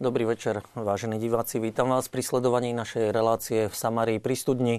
Dobrý 0.00 0.24
večer, 0.24 0.64
vážení 0.72 1.20
diváci. 1.20 1.60
Vítam 1.60 1.92
vás 1.92 2.08
pri 2.08 2.24
sledovaní 2.24 2.72
našej 2.72 3.12
relácie 3.12 3.68
v 3.68 3.76
Samárii 3.76 4.16
pri 4.16 4.32
studni. 4.32 4.76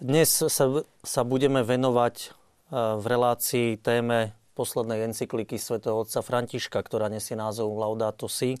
Dnes 0.00 0.40
sa, 0.40 0.80
sa 1.04 1.20
budeme 1.20 1.60
venovať 1.60 2.16
e, 2.16 2.28
v 2.72 3.04
relácii 3.04 3.76
téme 3.76 4.32
poslednej 4.56 5.04
encykliky 5.12 5.60
svätého 5.60 6.00
otca 6.00 6.24
Františka, 6.24 6.80
ktorá 6.80 7.12
nesie 7.12 7.36
názov 7.36 7.76
Laudato 7.76 8.24
Si, 8.24 8.56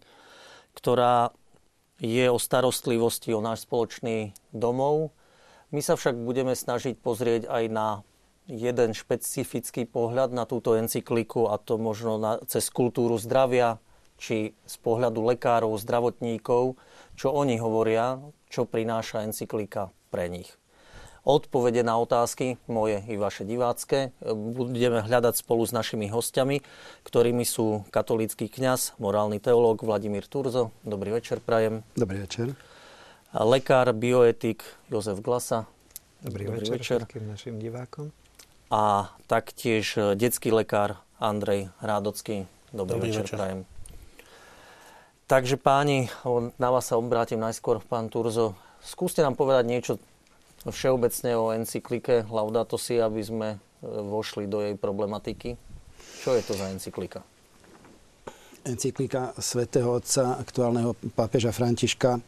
ktorá 0.76 1.32
je 1.96 2.28
o 2.28 2.36
starostlivosti 2.36 3.32
o 3.32 3.40
náš 3.40 3.64
spoločný 3.64 4.36
domov. 4.52 5.08
My 5.72 5.80
sa 5.80 5.96
však 5.96 6.20
budeme 6.20 6.52
snažiť 6.52 7.00
pozrieť 7.00 7.48
aj 7.48 7.64
na 7.72 8.04
jeden 8.44 8.92
špecifický 8.92 9.88
pohľad 9.88 10.36
na 10.36 10.44
túto 10.44 10.76
encykliku 10.76 11.48
a 11.48 11.56
to 11.56 11.80
možno 11.80 12.20
na, 12.20 12.44
cez 12.44 12.68
kultúru 12.68 13.16
zdravia, 13.16 13.80
či 14.18 14.54
z 14.64 14.76
pohľadu 14.80 15.20
lekárov, 15.34 15.74
zdravotníkov, 15.78 16.78
čo 17.18 17.28
oni 17.30 17.58
hovoria, 17.58 18.18
čo 18.50 18.66
prináša 18.66 19.26
encyklika 19.26 19.90
pre 20.10 20.30
nich. 20.30 20.54
Odpovede 21.24 21.80
na 21.80 21.96
otázky, 21.96 22.60
moje 22.68 23.00
i 23.08 23.16
vaše 23.16 23.48
divácké, 23.48 24.12
budeme 24.28 25.00
hľadať 25.00 25.40
spolu 25.40 25.64
s 25.64 25.72
našimi 25.72 26.12
hostiami, 26.12 26.60
ktorými 27.00 27.48
sú 27.48 27.88
katolícky 27.88 28.52
kňaz, 28.52 29.00
morálny 29.00 29.40
teológ 29.40 29.80
Vladimír 29.80 30.28
Turzo. 30.28 30.68
Dobrý 30.84 31.16
večer, 31.16 31.40
prajem. 31.40 31.80
Dobrý 31.96 32.28
večer. 32.28 32.52
Lekár, 33.32 33.96
bioetik 33.96 34.62
Jozef 34.92 35.24
Glasa. 35.24 35.64
Dobrý, 36.20 36.44
Dobrý 36.44 36.76
večer, 36.76 37.08
večer 37.08 37.24
našim 37.24 37.56
divákom 37.56 38.12
a 38.74 39.12
taktiež 39.30 39.96
detský 40.18 40.50
lekár 40.50 40.98
Andrej 41.22 41.70
Rádocký. 41.78 42.50
Dobrý, 42.74 42.98
Dobrý 42.98 43.10
večer, 43.14 43.24
večer. 43.28 43.38
prajem. 43.38 43.60
Takže 45.24 45.56
páni, 45.56 46.12
na 46.60 46.68
vás 46.68 46.92
sa 46.92 47.00
obrátim 47.00 47.40
najskôr, 47.40 47.80
pán 47.80 48.12
Turzo. 48.12 48.52
Skúste 48.84 49.24
nám 49.24 49.40
povedať 49.40 49.64
niečo 49.64 49.92
všeobecne 50.68 51.32
o 51.40 51.48
encyklike 51.48 52.28
Laudato 52.28 52.76
Si, 52.76 53.00
aby 53.00 53.24
sme 53.24 53.48
e, 53.56 53.58
vošli 53.88 54.44
do 54.44 54.60
jej 54.60 54.76
problematiky. 54.76 55.56
Čo 56.20 56.36
je 56.36 56.42
to 56.44 56.52
za 56.52 56.68
encyklika? 56.68 57.24
Encyklika 58.68 59.32
svätého 59.40 59.96
Otca, 59.96 60.36
aktuálneho 60.36 60.92
pápeža 61.16 61.56
Františka 61.56 62.20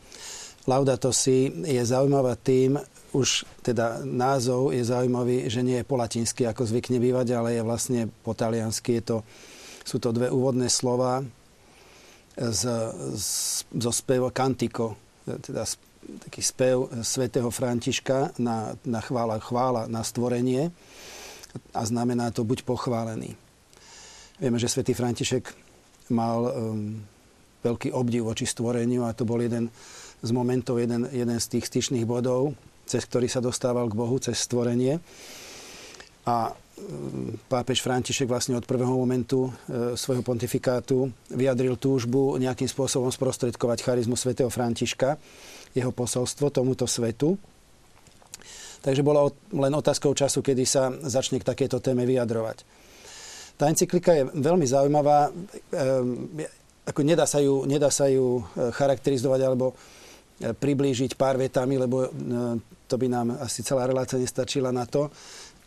Laudato 0.65 1.13
Si 1.13 1.53
je 1.53 1.83
zaujímavá 1.85 2.33
tým, 2.41 2.81
už 3.13 3.45
teda 3.61 4.09
názov 4.09 4.73
je 4.73 4.81
zaujímavý, 4.81 5.53
že 5.53 5.61
nie 5.61 5.85
je 5.85 5.89
po 5.89 6.01
latinsky, 6.01 6.49
ako 6.49 6.65
zvykne 6.65 6.97
bývať, 6.97 7.37
ale 7.37 7.61
je 7.61 7.63
vlastne 7.63 8.09
po 8.25 8.33
taliansky. 8.33 9.05
Je 9.05 9.05
to, 9.05 9.17
sú 9.85 10.01
to 10.01 10.17
dve 10.17 10.33
úvodné 10.33 10.73
slova 10.73 11.21
z, 12.37 12.63
z, 13.17 13.29
zo 13.65 13.93
spevu 13.93 14.29
Cantico, 14.31 14.97
teda 15.25 15.65
taký 16.07 16.39
spev 16.45 16.87
svätého 17.03 17.51
Františka 17.51 18.39
na, 18.39 18.77
na 18.87 19.01
chvála, 19.03 19.43
chvála 19.43 19.91
na 19.91 20.07
stvorenie 20.07 20.71
a 21.75 21.81
znamená 21.83 22.31
to 22.31 22.47
buď 22.47 22.63
pochválený. 22.63 23.35
Vieme, 24.39 24.61
že 24.61 24.69
svätý 24.69 24.93
František 24.93 25.49
mal 26.13 26.47
um, 26.47 27.01
veľký 27.65 27.91
obdiv 27.91 28.29
voči 28.29 28.47
stvoreniu 28.47 29.09
a 29.09 29.17
to 29.17 29.27
bol 29.27 29.41
jeden 29.41 29.73
z 30.23 30.31
momentov, 30.31 30.79
jeden, 30.79 31.09
jeden 31.11 31.39
z 31.41 31.47
tých 31.57 31.67
styčných 31.67 32.07
bodov, 32.07 32.55
cez 32.87 33.03
ktorý 33.09 33.27
sa 33.27 33.43
dostával 33.43 33.89
k 33.91 33.99
Bohu, 33.99 34.17
cez 34.23 34.39
stvorenie. 34.39 35.03
A 36.29 36.55
pápež 37.49 37.81
František 37.81 38.29
vlastne 38.29 38.61
od 38.61 38.69
prvého 38.69 38.93
momentu 38.93 39.49
e, 39.49 39.97
svojho 39.97 40.21
pontifikátu 40.21 41.09
vyjadril 41.33 41.81
túžbu 41.81 42.37
nejakým 42.37 42.69
spôsobom 42.69 43.09
sprostredkovať 43.09 43.81
charizmu 43.81 44.13
svätého 44.13 44.53
Františka, 44.53 45.17
jeho 45.73 45.89
posolstvo 45.89 46.53
tomuto 46.53 46.85
svetu. 46.85 47.41
Takže 48.85 49.01
bolo 49.01 49.33
len 49.57 49.73
otázkou 49.73 50.13
času, 50.13 50.45
kedy 50.45 50.65
sa 50.69 50.93
začne 50.93 51.41
k 51.41 51.49
takéto 51.49 51.81
téme 51.81 52.05
vyjadrovať. 52.05 52.63
Tá 53.57 53.73
encyklika 53.73 54.13
je 54.13 54.29
veľmi 54.37 54.69
zaujímavá, 54.69 55.33
e, 55.73 55.81
ako 56.87 57.01
nedá 57.03 57.25
sa 57.25 57.41
ju, 57.41 57.65
nedá 57.65 57.89
sa 57.89 58.05
ju 58.13 58.45
e, 58.45 58.69
charakterizovať 58.77 59.41
alebo 59.43 59.73
priblížiť 60.37 61.17
pár 61.17 61.41
vetami, 61.41 61.81
lebo 61.81 62.13
to 62.85 63.01
by 63.01 63.09
nám 63.09 63.41
asi 63.41 63.65
celá 63.65 63.89
relácia 63.89 64.21
nestačila 64.21 64.69
na 64.69 64.85
to. 64.85 65.09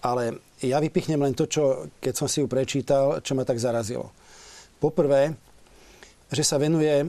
Ale 0.06 0.38
ja 0.64 0.78
vypichnem 0.84 1.22
len 1.24 1.36
to, 1.36 1.47
čo, 1.47 1.88
keď 2.03 2.14
som 2.16 2.28
si 2.28 2.44
ju 2.44 2.47
prečítal, 2.52 3.24
čo 3.24 3.36
ma 3.36 3.47
tak 3.47 3.62
zarazilo. 3.62 4.12
Poprvé, 4.80 5.36
že 6.30 6.46
sa 6.46 6.62
venuje 6.62 6.94
e, 6.94 7.06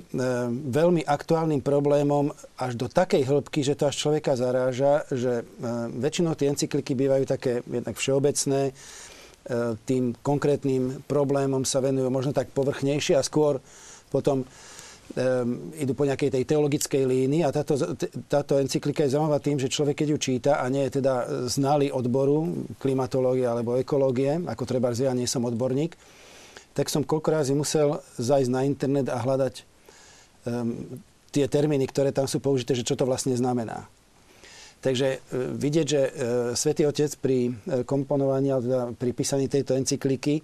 veľmi 0.73 1.05
aktuálnym 1.05 1.61
problémom 1.61 2.33
až 2.57 2.73
do 2.73 2.89
takej 2.89 3.29
hĺbky, 3.29 3.61
že 3.61 3.77
to 3.77 3.85
až 3.85 4.01
človeka 4.01 4.33
zaráža, 4.33 5.05
že 5.13 5.45
e, 5.45 5.45
väčšinou 6.01 6.33
tie 6.33 6.49
encykliky 6.49 6.97
bývajú 6.97 7.25
také 7.29 7.61
jednak 7.69 8.01
všeobecné, 8.01 8.61
e, 8.71 8.73
tým 9.85 10.17
konkrétnym 10.25 11.05
problémom 11.05 11.69
sa 11.69 11.85
venujú 11.85 12.09
možno 12.09 12.33
tak 12.33 12.49
povrchnejšie 12.57 13.13
a 13.21 13.27
skôr 13.27 13.61
potom 14.09 14.49
um, 15.17 15.75
idú 15.75 15.93
po 15.95 16.07
nejakej 16.07 16.31
tej 16.31 16.45
teologickej 16.47 17.03
línii 17.07 17.43
a 17.43 17.51
táto, 17.51 17.75
táto 18.31 18.59
encyklika 18.59 19.07
je 19.07 19.15
zaujímavá 19.17 19.43
tým, 19.43 19.59
že 19.59 19.73
človek, 19.73 20.05
keď 20.05 20.09
ju 20.15 20.19
číta 20.19 20.53
a 20.63 20.67
nie 20.71 20.87
je 20.87 21.03
teda 21.03 21.47
znalý 21.51 21.91
odboru 21.91 22.67
klimatológie 22.79 23.47
alebo 23.47 23.79
ekológie, 23.79 24.39
ako 24.47 24.63
treba 24.67 24.93
ja 24.95 25.15
nie 25.15 25.27
som 25.27 25.47
odborník, 25.47 25.97
tak 26.75 26.93
som 26.93 27.03
koľko 27.03 27.29
razy 27.31 27.53
musel 27.57 27.99
zajsť 28.19 28.51
na 28.51 28.63
internet 28.67 29.07
a 29.11 29.19
hľadať 29.19 29.55
um, 30.47 30.99
tie 31.35 31.47
termíny, 31.47 31.87
ktoré 31.91 32.15
tam 32.15 32.31
sú 32.31 32.39
použité, 32.39 32.75
že 32.75 32.87
čo 32.87 32.99
to 32.99 33.07
vlastne 33.07 33.35
znamená. 33.35 33.87
Takže 34.81 35.19
uh, 35.19 35.55
vidieť, 35.59 35.87
že 35.87 36.03
uh, 36.03 36.11
Svetý 36.55 36.87
Otec 36.87 37.11
pri 37.19 37.51
uh, 37.51 37.83
komponovaní, 37.83 38.55
alebo 38.55 38.67
teda 38.67 38.83
pri 38.95 39.11
písaní 39.15 39.47
tejto 39.51 39.75
encykliky 39.75 40.43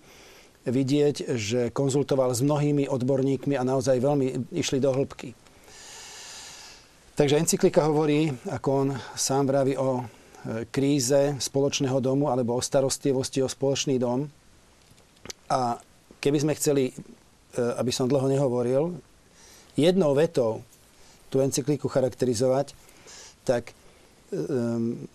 vidieť, 0.66 1.38
že 1.38 1.60
konzultoval 1.70 2.34
s 2.34 2.42
mnohými 2.42 2.90
odborníkmi 2.90 3.54
a 3.54 3.62
naozaj 3.62 4.02
veľmi 4.02 4.50
išli 4.50 4.82
do 4.82 4.90
hĺbky. 4.90 5.32
Takže 7.16 7.40
encyklika 7.40 7.86
hovorí, 7.88 8.28
ako 8.52 8.68
on 8.68 8.88
sám 9.16 9.48
vraví 9.48 9.72
o 9.80 10.04
e, 10.04 10.68
kríze 10.68 11.40
spoločného 11.40 11.96
domu 11.96 12.28
alebo 12.28 12.52
o 12.52 12.60
starostlivosti 12.60 13.40
o 13.40 13.48
spoločný 13.48 13.96
dom. 13.96 14.28
A 15.48 15.80
keby 16.20 16.44
sme 16.44 16.52
chceli, 16.60 16.92
e, 16.92 16.94
aby 17.56 17.88
som 17.88 18.04
dlho 18.04 18.28
nehovoril, 18.28 19.00
jednou 19.80 20.12
vetou 20.12 20.60
tú 21.32 21.40
encykliku 21.40 21.88
charakterizovať, 21.88 22.76
tak 23.48 23.72
e, 23.72 23.74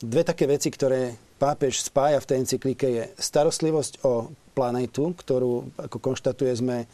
dve 0.02 0.22
také 0.26 0.50
veci, 0.50 0.74
ktoré 0.74 1.14
pápež 1.38 1.86
spája 1.86 2.18
v 2.18 2.28
tej 2.34 2.38
encyklike 2.42 2.88
je 2.90 3.04
starostlivosť 3.14 4.02
o 4.10 4.34
planetu, 4.52 5.16
ktorú, 5.16 5.72
ako 5.80 5.98
konštatuje, 5.98 6.52
sme 6.54 6.78
e, 6.84 6.88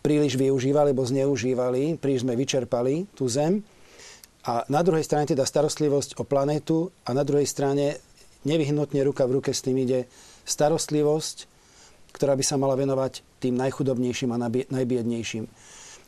príliš 0.00 0.34
využívali, 0.40 0.92
alebo 0.92 1.06
zneužívali, 1.06 2.00
príliš 2.00 2.24
sme 2.24 2.36
vyčerpali 2.36 3.06
tú 3.12 3.28
Zem. 3.28 3.62
A 4.48 4.64
na 4.72 4.80
druhej 4.80 5.04
strane 5.04 5.28
teda 5.28 5.44
starostlivosť 5.44 6.16
o 6.16 6.24
planetu 6.24 6.88
a 7.04 7.12
na 7.12 7.20
druhej 7.22 7.44
strane 7.44 8.00
nevyhnutne 8.48 9.04
ruka 9.04 9.28
v 9.28 9.40
ruke 9.40 9.52
s 9.52 9.60
tým 9.60 9.84
ide 9.84 10.08
starostlivosť, 10.48 11.36
ktorá 12.16 12.34
by 12.34 12.44
sa 12.44 12.56
mala 12.56 12.74
venovať 12.74 13.20
tým 13.38 13.54
najchudobnejším 13.60 14.32
a 14.32 14.40
najbiednejším. 14.72 15.44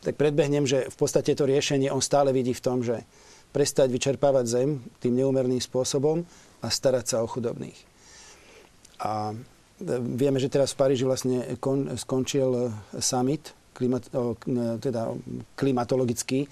Tak 0.02 0.18
predbehnem, 0.18 0.66
že 0.66 0.90
v 0.90 0.96
podstate 0.96 1.36
to 1.36 1.46
riešenie 1.46 1.92
on 1.92 2.02
stále 2.02 2.34
vidí 2.34 2.56
v 2.56 2.64
tom, 2.64 2.82
že 2.82 3.06
prestať 3.52 3.92
vyčerpávať 3.92 4.44
zem 4.48 4.68
tým 4.98 5.14
neúmerným 5.14 5.60
spôsobom 5.60 6.24
a 6.64 6.66
starať 6.72 7.04
sa 7.06 7.16
o 7.20 7.28
chudobných. 7.28 7.76
A 8.98 9.36
Vieme, 10.16 10.38
že 10.38 10.52
teraz 10.52 10.72
v 10.72 10.78
Paríži 10.78 11.04
vlastne 11.04 11.58
kon, 11.58 11.90
skončil 11.98 12.50
eh, 12.54 13.00
summit 13.02 13.54
klimat, 13.72 14.04
teda 14.78 15.16
klimatologický, 15.56 16.44
eh, 16.44 16.48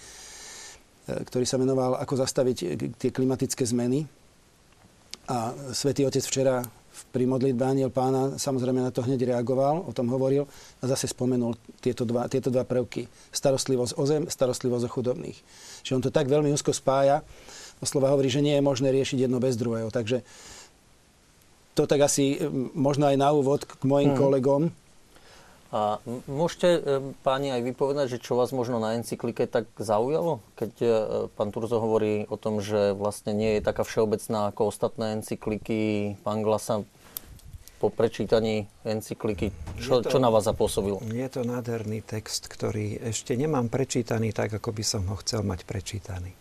ktorý 1.07 1.45
sa 1.47 1.61
menoval 1.61 2.01
Ako 2.01 2.19
zastaviť 2.19 2.57
tie 2.99 3.11
klimatické 3.13 3.63
zmeny. 3.63 4.07
A 5.31 5.55
Svetý 5.71 6.03
Otec 6.03 6.27
včera 6.27 6.67
pri 7.15 7.25
modlitbe 7.25 7.63
Aniel 7.65 7.95
pána 7.95 8.37
samozrejme 8.37 8.83
na 8.83 8.93
to 8.93 9.01
hneď 9.07 9.33
reagoval, 9.35 9.87
o 9.87 9.93
tom 9.95 10.11
hovoril 10.11 10.45
a 10.83 10.85
zase 10.85 11.09
spomenul 11.09 11.57
tieto 11.81 12.05
dva, 12.05 12.29
tieto 12.29 12.53
dva 12.53 12.67
prvky. 12.67 13.09
Starostlivosť 13.33 13.93
o 13.97 14.05
zem, 14.05 14.23
starostlivosť 14.27 14.85
o 14.85 14.91
chudobných. 14.91 15.39
Čiže 15.87 15.97
on 15.97 16.05
to 16.05 16.13
tak 16.13 16.29
veľmi 16.29 16.51
úzko 16.53 16.75
spája. 16.75 17.23
Doslova 17.81 18.13
hovorí, 18.13 18.29
že 18.29 18.45
nie 18.45 18.59
je 18.59 18.63
možné 18.63 18.93
riešiť 18.93 19.25
jedno 19.25 19.41
bez 19.41 19.57
druhého. 19.57 19.89
Takže 19.89 20.21
to 21.81 21.89
tak 21.89 22.05
asi 22.05 22.37
možno 22.77 23.09
aj 23.09 23.17
na 23.17 23.33
úvod 23.33 23.65
k 23.65 23.81
mojim 23.89 24.13
hmm. 24.13 24.21
kolegom. 24.21 24.63
A 25.71 26.03
môžete, 26.27 26.83
páni, 27.23 27.55
aj 27.55 27.63
vypovedať, 27.63 28.19
že 28.19 28.23
čo 28.27 28.35
vás 28.35 28.51
možno 28.51 28.83
na 28.83 28.99
encyklike 28.99 29.47
tak 29.47 29.71
zaujalo? 29.79 30.43
Keď 30.59 30.73
e, 30.83 30.89
pán 31.31 31.55
Turzo 31.55 31.79
hovorí 31.79 32.27
o 32.27 32.35
tom, 32.35 32.59
že 32.59 32.91
vlastne 32.91 33.31
nie 33.31 33.55
je 33.57 33.63
taká 33.63 33.87
všeobecná 33.87 34.51
ako 34.51 34.67
ostatné 34.67 35.23
encykliky 35.23 36.19
pán 36.27 36.43
Glasa. 36.43 36.83
po 37.79 37.87
prečítaní 37.87 38.67
encykliky? 38.83 39.55
Čo, 39.79 40.03
to, 40.03 40.11
čo 40.11 40.19
na 40.19 40.27
vás 40.29 40.43
zapôsobilo? 40.43 41.01
Je 41.07 41.29
to 41.31 41.47
nádherný 41.47 42.03
text, 42.03 42.51
ktorý 42.51 42.99
ešte 43.07 43.39
nemám 43.39 43.71
prečítaný 43.71 44.35
tak, 44.35 44.51
ako 44.59 44.75
by 44.75 44.83
som 44.83 45.07
ho 45.07 45.17
chcel 45.23 45.47
mať 45.47 45.71
prečítaný. 45.71 46.35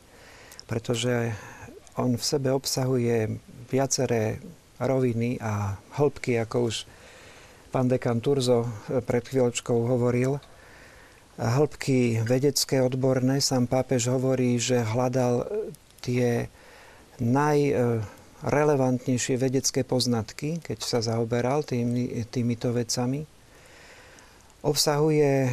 Pretože 0.65 1.38
on 2.01 2.18
v 2.18 2.24
sebe 2.25 2.50
obsahuje 2.50 3.39
viaceré 3.69 4.41
roviny 4.80 5.36
a 5.44 5.76
hĺbky, 6.00 6.40
ako 6.40 6.72
už 6.72 6.88
pán 7.70 7.86
dekan 7.92 8.24
Turzo 8.24 8.66
pred 9.06 9.28
chvíľočkou 9.28 9.86
hovoril. 9.86 10.40
Hĺbky 11.40 12.28
vedecké, 12.28 12.84
odborné, 12.84 13.40
sám 13.40 13.64
pápež 13.68 14.08
hovorí, 14.12 14.60
že 14.60 14.84
hľadal 14.84 15.48
tie 16.04 16.50
najrelevantnejšie 17.20 19.38
vedecké 19.40 19.84
poznatky, 19.88 20.60
keď 20.60 20.84
sa 20.84 21.00
zaoberal 21.04 21.64
tými, 21.64 22.24
týmito 22.28 22.74
vecami. 22.75 23.24
Obsahuje 24.60 25.48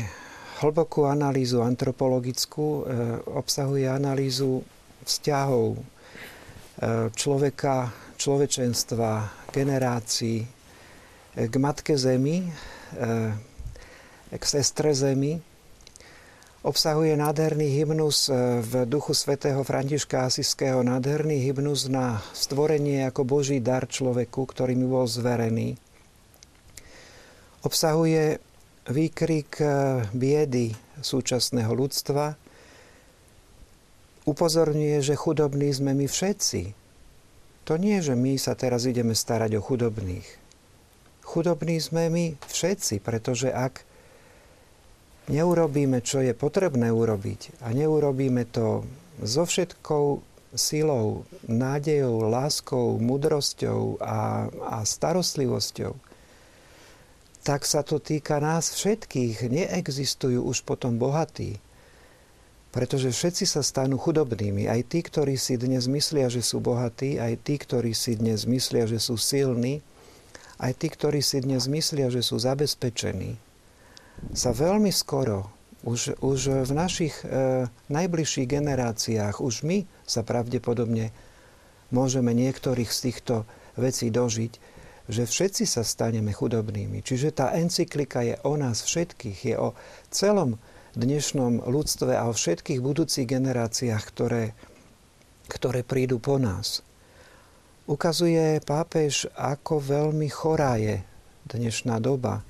hlbokú 0.58 1.06
analýzu 1.06 1.62
antropologickú, 1.62 2.66
e, 2.66 2.82
obsahuje 3.30 3.86
analýzu 3.86 4.66
vzťahov 5.06 5.78
e, 5.78 5.80
človeka, 7.14 7.94
človečenstva, 8.16 9.10
generácií 9.52 10.44
k 11.36 11.54
Matke 11.60 12.00
Zemi, 12.00 12.48
k 14.32 14.44
sestre 14.44 14.96
Zemi, 14.96 15.36
obsahuje 16.66 17.14
nádherný 17.14 17.78
hymnus 17.78 18.26
e, 18.26 18.58
v 18.58 18.90
duchu 18.90 19.14
svätého 19.14 19.62
Františka 19.62 20.26
Asiského, 20.26 20.82
nádherný 20.82 21.38
hymnus 21.38 21.86
na 21.86 22.18
stvorenie 22.34 23.06
ako 23.06 23.22
Boží 23.22 23.62
dar 23.62 23.86
človeku, 23.86 24.42
ktorý 24.50 24.74
mi 24.74 24.90
bol 24.90 25.06
zverený. 25.06 25.78
Obsahuje 27.62 28.42
výkrik 28.90 29.62
e, 29.62 29.66
biedy 30.10 30.74
súčasného 30.98 31.70
ľudstva, 31.70 32.34
upozorňuje, 34.26 34.98
že 35.06 35.14
chudobní 35.14 35.70
sme 35.70 35.94
my 35.94 36.10
všetci. 36.10 36.85
To 37.66 37.74
nie, 37.74 37.98
že 37.98 38.14
my 38.14 38.38
sa 38.38 38.54
teraz 38.54 38.86
ideme 38.86 39.10
starať 39.10 39.58
o 39.58 39.64
chudobných. 39.64 40.26
Chudobní 41.26 41.82
sme 41.82 42.06
my 42.06 42.24
všetci, 42.46 43.02
pretože 43.02 43.50
ak 43.50 43.82
neurobíme, 45.26 45.98
čo 45.98 46.22
je 46.22 46.30
potrebné 46.30 46.94
urobiť 46.94 47.58
a 47.66 47.74
neurobíme 47.74 48.46
to 48.54 48.86
so 49.18 49.42
všetkou 49.42 50.22
silou, 50.54 51.26
nádejou, 51.50 52.30
láskou, 52.30 53.02
mudrosťou 53.02 53.98
a, 53.98 54.46
a 54.46 54.76
starostlivosťou, 54.86 55.92
tak 57.42 57.66
sa 57.66 57.82
to 57.82 57.98
týka 57.98 58.38
nás 58.38 58.74
všetkých. 58.74 59.46
Neexistujú 59.46 60.46
už 60.46 60.62
potom 60.62 60.98
bohatí. 60.98 61.58
Pretože 62.76 63.08
všetci 63.08 63.48
sa 63.48 63.64
stanú 63.64 63.96
chudobnými. 63.96 64.68
Aj 64.68 64.84
tí, 64.84 65.00
ktorí 65.00 65.40
si 65.40 65.56
dnes 65.56 65.88
myslia, 65.88 66.28
že 66.28 66.44
sú 66.44 66.60
bohatí, 66.60 67.16
aj 67.16 67.40
tí, 67.40 67.56
ktorí 67.56 67.96
si 67.96 68.20
dnes 68.20 68.44
myslia, 68.44 68.84
že 68.84 69.00
sú 69.00 69.16
silní, 69.16 69.80
aj 70.60 70.76
tí, 70.76 70.92
ktorí 70.92 71.24
si 71.24 71.40
dnes 71.40 71.64
myslia, 71.72 72.12
že 72.12 72.20
sú 72.20 72.36
zabezpečení 72.36 73.40
sa 74.32 74.50
veľmi 74.52 74.90
skoro, 74.92 75.52
už, 75.86 76.18
už 76.18 76.66
v 76.66 76.72
našich 76.72 77.14
e, 77.22 77.68
najbližších 77.92 78.48
generáciách, 78.48 79.38
už 79.38 79.62
my 79.62 79.86
sa 80.02 80.26
pravdepodobne 80.26 81.14
môžeme 81.94 82.34
niektorých 82.34 82.90
z 82.90 82.98
týchto 83.10 83.34
vecí 83.78 84.10
dožiť, 84.10 84.52
že 85.06 85.22
všetci 85.22 85.64
sa 85.68 85.86
staneme 85.86 86.34
chudobnými. 86.34 87.06
Čiže 87.06 87.38
tá 87.38 87.54
encyklika 87.54 88.26
je 88.26 88.34
o 88.42 88.58
nás 88.58 88.82
všetkých, 88.82 89.38
je 89.46 89.54
o 89.54 89.78
celom 90.10 90.58
dnešnom 90.96 91.68
ľudstve 91.68 92.16
a 92.16 92.24
o 92.26 92.32
všetkých 92.32 92.80
budúcich 92.80 93.28
generáciách, 93.28 94.02
ktoré, 94.08 94.56
ktoré 95.46 95.84
prídu 95.84 96.16
po 96.16 96.40
nás. 96.40 96.80
Ukazuje 97.84 98.64
pápež, 98.64 99.28
ako 99.36 99.78
veľmi 99.78 100.26
chorá 100.32 100.80
je 100.80 101.04
dnešná 101.46 102.00
doba, 102.00 102.42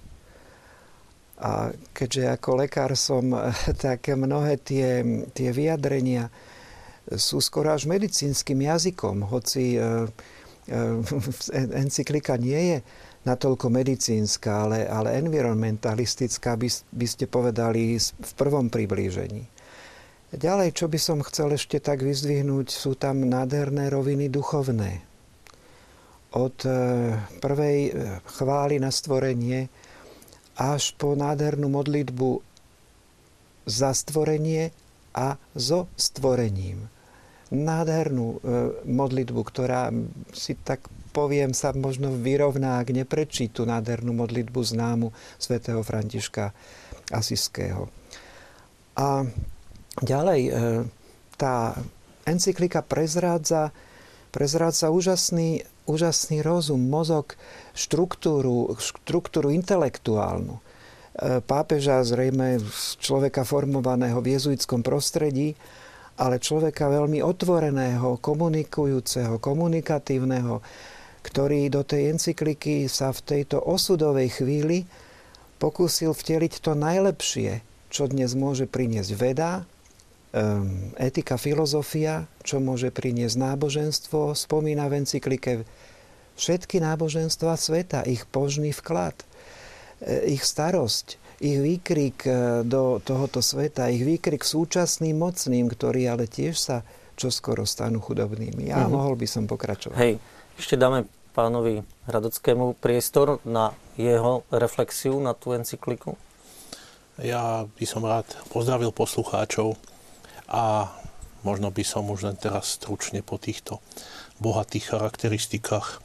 a 1.36 1.68
keďže 1.92 2.32
ako 2.32 2.50
lekár 2.64 2.96
som, 2.96 3.28
tak 3.84 4.08
mnohé 4.08 4.56
tie, 4.56 5.04
tie 5.36 5.50
vyjadrenia 5.52 6.32
sú 7.12 7.38
skoro 7.44 7.74
až 7.74 7.86
medicínskym 7.86 8.62
jazykom, 8.62 9.26
hoci 9.28 9.76
e, 9.76 9.80
e, 9.82 10.80
encyklika 11.82 12.40
nie 12.40 12.62
je 12.72 12.78
natoľko 13.26 13.66
medicínska, 13.68 14.64
ale, 14.64 14.86
ale 14.86 15.18
environmentalistická, 15.18 16.54
by, 16.54 16.68
by 16.94 17.06
ste 17.10 17.26
povedali 17.26 17.98
v 17.98 18.32
prvom 18.38 18.70
priblížení. 18.70 19.50
Ďalej, 20.30 20.74
čo 20.74 20.86
by 20.86 20.98
som 20.98 21.26
chcel 21.26 21.54
ešte 21.54 21.82
tak 21.82 22.06
vyzdvihnúť, 22.06 22.70
sú 22.70 22.94
tam 22.94 23.26
nádherné 23.26 23.90
roviny 23.90 24.30
duchovné. 24.30 25.02
Od 26.34 26.56
e, 26.66 26.70
prvej 27.42 27.78
chvály 28.38 28.82
na 28.82 28.90
stvorenie 28.90 29.70
až 30.56 30.96
po 30.96 31.12
nádhernú 31.14 31.68
modlitbu 31.68 32.40
za 33.68 33.92
stvorenie 33.92 34.72
a 35.12 35.36
so 35.52 35.90
stvorením. 35.96 36.88
Nádhernú 37.50 38.26
e, 38.26 38.38
modlitbu, 38.86 39.40
ktorá 39.46 39.94
si 40.34 40.58
tak 40.58 40.90
poviem 41.16 41.56
sa 41.56 41.72
možno 41.72 42.12
vyrovná, 42.12 42.76
ak 42.84 42.92
neprečí 42.92 43.48
tú 43.48 43.64
nádhernú 43.64 44.12
modlitbu 44.12 44.60
známu 44.60 45.08
svätého 45.40 45.80
Františka 45.80 46.52
Asiského. 47.08 47.88
A 49.00 49.24
ďalej, 50.04 50.40
e, 50.44 50.50
tá 51.40 51.72
encyklika 52.28 52.84
prezrádza, 52.84 53.72
prezrádza 54.28 54.92
úžasný 54.92 55.64
úžasný 55.86 56.42
rozum, 56.42 56.82
mozog, 56.82 57.38
štruktúru, 57.72 58.74
štruktúru 58.76 59.54
intelektuálnu. 59.54 60.58
E, 60.58 60.62
pápeža 61.40 62.02
zrejme 62.02 62.58
človeka 62.98 63.46
formovaného 63.46 64.18
v 64.18 64.36
jezuitskom 64.36 64.82
prostredí, 64.82 65.54
ale 66.18 66.42
človeka 66.42 66.90
veľmi 66.90 67.22
otvoreného, 67.22 68.18
komunikujúceho, 68.18 69.38
komunikatívneho, 69.38 70.58
ktorý 71.26 71.66
do 71.66 71.82
tej 71.82 72.14
encykliky 72.14 72.86
sa 72.86 73.10
v 73.10 73.20
tejto 73.42 73.58
osudovej 73.58 74.38
chvíli 74.38 74.86
pokúsil 75.58 76.14
vteliť 76.14 76.62
to 76.62 76.78
najlepšie, 76.78 77.66
čo 77.90 78.06
dnes 78.06 78.38
môže 78.38 78.70
priniesť 78.70 79.12
veda, 79.18 79.66
Ehm, 80.36 80.92
etika, 81.00 81.40
filozofia, 81.40 82.28
čo 82.44 82.60
môže 82.60 82.92
priniesť 82.92 83.40
náboženstvo, 83.40 84.36
spomína 84.36 84.84
v 84.92 85.00
encyklike 85.00 85.64
všetky 86.36 86.76
náboženstva 86.76 87.56
sveta, 87.56 88.04
ich 88.04 88.28
požný 88.28 88.76
vklad, 88.76 89.16
e, 90.04 90.36
ich 90.36 90.44
starosť, 90.44 91.16
ich 91.40 91.56
výkrik 91.56 92.28
e, 92.28 92.60
do 92.68 93.00
tohoto 93.00 93.40
sveta, 93.40 93.88
ich 93.88 94.04
výkrik 94.04 94.44
súčasným 94.44 95.16
mocným, 95.16 95.72
ktorí 95.72 96.04
ale 96.04 96.28
tiež 96.28 96.52
sa 96.52 96.76
čoskoro 97.16 97.64
stanú 97.64 98.04
chudobnými. 98.04 98.68
Ja 98.68 98.84
mm-hmm. 98.84 98.92
mohol 98.92 99.16
by 99.16 99.24
som 99.24 99.48
pokračovať. 99.48 99.96
Hej, 99.96 100.20
ešte 100.56 100.80
dáme 100.80 101.04
pánovi 101.36 101.84
Radockému 102.08 102.80
priestor 102.80 103.44
na 103.44 103.76
jeho 104.00 104.44
reflexiu 104.48 105.20
na 105.20 105.36
tú 105.36 105.52
encykliku. 105.52 106.16
Ja 107.20 107.64
by 107.64 107.84
som 107.88 108.04
rád 108.04 108.28
pozdravil 108.52 108.92
poslucháčov 108.92 109.76
a 110.48 110.92
možno 111.44 111.68
by 111.72 111.84
som 111.84 112.08
už 112.08 112.28
len 112.28 112.36
teraz 112.36 112.76
stručne 112.76 113.20
po 113.20 113.36
týchto 113.36 113.84
bohatých 114.40 114.96
charakteristikách 114.96 116.00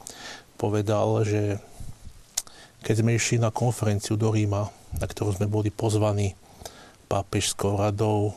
povedal, 0.56 1.24
že 1.24 1.60
keď 2.84 2.94
sme 3.00 3.16
išli 3.16 3.36
na 3.40 3.52
konferenciu 3.52 4.16
do 4.16 4.32
Ríma, 4.32 4.68
na 4.98 5.06
ktorú 5.06 5.36
sme 5.36 5.48
boli 5.48 5.72
pozvaní 5.72 6.36
pápežskou 7.08 7.76
radou 7.76 8.36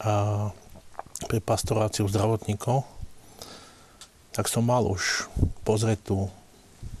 a 0.00 0.48
pre 1.28 1.38
pastoráciu 1.40 2.04
zdravotníkov, 2.10 2.93
tak 4.34 4.50
som 4.50 4.66
mal 4.66 4.82
už 4.82 5.30
pozrieť 5.62 6.10
tú 6.10 6.18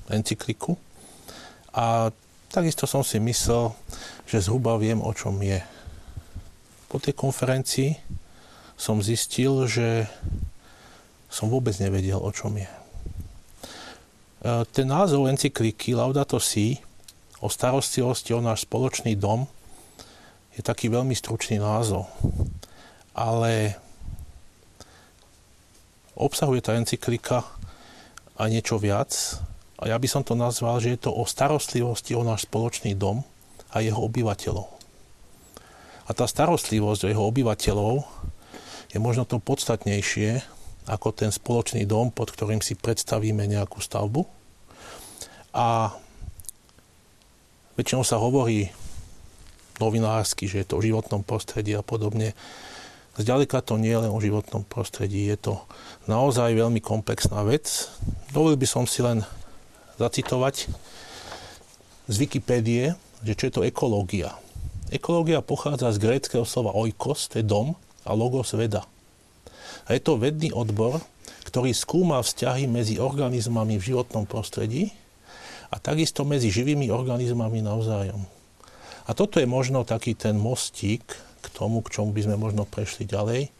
encykliku 0.06 0.78
a 1.74 2.14
takisto 2.54 2.86
som 2.86 3.02
si 3.02 3.18
myslel, 3.18 3.74
že 4.30 4.46
zhruba 4.46 4.78
viem, 4.78 5.02
o 5.02 5.10
čom 5.10 5.34
je 5.42 5.58
po 6.86 7.02
tej 7.02 7.18
konferencii 7.18 7.98
som 8.78 9.02
zistil, 9.02 9.66
že 9.66 10.06
som 11.26 11.50
vôbec 11.50 11.74
nevedel, 11.82 12.22
o 12.22 12.30
čom 12.30 12.54
je. 12.54 12.70
E, 12.70 12.78
ten 14.70 14.86
názov 14.86 15.26
encykliky 15.26 15.98
Laudato 15.98 16.38
Si 16.38 16.78
o 17.42 17.50
starostlivosti 17.50 18.30
o 18.30 18.38
náš 18.38 18.62
spoločný 18.62 19.18
dom 19.18 19.50
je 20.54 20.62
taký 20.62 20.86
veľmi 20.86 21.18
stručný 21.18 21.58
názov. 21.58 22.06
Ale 23.10 23.74
obsahuje 26.24 26.64
tá 26.64 26.72
encyklika 26.74 27.44
aj 28.40 28.48
niečo 28.48 28.80
viac 28.80 29.12
A 29.84 29.90
ja 29.90 29.96
by 29.98 30.08
som 30.08 30.22
to 30.22 30.38
nazval, 30.38 30.78
že 30.78 30.94
je 30.94 31.04
to 31.04 31.10
o 31.10 31.26
starostlivosti 31.26 32.14
o 32.14 32.22
náš 32.22 32.46
spoločný 32.46 32.94
dom 32.94 33.26
a 33.74 33.82
jeho 33.82 34.06
obyvateľov. 34.06 34.70
A 36.06 36.10
tá 36.16 36.24
starostlivosť 36.24 37.04
o 37.04 37.10
jeho 37.10 37.24
obyvateľov 37.28 38.06
je 38.94 38.98
možno 39.02 39.26
to 39.26 39.42
podstatnejšie 39.42 40.40
ako 40.88 41.12
ten 41.16 41.32
spoločný 41.32 41.88
dom, 41.88 42.12
pod 42.12 42.30
ktorým 42.30 42.64
si 42.64 42.76
predstavíme 42.76 43.44
nejakú 43.44 43.80
stavbu. 43.80 44.24
A 45.56 45.92
väčšinou 47.74 48.04
sa 48.06 48.20
hovorí 48.20 48.70
novinársky, 49.82 50.46
že 50.46 50.62
je 50.62 50.66
to 50.70 50.78
o 50.78 50.84
životnom 50.84 51.26
prostredí 51.26 51.74
a 51.74 51.82
podobne. 51.82 52.36
Zďaleka 53.14 53.62
to 53.62 53.78
nie 53.78 53.94
je 53.94 54.02
len 54.02 54.10
o 54.10 54.18
životnom 54.18 54.66
prostredí, 54.66 55.30
je 55.30 55.38
to 55.38 55.54
naozaj 56.10 56.50
veľmi 56.50 56.82
komplexná 56.82 57.46
vec. 57.46 57.86
Dovolil 58.34 58.58
by 58.58 58.66
som 58.66 58.84
si 58.90 59.06
len 59.06 59.22
zacitovať 60.02 60.66
z 62.10 62.14
Wikipédie, 62.18 62.98
že 63.22 63.32
čo 63.38 63.44
je 63.46 63.52
to 63.54 63.62
ekológia. 63.62 64.34
Ekológia 64.90 65.46
pochádza 65.46 65.94
z 65.94 66.02
gréckého 66.02 66.42
slova 66.42 66.74
oikos, 66.74 67.30
to 67.30 67.38
je 67.38 67.46
dom, 67.46 67.78
a 68.04 68.10
logos 68.12 68.52
veda. 68.52 68.84
A 69.88 69.96
je 69.96 70.00
to 70.02 70.20
vedný 70.20 70.52
odbor, 70.52 71.00
ktorý 71.48 71.72
skúma 71.72 72.20
vzťahy 72.20 72.66
medzi 72.66 73.00
organizmami 73.00 73.78
v 73.78 73.94
životnom 73.94 74.26
prostredí 74.28 74.92
a 75.70 75.78
takisto 75.80 76.26
medzi 76.26 76.50
živými 76.52 76.90
organizmami 76.90 77.62
navzájom. 77.62 78.26
A 79.04 79.10
toto 79.12 79.38
je 79.38 79.46
možno 79.48 79.84
taký 79.84 80.16
ten 80.16 80.34
mostík 80.34 81.04
k 81.44 81.52
tomu, 81.52 81.84
k 81.84 81.92
čomu 81.92 82.16
by 82.16 82.24
sme 82.24 82.36
možno 82.40 82.64
prešli 82.64 83.04
ďalej. 83.04 83.52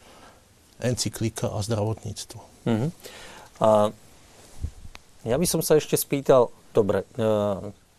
Encyklika 0.81 1.53
a 1.53 1.61
zdravotníctvo. 1.61 2.39
Uh-huh. 2.41 2.89
A 3.61 3.69
ja 5.23 5.35
by 5.37 5.45
som 5.47 5.61
sa 5.63 5.77
ešte 5.77 5.95
spýtal, 5.95 6.51
dobre, 6.75 7.07
e, 7.15 7.25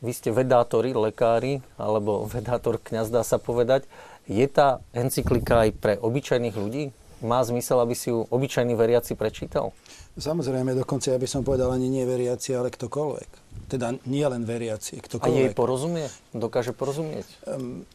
vy 0.05 0.13
ste 0.13 0.31
vedátori, 0.31 0.93
lekári, 0.93 1.65
alebo 1.81 2.29
vedátor 2.29 2.77
kňaz, 2.79 3.09
dá 3.09 3.25
sa 3.25 3.41
povedať. 3.41 3.89
Je 4.29 4.45
tá 4.51 4.85
encyklika 4.93 5.67
aj 5.67 5.71
pre 5.79 5.95
obyčajných 5.97 6.57
ľudí? 6.59 6.93
Má 7.25 7.41
zmysel, 7.41 7.81
aby 7.81 7.97
si 7.97 8.13
ju 8.13 8.29
obyčajný 8.29 8.77
veriaci 8.77 9.17
prečítal? 9.17 9.73
Samozrejme, 10.21 10.77
dokonca 10.77 11.13
ja 11.13 11.19
by 11.19 11.29
som 11.29 11.41
povedal 11.41 11.73
ani 11.73 11.89
nie 11.89 12.05
veriaci, 12.05 12.53
ale 12.53 12.69
ktokoľvek. 12.69 13.31
Teda 13.73 13.97
nie 14.05 14.23
len 14.23 14.45
veriaci, 14.45 15.01
ktokoľvek. 15.01 15.33
A 15.33 15.41
jej 15.49 15.51
porozumie? 15.57 16.07
Dokáže 16.37 16.77
porozumieť? 16.77 17.27
Um, 17.49 17.89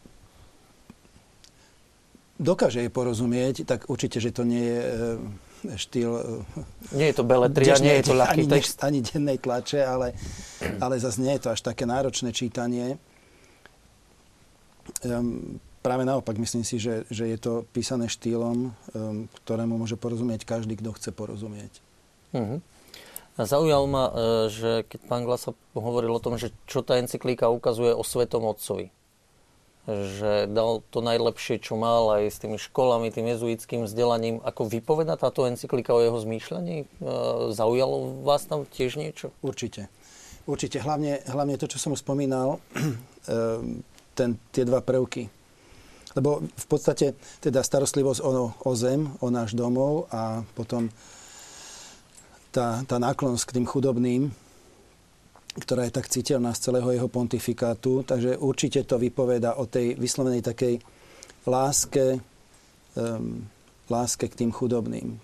dokáže 2.42 2.82
jej 2.82 2.92
porozumieť, 2.92 3.70
tak 3.70 3.86
určite, 3.86 4.18
že 4.18 4.34
to 4.34 4.42
nie 4.42 4.66
je 4.66 4.82
e, 4.82 5.78
štýl... 5.78 6.12
E, 6.18 6.98
nie 6.98 7.08
je 7.14 7.16
to 7.16 7.24
beletria, 7.24 7.78
nie 7.78 8.02
je 8.02 8.10
to 8.10 8.18
ľahký 8.18 8.44
ani, 8.44 8.52
text. 8.52 8.78
Ani 8.82 9.00
dennej 9.06 9.38
tlače, 9.38 9.86
ale, 9.86 10.18
ale 10.82 10.98
zase 10.98 11.22
nie 11.22 11.38
je 11.38 11.42
to 11.46 11.50
až 11.54 11.62
také 11.62 11.86
náročné 11.86 12.34
čítanie. 12.34 12.98
Um, 15.06 15.62
práve 15.86 16.02
naopak, 16.02 16.36
myslím 16.42 16.66
si, 16.66 16.82
že, 16.82 17.06
že 17.14 17.30
je 17.30 17.38
to 17.38 17.54
písané 17.70 18.10
štýlom, 18.10 18.58
um, 18.58 18.74
ktorému 19.46 19.78
môže 19.78 19.96
porozumieť 19.96 20.44
každý, 20.44 20.82
kto 20.82 20.98
chce 20.98 21.14
porozumieť. 21.14 21.74
Uh-huh. 22.34 22.58
A 23.38 23.42
zaujalo 23.46 23.86
ma, 23.86 24.06
e, 24.10 24.14
že 24.50 24.72
keď 24.90 25.00
pán 25.06 25.24
Glasa 25.24 25.54
hovoril 25.78 26.12
o 26.12 26.24
tom, 26.24 26.42
že 26.42 26.50
čo 26.66 26.82
tá 26.82 26.98
encyklíka 26.98 27.54
ukazuje 27.54 27.94
o 27.94 28.02
Svetom 28.02 28.44
Otcovi 28.50 28.90
že 29.90 30.46
dal 30.46 30.86
to 30.94 31.02
najlepšie, 31.02 31.58
čo 31.58 31.74
mal 31.74 32.22
aj 32.22 32.30
s 32.30 32.38
tými 32.38 32.62
školami, 32.62 33.10
tým 33.10 33.26
jezuitským 33.34 33.90
vzdelaním. 33.90 34.38
Ako 34.46 34.70
vypoveda 34.70 35.18
táto 35.18 35.50
encyklika 35.50 35.98
o 35.98 36.02
jeho 36.02 36.22
zmýšľaní? 36.22 36.78
E, 36.82 36.86
zaujalo 37.50 38.22
vás 38.22 38.46
tam 38.46 38.70
tiež 38.70 39.02
niečo? 39.02 39.34
Určite. 39.42 39.90
Určite. 40.46 40.78
Hlavne, 40.82 41.26
hlavne 41.26 41.58
to, 41.58 41.66
čo 41.66 41.82
som 41.82 41.98
spomínal, 41.98 42.62
e, 42.78 43.82
ten, 44.14 44.38
tie 44.54 44.64
dva 44.70 44.86
prvky. 44.86 45.34
Lebo 46.14 46.44
v 46.46 46.66
podstate 46.68 47.16
teda 47.42 47.64
starostlivosť 47.64 48.20
o, 48.22 48.52
o 48.54 48.72
zem, 48.78 49.10
o 49.18 49.28
náš 49.34 49.58
domov 49.58 50.12
a 50.12 50.44
potom 50.54 50.92
tá, 52.52 52.84
tá 52.84 53.00
náklonsť 53.00 53.44
k 53.48 53.56
tým 53.58 53.66
chudobným, 53.66 54.22
ktorá 55.52 55.84
je 55.84 55.96
tak 55.96 56.08
citeľná 56.08 56.56
z 56.56 56.72
celého 56.72 56.90
jeho 56.96 57.10
pontifikátu. 57.12 58.08
Takže 58.08 58.40
určite 58.40 58.88
to 58.88 58.96
vypoveda 58.96 59.60
o 59.60 59.68
tej 59.68 60.00
vyslovenej 60.00 60.42
takej 60.46 60.80
láske, 61.48 62.20
um, 62.96 63.44
láske 63.92 64.32
k 64.32 64.38
tým 64.46 64.52
chudobným. 64.56 65.20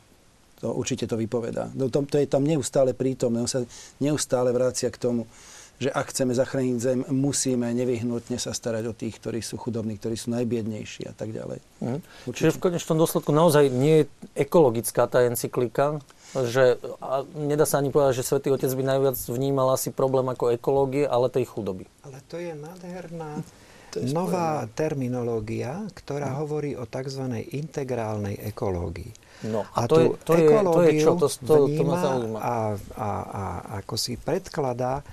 To 0.60 0.74
určite 0.74 1.06
to 1.06 1.16
vypoveda. 1.16 1.70
To, 1.78 2.02
to 2.04 2.18
je 2.18 2.28
tam 2.28 2.44
neustále 2.44 2.98
prítomné. 2.98 3.46
On 3.46 3.52
sa 3.52 3.62
neustále 4.02 4.50
vrácia 4.50 4.90
k 4.90 4.98
tomu, 4.98 5.30
že 5.78 5.94
ak 5.94 6.10
chceme 6.10 6.34
zachrániť 6.34 6.78
zem, 6.82 7.00
musíme 7.14 7.70
nevyhnutne 7.70 8.42
sa 8.42 8.50
starať 8.50 8.84
o 8.90 8.98
tých, 8.98 9.22
ktorí 9.22 9.46
sú 9.46 9.62
chudobní, 9.62 10.02
ktorí 10.02 10.18
sú 10.18 10.34
najbiednejší 10.34 11.06
a 11.06 11.14
tak 11.14 11.34
ďalej. 11.34 11.62
Mhm. 11.86 12.00
Čiže 12.34 12.56
v 12.58 12.64
konečnom 12.70 12.98
dôsledku 12.98 13.30
naozaj 13.30 13.70
nie 13.70 14.06
je 14.06 14.10
ekologická 14.34 15.06
tá 15.06 15.22
encyklika, 15.30 16.02
že 16.36 16.82
a 17.00 17.24
nedá 17.38 17.64
sa 17.64 17.80
ani 17.80 17.94
povedať, 17.94 18.20
že 18.20 18.28
Svetý 18.28 18.52
Otec 18.52 18.74
by 18.74 18.84
najviac 18.84 19.16
vnímal 19.32 19.72
asi 19.72 19.96
problém 19.96 20.28
ako 20.28 20.52
ekológie, 20.52 21.08
ale 21.08 21.32
tej 21.32 21.48
chudoby. 21.48 21.88
Ale 22.04 22.20
to 22.28 22.36
je 22.36 22.52
nádherná 22.52 23.46
to 23.88 24.04
je 24.04 24.12
nová 24.12 24.68
terminológia, 24.76 25.88
ktorá 25.96 26.36
hmm. 26.36 26.40
hovorí 26.44 26.72
o 26.76 26.84
tzv. 26.84 27.24
integrálnej 27.56 28.36
ekológii. 28.52 29.12
No, 29.48 29.64
a, 29.72 29.86
a 29.86 29.88
to, 29.88 29.96
je, 30.02 30.08
to, 30.26 30.34
je, 30.34 30.48
to 30.50 30.82
je 30.82 30.92
čo? 30.98 31.12
To, 31.16 31.28
to, 31.30 31.56
to 31.72 31.84
ma 31.86 31.98
zaujíma. 32.02 32.40
A, 32.42 32.56
a, 32.98 33.10
a 33.24 33.44
ako 33.86 33.96
si 33.96 34.18
predkladá, 34.18 35.06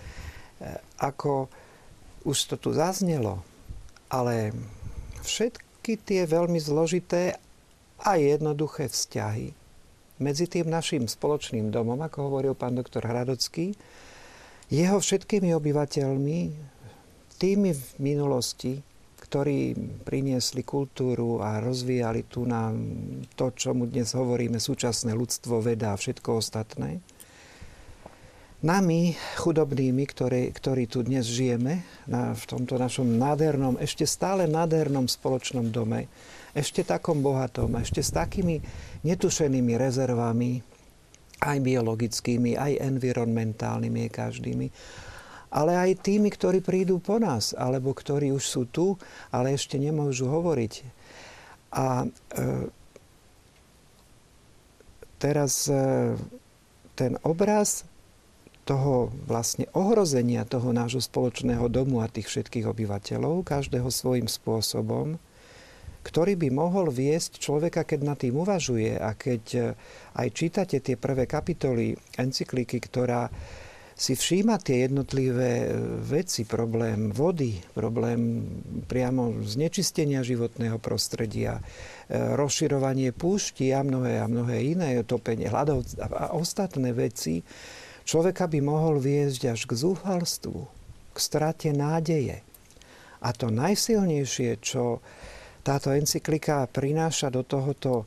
ako 1.01 1.49
už 2.25 2.39
to 2.51 2.57
tu 2.57 2.71
zaznelo, 2.73 3.45
ale 4.09 4.55
všetky 5.25 6.01
tie 6.01 6.25
veľmi 6.25 6.57
zložité 6.61 7.37
a 8.01 8.17
jednoduché 8.17 8.89
vzťahy 8.89 9.65
medzi 10.23 10.47
tým 10.47 10.71
našim 10.71 11.11
spoločným 11.11 11.75
domom, 11.75 11.99
ako 11.99 12.31
hovoril 12.31 12.55
pán 12.55 12.79
doktor 12.79 13.03
Hradocký, 13.03 13.75
jeho 14.71 14.99
všetkými 15.03 15.51
obyvateľmi, 15.53 16.39
tými 17.37 17.71
v 17.75 17.85
minulosti, 17.99 18.79
ktorí 19.21 19.75
priniesli 20.07 20.63
kultúru 20.63 21.43
a 21.43 21.59
rozvíjali 21.59 22.31
tu 22.31 22.47
na 22.47 22.71
to, 23.35 23.51
čo 23.51 23.75
mu 23.75 23.91
dnes 23.91 24.15
hovoríme, 24.15 24.63
súčasné 24.63 25.11
ľudstvo, 25.17 25.59
veda 25.59 25.93
a 25.93 25.99
všetko 25.99 26.39
ostatné. 26.39 27.03
Nami, 28.65 29.13
chudobnými, 29.45 30.09
ktorí, 30.09 30.49
ktorí 30.57 30.89
tu 30.89 31.05
dnes 31.05 31.29
žijeme, 31.29 31.85
na, 32.09 32.33
v 32.33 32.45
tomto 32.49 32.81
našom 32.81 33.05
nádhernom, 33.05 33.77
ešte 33.77 34.09
stále 34.09 34.49
nádhernom 34.49 35.05
spoločnom 35.05 35.69
dome, 35.69 36.09
ešte 36.57 36.81
takom 36.81 37.21
bohatom, 37.21 37.77
ešte 37.77 38.01
s 38.01 38.09
takými 38.09 38.65
netušenými 39.05 39.77
rezervami, 39.77 40.65
aj 41.45 41.59
biologickými, 41.61 42.57
aj 42.57 42.81
environmentálnymi, 42.89 44.09
každými, 44.09 44.67
ale 45.53 45.73
aj 45.77 46.01
tými, 46.01 46.33
ktorí 46.33 46.65
prídu 46.65 47.05
po 47.05 47.21
nás, 47.21 47.53
alebo 47.53 47.93
ktorí 47.93 48.33
už 48.33 48.45
sú 48.49 48.65
tu, 48.65 48.97
ale 49.29 49.53
ešte 49.53 49.77
nemôžu 49.77 50.25
hovoriť. 50.25 50.73
A 51.77 52.09
e, 52.09 52.73
teraz 55.21 55.69
e, 55.69 56.17
ten 56.97 57.21
obraz 57.29 57.85
toho 58.65 59.13
vlastne 59.29 59.69
ohrozenia 59.77 60.49
toho 60.49 60.73
nášho 60.73 61.05
spoločného 61.05 61.69
domu 61.69 62.01
a 62.01 62.09
tých 62.09 62.33
všetkých 62.33 62.65
obyvateľov, 62.65 63.45
každého 63.45 63.89
svojím 63.93 64.27
spôsobom, 64.27 65.21
ktorý 66.05 66.37
by 66.37 66.49
mohol 66.53 66.93
viesť 66.93 67.41
človeka, 67.41 67.89
keď 67.89 68.01
nad 68.05 68.21
tým 68.21 68.37
uvažuje 68.37 69.01
a 69.01 69.17
keď 69.17 69.43
e, 69.57 69.61
aj 70.21 70.29
čítate 70.37 70.77
tie 70.85 71.01
prvé 71.01 71.25
kapitoly 71.25 71.97
encykliky, 72.21 72.77
ktorá 72.77 73.33
si 73.95 74.19
všíma 74.19 74.61
tie 74.61 74.85
jednotlivé 74.85 75.53
e, 75.65 75.69
veci, 76.05 76.45
problém 76.45 77.09
vody, 77.09 77.57
problém 77.73 78.45
priamo 78.85 79.41
znečistenia 79.41 80.21
životného 80.21 80.77
prostredia, 80.77 81.57
e, 81.57 81.63
rozširovanie 82.37 83.17
púšti 83.17 83.73
a 83.73 83.81
mnohé 83.81 84.21
a 84.21 84.29
mnohé 84.29 84.77
iné, 84.77 85.01
topenie 85.09 85.49
hľadov 85.49 85.89
a 86.01 86.37
ostatné 86.37 86.93
veci, 86.93 87.41
človeka 88.05 88.47
by 88.47 88.61
mohol 88.61 89.01
viesť 89.01 89.57
až 89.57 89.61
k 89.69 89.73
zúfalstvu, 89.75 90.59
k 91.13 91.17
strate 91.17 91.73
nádeje. 91.73 92.45
A 93.25 93.33
to 93.33 93.49
najsilnejšie, 93.49 94.61
čo 94.61 95.01
táto 95.65 95.91
encyklika 95.97 96.69
prináša 96.69 97.33
do 97.33 97.41
tohoto 97.41 98.05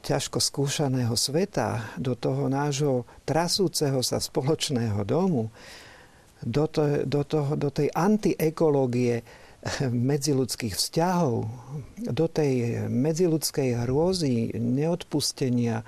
ťažko 0.00 0.40
skúšaného 0.40 1.12
sveta, 1.12 1.92
do 2.00 2.16
toho 2.16 2.48
nášho 2.48 3.04
trasúceho 3.28 4.00
sa 4.00 4.16
spoločného 4.16 5.04
domu, 5.04 5.52
do, 6.40 6.64
to, 6.70 7.04
do, 7.04 7.22
toho, 7.26 7.58
do 7.58 7.68
tej 7.68 7.92
antiekológie 7.92 9.20
medziludských 9.90 10.74
vzťahov, 10.78 11.50
do 12.08 12.26
tej 12.30 12.86
medziludskej 12.86 13.84
hrôzy, 13.84 14.54
neodpustenia 14.56 15.82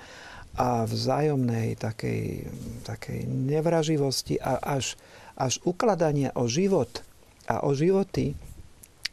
a 0.59 0.85
vzájomnej 0.85 1.79
takej, 1.79 2.51
takej 2.83 3.27
nevraživosti 3.27 4.39
a 4.43 4.59
až, 4.59 4.99
až 5.39 5.63
ukladania 5.63 6.35
o 6.35 6.51
život 6.51 7.03
a 7.47 7.63
o 7.63 7.75
životy 7.75 8.35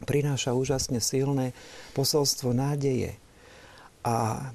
prináša 0.02 0.54
úžasne 0.54 1.02
silné 1.02 1.54
posolstvo 1.94 2.54
nádeje. 2.54 3.18
A 4.06 4.48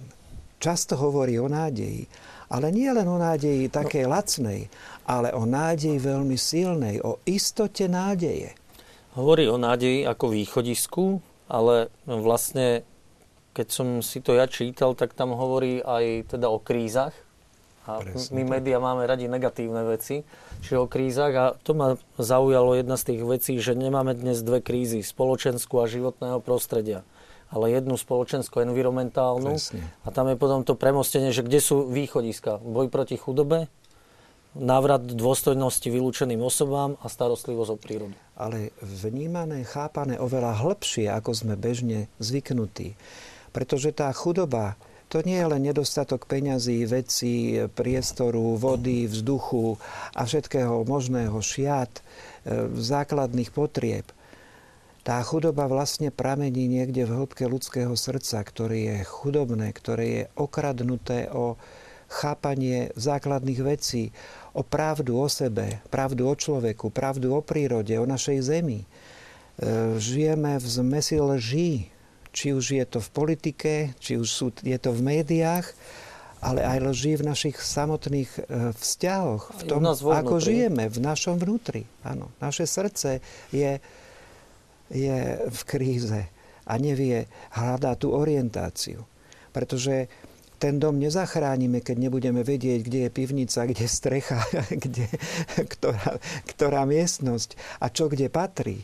často 0.59 0.95
hovorí 0.95 1.35
o 1.39 1.51
nádeji, 1.51 2.07
ale 2.47 2.71
nie 2.71 2.87
len 2.87 3.07
o 3.07 3.19
nádeji 3.19 3.67
takej 3.67 4.07
no. 4.07 4.11
lacnej, 4.15 4.61
ale 5.03 5.35
o 5.35 5.43
nádeji 5.43 5.99
veľmi 5.99 6.37
silnej, 6.39 7.03
o 7.03 7.19
istote 7.27 7.91
nádeje. 7.91 8.55
Hovorí 9.19 9.45
o 9.51 9.59
nádeji 9.59 10.07
ako 10.07 10.25
východisku, 10.31 11.19
ale 11.51 11.91
vlastne 12.07 12.87
keď 13.53 13.67
som 13.69 13.87
si 14.01 14.19
to 14.19 14.33
ja 14.33 14.49
čítal, 14.49 14.97
tak 14.97 15.13
tam 15.13 15.37
hovorí 15.37 15.79
aj 15.79 16.35
teda 16.35 16.49
o 16.49 16.57
krízach. 16.57 17.13
A 17.83 17.99
Presne, 17.99 18.31
my 18.39 18.41
médiá 18.47 18.79
máme 18.79 19.03
radi 19.03 19.27
negatívne 19.27 19.83
veci, 19.83 20.23
čiže 20.63 20.77
o 20.79 20.87
krízach. 20.87 21.33
A 21.35 21.45
to 21.61 21.75
ma 21.75 21.99
zaujalo 22.15 22.73
jedna 22.79 22.95
z 22.97 23.13
tých 23.13 23.21
vecí, 23.21 23.53
že 23.59 23.75
nemáme 23.75 24.15
dnes 24.15 24.39
dve 24.41 24.63
krízy, 24.63 25.03
spoločenskú 25.03 25.83
a 25.83 25.85
životného 25.85 26.41
prostredia 26.41 27.05
ale 27.53 27.69
jednu 27.69 27.93
spoločensko-environmentálnu. 28.01 29.53
Presne. 29.53 29.85
A 30.01 30.09
tam 30.09 30.25
je 30.25 30.41
potom 30.41 30.65
to 30.65 30.73
premostenie, 30.73 31.29
že 31.29 31.45
kde 31.45 31.61
sú 31.61 31.85
východiska. 31.85 32.57
Boj 32.57 32.89
proti 32.89 33.13
chudobe, 33.13 33.69
návrat 34.57 35.05
dôstojnosti 35.05 35.85
vylúčeným 35.85 36.41
osobám 36.41 36.97
a 37.01 37.09
starostlivosť 37.09 37.69
o 37.73 37.77
prírodu. 37.77 38.15
Ale 38.33 38.73
vnímané, 38.81 39.65
chápané 39.65 40.17
oveľa 40.17 40.65
hĺbšie, 40.65 41.09
ako 41.13 41.31
sme 41.33 41.53
bežne 41.53 42.09
zvyknutí. 42.17 42.97
Pretože 43.53 43.93
tá 43.93 44.09
chudoba, 44.11 44.73
to 45.13 45.21
nie 45.21 45.37
je 45.37 45.45
len 45.45 45.61
nedostatok 45.61 46.25
peňazí, 46.25 46.89
vecí, 46.89 47.61
priestoru, 47.77 48.57
vody, 48.57 49.05
vzduchu 49.05 49.77
a 50.17 50.25
všetkého 50.25 50.81
možného 50.89 51.37
šiat, 51.37 52.01
e, 52.01 52.01
základných 52.73 53.53
potrieb. 53.53 54.09
Tá 55.05 55.21
chudoba 55.21 55.69
vlastne 55.69 56.09
pramení 56.09 56.65
niekde 56.65 57.05
v 57.05 57.13
hĺbke 57.13 57.45
ľudského 57.45 57.93
srdca, 57.93 58.41
ktoré 58.41 58.77
je 58.89 58.97
chudobné, 59.05 59.69
ktoré 59.69 60.05
je 60.09 60.23
okradnuté 60.33 61.29
o 61.29 61.61
chápanie 62.09 62.89
základných 62.97 63.61
vecí, 63.61 64.09
o 64.57 64.65
pravdu 64.65 65.13
o 65.21 65.29
sebe, 65.29 65.77
pravdu 65.93 66.25
o 66.25 66.33
človeku, 66.33 66.89
pravdu 66.89 67.37
o 67.37 67.41
prírode, 67.45 67.93
o 68.01 68.09
našej 68.09 68.41
zemi. 68.41 68.81
E, 68.81 68.87
žijeme 70.01 70.57
v 70.57 70.65
zmesi 70.65 71.21
lží, 71.21 71.92
či 72.33 72.51
už 72.51 72.75
je 72.75 72.85
to 72.89 72.99
v 72.99 73.09
politike, 73.13 73.73
či 74.01 74.17
už 74.17 74.27
sú, 74.27 74.49
je 74.65 74.75
to 74.81 74.89
v 74.89 75.01
médiách, 75.05 75.69
ale 76.43 76.59
aj 76.65 76.77
lží 76.91 77.15
v 77.15 77.23
našich 77.23 77.55
samotných 77.61 78.31
e, 78.35 78.41
vzťahoch, 78.75 79.43
v 79.53 79.63
tom, 79.63 79.87
ako 79.87 80.43
žijeme, 80.43 80.91
v 80.91 80.99
našom 80.99 81.39
vnútri. 81.39 81.87
Áno, 82.03 82.33
naše 82.43 82.67
srdce 82.67 83.23
je, 83.55 83.79
je 84.91 85.17
v 85.47 85.61
kríze 85.63 86.27
a 86.67 86.73
nevie 86.75 87.31
hľadať 87.55 87.95
tú 87.95 88.11
orientáciu. 88.11 89.07
Pretože 89.55 90.11
ten 90.59 90.79
dom 90.79 90.95
nezachránime, 90.95 91.83
keď 91.83 92.07
nebudeme 92.07 92.39
vedieť, 92.39 92.79
kde 92.87 92.99
je 93.07 93.09
pivnica, 93.11 93.67
kde 93.67 93.83
je 93.83 93.91
strecha, 93.91 94.39
kde, 94.83 95.07
ktorá, 95.67 96.19
ktorá 96.47 96.81
miestnosť 96.83 97.79
a 97.79 97.87
čo 97.87 98.07
kde 98.07 98.27
patrí. 98.27 98.83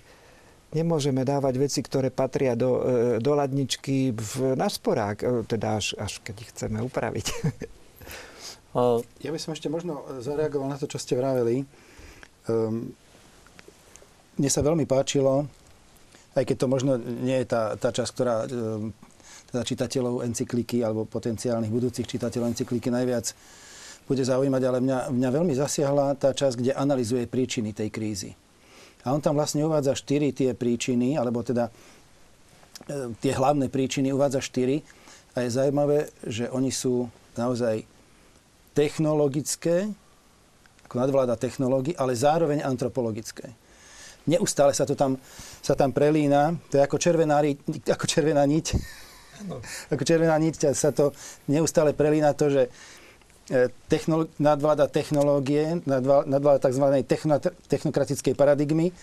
Nemôžeme 0.69 1.25
dávať 1.25 1.55
veci, 1.57 1.79
ktoré 1.81 2.13
patria 2.13 2.53
do, 2.53 2.71
e, 2.81 3.17
do 3.17 3.33
ladničky 3.33 4.13
v, 4.13 4.53
na 4.53 4.69
sporák, 4.69 5.17
e, 5.21 5.25
teda 5.49 5.81
až, 5.81 5.97
až 5.97 6.21
keď 6.21 6.35
ich 6.45 6.49
chceme 6.53 6.77
upraviť. 6.85 7.27
Ja 9.25 9.33
by 9.33 9.39
som 9.41 9.57
ešte 9.57 9.65
možno 9.65 10.05
zareagoval 10.21 10.69
na 10.69 10.77
to, 10.77 10.85
čo 10.85 11.01
ste 11.01 11.17
vraveli. 11.17 11.65
Um, 12.45 12.93
mne 14.37 14.49
sa 14.53 14.61
veľmi 14.61 14.85
páčilo, 14.85 15.49
aj 16.37 16.45
keď 16.45 16.57
to 16.61 16.67
možno 16.69 16.91
nie 17.01 17.41
je 17.41 17.49
tá, 17.49 17.73
tá 17.81 17.89
časť, 17.89 18.11
ktorá 18.13 18.45
um, 18.45 18.93
teda 19.49 19.65
čitateľov 19.65 20.21
encykliky 20.21 20.85
alebo 20.85 21.09
potenciálnych 21.09 21.73
budúcich 21.73 22.05
čitateľov 22.05 22.53
encykliky 22.53 22.93
najviac 22.93 23.33
bude 24.05 24.21
zaujímať, 24.25 24.61
ale 24.65 24.77
mňa, 24.81 24.99
mňa 25.17 25.29
veľmi 25.33 25.53
zasiahla 25.53 26.17
tá 26.17 26.33
časť, 26.33 26.61
kde 26.61 26.71
analizuje 26.73 27.29
príčiny 27.29 27.73
tej 27.73 27.89
krízy. 27.93 28.31
A 29.03 29.15
on 29.15 29.23
tam 29.23 29.39
vlastne 29.39 29.63
uvádza 29.63 29.95
štyri 29.95 30.35
tie 30.35 30.51
príčiny, 30.51 31.15
alebo 31.15 31.39
teda 31.39 31.71
e, 32.87 33.15
tie 33.23 33.31
hlavné 33.31 33.71
príčiny 33.71 34.11
uvádza 34.11 34.43
štyri. 34.43 34.83
A 35.37 35.45
je 35.45 35.55
zaujímavé, 35.55 36.11
že 36.27 36.51
oni 36.51 36.73
sú 36.73 37.07
naozaj 37.39 37.87
technologické, 38.75 39.87
ako 40.89 40.95
nadvláda 40.99 41.39
technológií, 41.39 41.95
ale 41.95 42.17
zároveň 42.17 42.65
antropologické. 42.65 43.53
Neustále 44.27 44.75
sa 44.75 44.83
to 44.83 44.99
tam, 44.99 45.15
sa 45.63 45.77
tam 45.79 45.95
prelína, 45.95 46.59
to 46.67 46.77
je 46.77 46.83
ako 46.83 46.97
červená, 46.99 47.39
ako 47.87 48.05
červená 48.05 48.43
niť. 48.43 48.67
No. 49.47 49.63
Ako 49.95 50.03
červená 50.03 50.35
niť 50.35 50.75
sa 50.75 50.91
to 50.91 51.15
neustále 51.47 51.95
prelína 51.95 52.35
to, 52.35 52.51
že 52.51 52.67
technolo- 53.89 54.29
nadvláda 54.37 54.85
technológie, 54.87 55.81
nadvláda 55.85 56.69
tzv. 56.69 56.85
Techno- 57.05 57.41
technokratickej 57.41 58.33
paradigmy, 58.37 58.93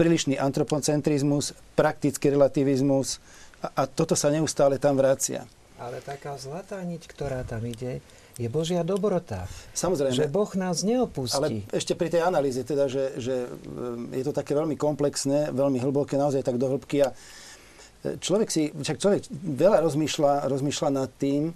prílišný 0.00 0.40
antropocentrizmus, 0.40 1.52
praktický 1.76 2.32
relativizmus 2.32 3.20
a, 3.60 3.70
a 3.70 3.82
toto 3.84 4.16
sa 4.16 4.32
neustále 4.32 4.80
tam 4.80 4.96
vracia. 4.96 5.44
Ale 5.76 6.00
taká 6.00 6.38
zlatá 6.38 6.78
niť, 6.80 7.10
ktorá 7.10 7.42
tam 7.42 7.62
ide, 7.66 8.00
je 8.38 8.48
Božia 8.48 8.80
dobrota. 8.80 9.44
Samozrejme. 9.76 10.16
Že 10.16 10.32
Boh 10.32 10.48
nás 10.56 10.80
neopustí. 10.80 11.36
Ale 11.36 11.68
ešte 11.68 11.92
pri 11.92 12.08
tej 12.08 12.22
analýze, 12.24 12.64
teda, 12.64 12.88
že, 12.88 13.18
že 13.20 13.44
e, 13.44 14.16
je 14.16 14.24
to 14.24 14.32
také 14.32 14.56
veľmi 14.56 14.78
komplexné, 14.78 15.52
veľmi 15.52 15.78
hlboké, 15.84 16.16
naozaj 16.16 16.40
tak 16.40 16.56
do 16.56 16.70
hĺbky 16.72 17.04
a 17.04 17.12
e, 17.12 18.16
človek 18.16 18.48
si, 18.48 18.72
však 18.72 18.96
človek 18.96 19.20
veľa 19.36 19.84
rozmýšľa, 19.84 20.48
rozmýšľa 20.48 20.88
nad 20.96 21.10
tým, 21.20 21.52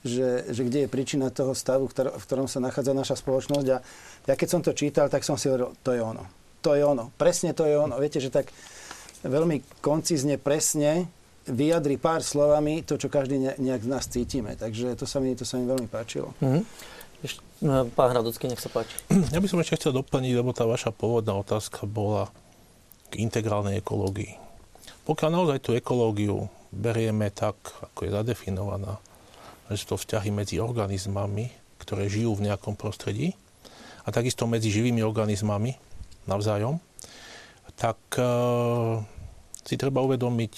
že, 0.00 0.48
že 0.48 0.62
kde 0.64 0.86
je 0.86 0.88
príčina 0.88 1.28
toho 1.28 1.52
stavu, 1.52 1.88
ktor- 1.92 2.16
v 2.16 2.24
ktorom 2.24 2.48
sa 2.48 2.58
nachádza 2.58 2.96
naša 2.96 3.16
spoločnosť. 3.20 3.66
A 3.70 3.76
ja 4.28 4.34
keď 4.34 4.48
som 4.48 4.60
to 4.64 4.72
čítal, 4.72 5.12
tak 5.12 5.22
som 5.22 5.36
si 5.36 5.52
hovoril, 5.52 5.76
to 5.84 5.92
je 5.92 6.00
ono. 6.00 6.24
To 6.60 6.76
je 6.76 6.82
ono. 6.84 7.12
Presne 7.16 7.52
to 7.56 7.64
je 7.64 7.76
ono. 7.76 7.96
Viete, 8.00 8.20
že 8.20 8.32
tak 8.32 8.52
veľmi 9.24 9.80
koncizne, 9.84 10.40
presne 10.40 11.08
vyjadri 11.48 11.96
pár 11.96 12.20
slovami 12.20 12.84
to, 12.84 13.00
čo 13.00 13.08
každý 13.08 13.40
nejak 13.56 13.82
z 13.84 13.88
nás 13.88 14.04
cítime. 14.08 14.56
Takže 14.56 14.96
to 14.96 15.04
sa 15.08 15.20
mi, 15.20 15.32
to 15.36 15.44
sa 15.44 15.56
mi 15.56 15.64
veľmi 15.68 15.88
páčilo. 15.88 16.36
Mm-hmm. 16.40 17.92
pán 17.96 18.08
Hradocký, 18.12 18.48
nech 18.48 18.60
sa 18.60 18.68
páči. 18.72 18.96
Ja 19.32 19.40
by 19.40 19.48
som 19.48 19.60
ešte 19.60 19.76
chcel 19.80 19.92
doplniť, 19.96 20.32
lebo 20.36 20.52
tá 20.52 20.68
vaša 20.68 20.92
pôvodná 20.92 21.36
otázka 21.36 21.88
bola 21.88 22.28
k 23.08 23.24
integrálnej 23.24 23.80
ekológii. 23.80 24.36
Pokiaľ 25.08 25.30
naozaj 25.32 25.58
tú 25.64 25.74
ekológiu 25.74 26.46
berieme 26.70 27.32
tak, 27.34 27.56
ako 27.82 28.06
je 28.06 28.10
zadefinovaná, 28.14 29.02
že 29.70 29.86
to 29.86 29.94
vzťahy 29.96 30.34
medzi 30.34 30.58
organizmami, 30.58 31.50
ktoré 31.78 32.10
žijú 32.10 32.36
v 32.38 32.50
nejakom 32.50 32.74
prostredí 32.74 33.34
a 34.04 34.08
takisto 34.10 34.44
medzi 34.50 34.68
živými 34.72 35.00
organizmami 35.06 35.78
navzájom, 36.26 36.82
tak 37.78 37.96
e, 38.18 38.24
si 39.64 39.74
treba 39.80 40.04
uvedomiť 40.04 40.54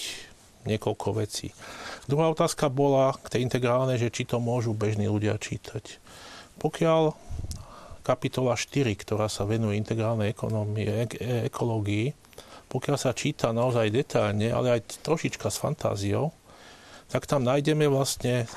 niekoľko 0.67 1.07
vecí. 1.19 1.51
Druhá 2.07 2.31
otázka 2.31 2.67
bola 2.71 3.15
k 3.15 3.37
tej 3.37 3.41
integrálnej, 3.47 3.99
že 3.99 4.11
či 4.11 4.27
to 4.27 4.39
môžu 4.39 4.75
bežní 4.75 5.07
ľudia 5.07 5.35
čítať. 5.39 5.99
Pokiaľ 6.59 7.15
kapitola 8.03 8.55
4, 8.59 8.91
ktorá 8.99 9.31
sa 9.31 9.47
venuje 9.47 9.79
integrálnej 9.79 10.31
ekonomii, 10.35 10.85
e- 10.87 11.07
e- 11.19 11.41
ekológii, 11.47 12.11
pokiaľ 12.67 12.97
sa 12.99 13.15
číta 13.15 13.53
naozaj 13.53 13.93
detailne, 13.93 14.49
ale 14.51 14.79
aj 14.79 15.05
trošička 15.05 15.47
s 15.47 15.61
fantáziou, 15.61 16.33
tak 17.07 17.29
tam 17.29 17.45
nájdeme 17.45 17.85
vlastne 17.85 18.49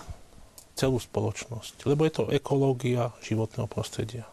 celú 0.76 1.00
spoločnosť. 1.00 1.88
Lebo 1.88 2.04
je 2.04 2.12
to 2.12 2.24
ekológia 2.28 3.16
životného 3.24 3.64
prostredia. 3.66 4.28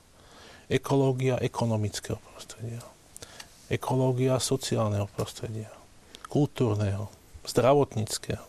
Ekológia 0.68 1.40
ekonomického 1.40 2.20
prostredia. 2.20 2.84
Ekológia 3.72 4.38
sociálneho 4.44 5.08
prostredia. 5.16 5.72
Kultúrneho, 6.28 7.08
zdravotníckého, 7.48 8.44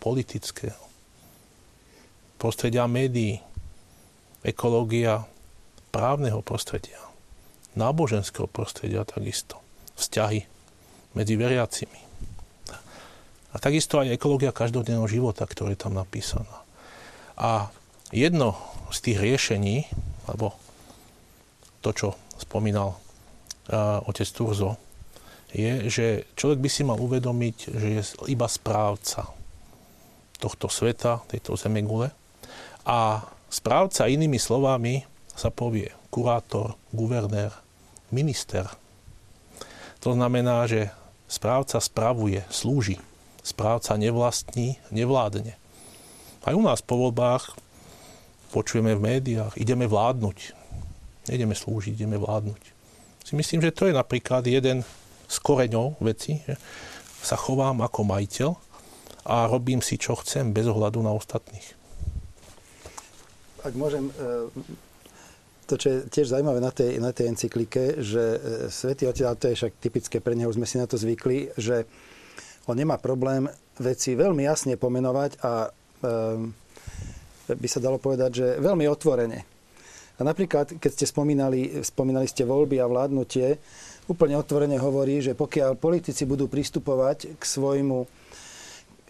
politického. 0.00 0.80
Prostredia 2.40 2.88
médií. 2.88 3.44
Ekológia 4.40 5.28
právneho 5.92 6.40
prostredia. 6.40 6.98
Náboženského 7.76 8.48
prostredia 8.48 9.04
takisto. 9.04 9.60
Vzťahy 9.98 10.46
medzi 11.12 11.34
veriacimi. 11.34 12.00
A 13.48 13.56
takisto 13.56 13.98
aj 13.98 14.14
ekológia 14.14 14.54
každodenného 14.54 15.08
života, 15.10 15.42
ktorá 15.48 15.74
je 15.74 15.80
tam 15.80 15.96
napísaná. 15.96 16.67
A 17.38 17.70
jedno 18.10 18.58
z 18.90 18.98
tých 18.98 19.18
riešení, 19.22 19.86
alebo 20.26 20.58
to, 21.80 21.94
čo 21.94 22.08
spomínal 22.36 22.98
uh, 22.98 24.02
otec 24.10 24.26
Turzo, 24.26 24.74
je, 25.54 25.88
že 25.88 26.06
človek 26.36 26.60
by 26.60 26.68
si 26.68 26.82
mal 26.84 26.98
uvedomiť, 27.00 27.56
že 27.72 27.88
je 27.88 28.02
iba 28.28 28.44
správca 28.50 29.32
tohto 30.38 30.68
sveta, 30.68 31.24
tejto 31.26 31.56
zemegule 31.56 32.12
a 32.84 33.24
správca 33.48 34.06
inými 34.06 34.36
slovami 34.36 35.02
sa 35.32 35.48
povie 35.48 35.88
kurátor, 36.12 36.74
guvernér, 36.90 37.52
minister. 38.10 38.66
To 40.00 40.14
znamená, 40.14 40.64
že 40.66 40.88
správca 41.28 41.82
spravuje, 41.82 42.42
slúži. 42.48 42.96
Správca 43.44 43.96
nevlastní, 43.96 44.80
nevládne. 44.92 45.56
Aj 46.48 46.56
u 46.56 46.64
nás 46.64 46.80
po 46.80 46.96
voľbách 46.96 47.60
počujeme 48.56 48.96
v 48.96 49.04
médiách, 49.04 49.60
ideme 49.60 49.84
vládnuť. 49.84 50.56
Nejdeme 51.28 51.52
slúžiť, 51.52 51.92
ideme 51.92 52.16
vládnuť. 52.16 52.62
Si 53.20 53.36
myslím, 53.36 53.60
že 53.60 53.76
to 53.76 53.84
je 53.84 53.92
napríklad 53.92 54.48
jeden 54.48 54.80
z 55.28 55.36
koreňov 55.44 56.00
veci, 56.00 56.40
že 56.48 56.56
sa 57.20 57.36
chovám 57.36 57.84
ako 57.84 58.00
majiteľ 58.00 58.50
a 59.28 59.44
robím 59.44 59.84
si, 59.84 60.00
čo 60.00 60.16
chcem, 60.24 60.56
bez 60.56 60.64
ohľadu 60.64 61.04
na 61.04 61.12
ostatných. 61.12 61.76
Ak 63.60 63.76
môžem, 63.76 64.08
e, 64.08 64.48
to, 65.68 65.76
čo 65.76 65.86
je 65.92 65.98
tiež 66.08 66.32
zaujímavé 66.32 66.64
na 66.64 66.72
tej, 66.72 66.96
na 66.96 67.12
tej 67.12 67.28
encyklike, 67.28 68.00
že 68.00 68.24
e, 68.24 68.38
Svetý 68.72 69.04
Otec, 69.04 69.36
to 69.36 69.52
je 69.52 69.58
však 69.60 69.72
typické 69.84 70.16
pre 70.24 70.32
neho, 70.32 70.48
sme 70.48 70.64
si 70.64 70.80
na 70.80 70.88
to 70.88 70.96
zvykli, 70.96 71.52
že 71.60 71.84
on 72.64 72.80
nemá 72.80 72.96
problém 72.96 73.52
veci 73.76 74.16
veľmi 74.16 74.48
jasne 74.48 74.80
pomenovať 74.80 75.44
a 75.44 75.76
by 76.02 77.68
sa 77.68 77.80
dalo 77.80 77.96
povedať, 77.96 78.30
že 78.32 78.46
veľmi 78.60 78.84
otvorene. 78.86 79.40
A 80.18 80.26
napríklad, 80.26 80.82
keď 80.82 80.90
ste 80.90 81.06
spomínali, 81.06 81.78
spomínali 81.86 82.26
ste 82.26 82.42
voľby 82.42 82.82
a 82.82 82.90
vládnutie, 82.90 83.54
úplne 84.10 84.34
otvorene 84.34 84.74
hovorí, 84.80 85.22
že 85.22 85.38
pokiaľ 85.38 85.78
politici 85.78 86.26
budú 86.26 86.50
pristupovať 86.50 87.38
k, 87.38 87.42
svojmu, 87.42 87.98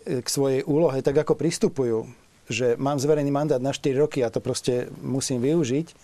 k 0.05 0.29
svojej 0.29 0.61
úlohe 0.69 1.01
tak, 1.01 1.17
ako 1.17 1.33
pristupujú, 1.39 2.05
že 2.49 2.77
mám 2.77 3.01
zverený 3.01 3.33
mandát 3.33 3.61
na 3.61 3.73
4 3.73 3.97
roky 3.97 4.21
a 4.21 4.29
to 4.29 4.45
proste 4.45 4.93
musím 5.01 5.41
využiť, 5.41 5.97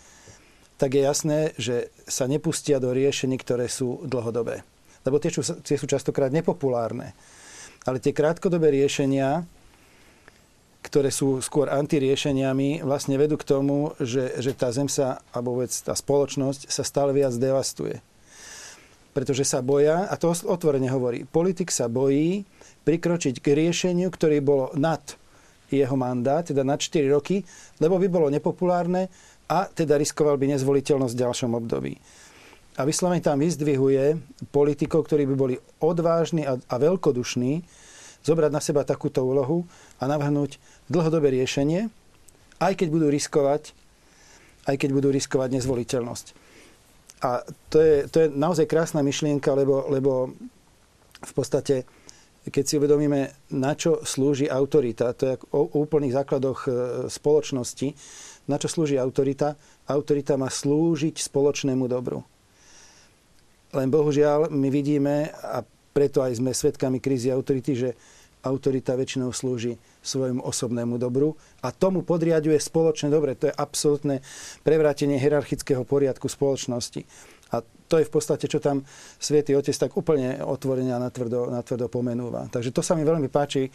tak 0.81 0.97
je 0.97 1.03
jasné, 1.05 1.39
že 1.61 1.93
sa 2.09 2.25
nepustia 2.25 2.81
do 2.81 2.91
riešení, 2.91 3.39
ktoré 3.39 3.69
sú 3.71 4.03
dlhodobé. 4.09 4.65
Lebo 5.05 5.21
tie, 5.21 5.31
tie 5.63 5.77
sú 5.77 5.87
častokrát 5.87 6.33
nepopulárne. 6.33 7.13
Ale 7.85 8.01
tie 8.01 8.17
krátkodobé 8.17 8.73
riešenia, 8.73 9.45
ktoré 10.85 11.09
sú 11.09 11.41
skôr 11.41 11.73
antiriešeniami, 11.73 12.85
vlastne 12.85 13.17
vedú 13.17 13.41
k 13.41 13.49
tomu, 13.49 13.97
že, 13.97 14.37
že 14.37 14.53
tá 14.53 14.69
zem 14.69 14.85
sa, 14.85 15.25
alebo 15.33 15.57
vôbec 15.57 15.73
tá 15.73 15.97
spoločnosť 15.97 16.69
sa 16.69 16.85
stále 16.85 17.17
viac 17.17 17.33
devastuje. 17.41 18.05
Pretože 19.17 19.49
sa 19.49 19.65
boja, 19.65 20.05
a 20.05 20.15
to 20.21 20.29
otvorene 20.29 20.93
hovorí, 20.93 21.25
politik 21.25 21.73
sa 21.73 21.89
bojí 21.89 22.45
prikročiť 22.85 23.41
k 23.41 23.47
riešeniu, 23.57 24.13
ktoré 24.13 24.45
bolo 24.45 24.69
nad 24.77 25.01
jeho 25.73 25.97
mandát, 25.97 26.45
teda 26.45 26.61
nad 26.61 26.77
4 26.77 27.09
roky, 27.09 27.41
lebo 27.81 27.97
by 27.97 28.07
bolo 28.13 28.29
nepopulárne 28.29 29.09
a 29.49 29.65
teda 29.65 29.97
riskoval 29.97 30.37
by 30.37 30.53
nezvoliteľnosť 30.53 31.15
v 31.17 31.23
ďalšom 31.25 31.51
období. 31.57 31.97
A 32.75 32.83
vyslovene 32.83 33.23
tam 33.23 33.39
vyzdvihuje 33.39 34.19
politikov, 34.51 35.07
ktorí 35.07 35.31
by 35.31 35.35
boli 35.39 35.55
odvážni 35.79 36.43
a, 36.43 36.59
a 36.59 36.77
veľkodušní, 36.77 37.63
zobrať 38.25 38.51
na 38.51 38.61
seba 38.65 38.83
takúto 38.83 39.23
úlohu 39.23 39.69
a 40.01 40.09
navrhnúť 40.09 40.57
dlhodobé 40.89 41.33
riešenie, 41.33 41.89
aj 42.61 42.73
keď 42.79 42.89
budú 42.93 43.07
riskovať, 43.09 43.73
aj 44.65 44.77
keď 44.81 44.91
budú 44.93 45.09
riskovať 45.13 45.49
nezvoliteľnosť. 45.61 46.27
A 47.25 47.41
to 47.73 47.79
je, 47.81 47.97
to 48.09 48.17
je 48.25 48.29
naozaj 48.33 48.69
krásna 48.69 49.01
myšlienka, 49.01 49.57
lebo, 49.57 49.89
lebo 49.89 50.33
v 51.25 51.33
podstate, 51.33 51.89
keď 52.45 52.65
si 52.65 52.77
uvedomíme, 52.77 53.33
na 53.57 53.73
čo 53.73 54.05
slúži 54.05 54.45
autorita, 54.45 55.17
to 55.17 55.25
je 55.33 55.35
o, 55.57 55.81
úplných 55.81 56.21
základoch 56.21 56.59
e, 56.69 56.71
spoločnosti, 57.09 57.89
na 58.45 58.61
čo 58.61 58.69
slúži 58.69 59.01
autorita? 59.01 59.57
Autorita 59.89 60.37
má 60.37 60.53
slúžiť 60.53 61.17
spoločnému 61.17 61.89
dobru. 61.89 62.21
Len 63.73 63.89
bohužiaľ 63.89 64.53
my 64.53 64.69
vidíme, 64.69 65.33
a 65.33 65.65
preto 65.97 66.21
aj 66.21 66.45
sme 66.45 66.53
svedkami 66.53 67.01
krízy 67.01 67.33
autority, 67.33 67.73
že 67.73 67.91
autorita 68.45 68.93
väčšinou 68.95 69.33
slúži 69.33 69.81
svojmu 70.05 70.45
osobnému 70.45 71.01
dobru 71.01 71.35
a 71.65 71.73
tomu 71.73 72.05
podriaduje 72.05 72.61
spoločné 72.61 73.09
dobre. 73.09 73.33
To 73.41 73.49
je 73.49 73.55
absolútne 73.57 74.21
prevrátenie 74.63 75.17
hierarchického 75.17 75.83
poriadku 75.83 76.29
spoločnosti. 76.29 77.09
A 77.57 77.65
to 77.89 78.01
je 78.01 78.09
v 78.09 78.13
podstate, 78.13 78.45
čo 78.45 78.61
tam 78.61 78.85
Svietý 79.17 79.57
Otec 79.57 79.73
tak 79.73 79.97
úplne 79.97 80.45
otvorene 80.45 80.93
a 80.93 81.01
natvrdo, 81.01 81.49
natvrdo 81.49 81.89
pomenúva. 81.89 82.51
Takže 82.53 82.75
to 82.75 82.85
sa 82.85 82.93
mi 82.93 83.07
veľmi 83.07 83.33
páči. 83.33 83.73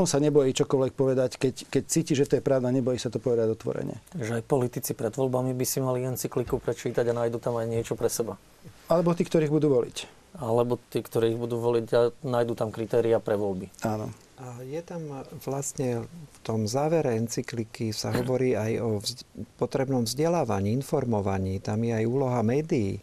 On 0.00 0.08
sa 0.08 0.16
nebojí 0.16 0.56
čokoľvek 0.56 0.92
povedať, 0.96 1.36
keď, 1.36 1.54
keď 1.68 1.82
cíti, 1.84 2.12
že 2.16 2.24
to 2.24 2.40
je 2.40 2.42
pravda, 2.42 2.72
nebojí 2.72 2.96
sa 2.96 3.12
to 3.12 3.20
povedať 3.20 3.52
otvorene. 3.52 4.00
Takže 4.16 4.40
aj 4.40 4.44
politici 4.48 4.96
pred 4.96 5.12
voľbami 5.12 5.52
by 5.52 5.64
si 5.68 5.78
mali 5.84 6.02
encykliku 6.08 6.58
prečítať 6.58 7.04
a 7.12 7.16
nájdu 7.16 7.36
tam 7.38 7.60
aj 7.60 7.68
niečo 7.68 7.94
pre 7.94 8.08
seba. 8.08 8.40
Alebo 8.88 9.12
tí, 9.12 9.22
ktorých 9.28 9.52
budú 9.52 9.68
voliť 9.68 10.21
alebo 10.36 10.80
tí, 10.88 11.04
ktorí 11.04 11.36
ich 11.36 11.40
budú 11.40 11.60
voliť 11.60 11.86
a 11.92 12.00
nájdú 12.24 12.56
tam 12.56 12.72
kritéria 12.72 13.20
pre 13.20 13.36
voľby. 13.36 13.68
Áno. 13.84 14.08
A 14.42 14.58
je 14.64 14.80
tam 14.82 15.06
vlastne 15.44 16.02
v 16.08 16.38
tom 16.42 16.66
závere 16.66 17.14
encykliky 17.14 17.94
sa 17.94 18.10
hovorí 18.10 18.58
aj 18.58 18.72
o 18.82 18.88
vz- 18.98 19.22
potrebnom 19.54 20.02
vzdelávaní, 20.02 20.74
informovaní. 20.74 21.62
Tam 21.62 21.78
je 21.84 21.94
aj 21.94 22.04
úloha 22.08 22.42
médií. 22.42 22.98
E, 22.98 23.02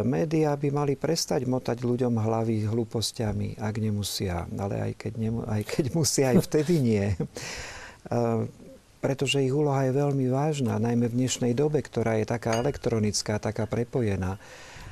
médiá 0.00 0.56
by 0.56 0.72
mali 0.72 0.94
prestať 0.96 1.44
motať 1.44 1.84
ľuďom 1.84 2.16
hlavy 2.16 2.64
hlúpostiami, 2.72 3.60
ak 3.60 3.74
nemusia. 3.84 4.48
Ale 4.56 4.80
aj 4.80 4.92
keď, 4.96 5.12
nemu, 5.20 5.40
aj 5.44 5.62
keď 5.66 5.84
musia, 5.98 6.32
aj 6.32 6.40
vtedy 6.48 6.80
nie. 6.80 7.06
E, 7.12 7.16
pretože 9.04 9.44
ich 9.44 9.52
úloha 9.52 9.84
je 9.88 9.92
veľmi 9.92 10.24
vážna, 10.32 10.80
najmä 10.80 11.12
v 11.12 11.20
dnešnej 11.20 11.52
dobe, 11.52 11.84
ktorá 11.84 12.16
je 12.16 12.24
taká 12.24 12.56
elektronická, 12.64 13.36
taká 13.36 13.68
prepojená 13.68 14.40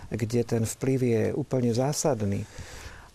kde 0.09 0.41
ten 0.45 0.63
vplyv 0.65 0.99
je 1.03 1.25
úplne 1.37 1.73
zásadný. 1.73 2.45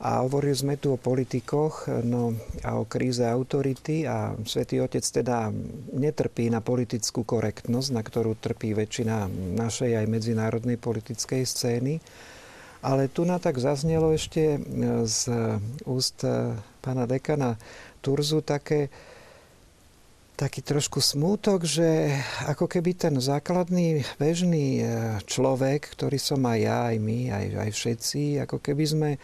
A 0.03 0.19
hovorili 0.19 0.51
sme 0.51 0.75
tu 0.75 0.91
o 0.91 0.99
politikoch 0.99 1.87
no, 2.03 2.35
a 2.67 2.75
o 2.75 2.83
kríze 2.83 3.23
autority 3.23 4.03
a 4.03 4.35
Svetý 4.43 4.83
Otec 4.83 4.99
teda 4.99 5.47
netrpí 5.95 6.51
na 6.51 6.59
politickú 6.59 7.23
korektnosť, 7.23 7.89
na 7.95 8.03
ktorú 8.03 8.35
trpí 8.35 8.75
väčšina 8.75 9.31
našej 9.55 10.03
aj 10.03 10.05
medzinárodnej 10.11 10.75
politickej 10.75 11.47
scény. 11.47 12.03
Ale 12.83 13.07
tu 13.07 13.23
na 13.23 13.39
tak 13.39 13.55
zaznelo 13.63 14.11
ešte 14.11 14.59
z 15.07 15.19
úst 15.87 16.19
pána 16.83 17.07
dekana 17.07 17.55
Turzu 18.03 18.43
také, 18.43 18.91
taký 20.33 20.65
trošku 20.65 20.97
smútok, 20.97 21.63
že 21.63 22.17
ako 22.49 22.65
keby 22.65 22.97
ten 22.97 23.15
základný 23.21 24.01
bežný 24.17 24.81
e, 24.81 24.85
človek, 25.29 25.93
ktorý 25.93 26.17
som 26.17 26.41
aj 26.43 26.59
ja, 26.59 26.79
aj 26.89 26.97
my, 26.97 27.19
aj, 27.29 27.45
aj 27.67 27.69
všetci, 27.69 28.21
ako 28.41 28.57
keby 28.57 28.83
sme 28.83 29.09
e, 29.13 29.19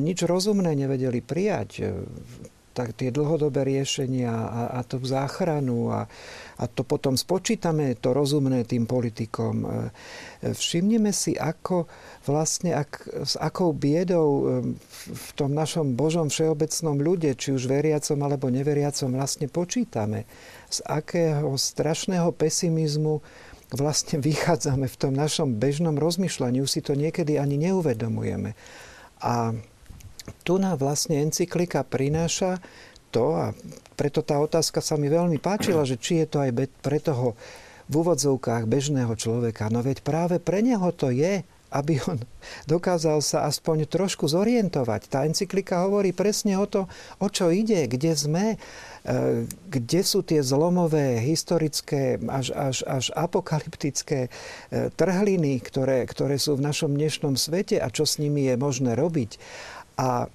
nič 0.00 0.24
rozumné 0.24 0.72
nevedeli 0.72 1.20
prijať 1.20 1.70
e, 1.78 1.84
tak 2.72 2.96
tie 2.96 3.12
dlhodobé 3.12 3.68
riešenia 3.68 4.32
a, 4.32 4.62
a 4.76 4.80
tú 4.82 4.98
záchranu 5.04 5.92
a, 5.92 6.08
a 6.56 6.64
to 6.66 6.82
potom 6.82 7.14
spočítame 7.14 7.94
to 8.00 8.16
rozumné 8.16 8.64
tým 8.64 8.88
politikom. 8.88 9.64
Všimneme 10.42 11.14
si, 11.14 11.36
ako 11.38 11.86
vlastne 12.26 12.74
ak, 12.74 12.90
s 13.26 13.34
akou 13.38 13.74
biedou 13.74 14.28
um, 14.30 14.42
v 15.10 15.30
tom 15.34 15.50
našom 15.54 15.98
Božom 15.98 16.30
všeobecnom 16.30 16.98
ľude, 16.98 17.34
či 17.34 17.54
už 17.54 17.66
veriacom 17.66 18.18
alebo 18.22 18.46
neveriacom, 18.50 19.14
vlastne 19.14 19.50
počítame. 19.50 20.24
Z 20.70 20.86
akého 20.86 21.54
strašného 21.58 22.30
pesimizmu 22.34 23.20
vlastne 23.74 24.22
vychádzame 24.28 24.86
v 24.86 24.96
tom 24.96 25.12
našom 25.14 25.58
bežnom 25.58 25.98
rozmýšľaní. 25.98 26.62
Už 26.62 26.70
si 26.70 26.80
to 26.84 26.94
niekedy 26.94 27.36
ani 27.36 27.58
neuvedomujeme. 27.58 28.54
A 29.22 29.54
tu 30.42 30.58
nám 30.58 30.78
vlastne 30.78 31.22
encyklika 31.22 31.86
prináša 31.86 32.62
to, 33.12 33.36
a 33.36 33.52
preto 33.94 34.24
tá 34.24 34.40
otázka 34.40 34.80
sa 34.80 34.96
mi 34.96 35.12
veľmi 35.12 35.36
páčila, 35.36 35.84
že 35.84 36.00
či 36.00 36.24
je 36.24 36.26
to 36.26 36.38
aj 36.40 36.50
pre 36.80 36.98
toho 36.98 37.36
v 37.90 37.94
úvodzovkách 38.00 38.64
bežného 38.64 39.12
človeka. 39.18 39.68
No 39.68 39.84
veď 39.84 40.00
práve 40.00 40.40
pre 40.40 40.64
neho 40.64 40.88
to 40.96 41.12
je 41.12 41.44
aby 41.72 41.96
on 42.04 42.20
dokázal 42.74 43.24
sa 43.24 43.48
aspoň 43.48 43.88
trošku 43.88 44.28
zorientovať. 44.28 45.08
Tá 45.08 45.24
encyklika 45.24 45.80
hovorí 45.88 46.12
presne 46.12 46.60
o 46.60 46.68
to, 46.68 46.84
o 47.18 47.28
čo 47.32 47.48
ide, 47.48 47.88
kde 47.88 48.12
sme, 48.12 48.44
e, 49.08 49.48
kde 49.48 50.00
sú 50.04 50.20
tie 50.20 50.44
zlomové, 50.44 51.18
historické, 51.24 52.20
až, 52.28 52.52
až, 52.52 52.84
až 52.84 53.08
apokalyptické 53.16 54.28
e, 54.28 54.30
trhliny, 54.92 55.58
ktoré, 55.64 56.04
ktoré 56.04 56.36
sú 56.36 56.60
v 56.60 56.64
našom 56.68 56.92
dnešnom 56.92 57.34
svete 57.40 57.80
a 57.80 57.88
čo 57.88 58.04
s 58.04 58.20
nimi 58.20 58.52
je 58.52 58.54
možné 58.60 58.92
robiť. 58.92 59.40
A 59.98 60.30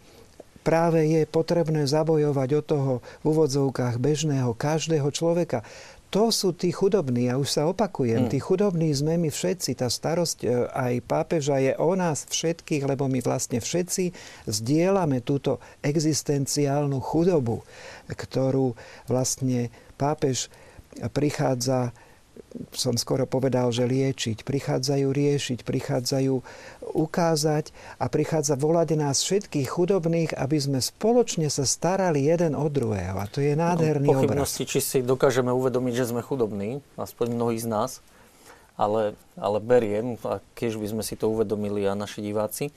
práve 0.62 1.08
je 1.08 1.24
potrebné 1.24 1.88
zabojovať 1.88 2.50
od 2.60 2.66
toho 2.66 2.94
v 3.24 3.26
úvodzovkách 3.32 3.96
bežného 4.02 4.52
každého 4.52 5.08
človeka 5.16 5.64
to 6.08 6.32
sú 6.32 6.56
tí 6.56 6.72
chudobní, 6.72 7.28
ja 7.28 7.36
už 7.36 7.50
sa 7.52 7.68
opakujem, 7.68 8.28
mm. 8.28 8.32
tí 8.32 8.40
chudobní 8.40 8.96
sme 8.96 9.20
my 9.20 9.28
všetci, 9.28 9.76
tá 9.76 9.92
starosť 9.92 10.38
e, 10.40 10.48
aj 10.72 10.94
pápeža 11.04 11.60
je 11.60 11.76
o 11.76 11.92
nás 12.00 12.24
všetkých, 12.32 12.88
lebo 12.88 13.12
my 13.12 13.20
vlastne 13.20 13.60
všetci 13.60 14.16
zdieľame 14.48 15.20
túto 15.20 15.60
existenciálnu 15.84 17.04
chudobu, 17.04 17.60
ktorú 18.08 18.80
vlastne 19.12 19.68
pápež 20.00 20.48
prichádza 21.12 21.92
som 22.74 22.98
skoro 22.98 23.30
povedal, 23.30 23.70
že 23.70 23.86
liečiť. 23.86 24.42
Prichádzajú 24.42 25.08
riešiť, 25.10 25.60
prichádzajú 25.62 26.34
ukázať 26.94 27.72
a 28.02 28.06
prichádza 28.10 28.58
volať 28.58 28.98
nás 28.98 29.22
všetkých 29.22 29.68
chudobných, 29.68 30.32
aby 30.34 30.58
sme 30.58 30.80
spoločne 30.82 31.50
sa 31.52 31.68
starali 31.68 32.26
jeden 32.26 32.58
od 32.58 32.72
druhého. 32.74 33.18
A 33.18 33.26
to 33.30 33.44
je 33.44 33.54
nádherný 33.54 34.10
no, 34.10 34.26
obraz. 34.26 34.58
či 34.58 34.80
si 34.82 35.00
dokážeme 35.06 35.54
uvedomiť, 35.54 35.94
že 35.94 36.10
sme 36.10 36.22
chudobní, 36.26 36.82
aspoň 36.98 37.28
mnohí 37.34 37.58
z 37.62 37.68
nás, 37.70 37.92
ale, 38.78 39.18
ale 39.38 39.58
beriem, 39.58 40.18
a 40.26 40.42
keď 40.54 40.78
by 40.78 40.88
sme 40.98 41.04
si 41.04 41.18
to 41.18 41.30
uvedomili 41.30 41.86
a 41.86 41.98
naši 41.98 42.22
diváci. 42.22 42.70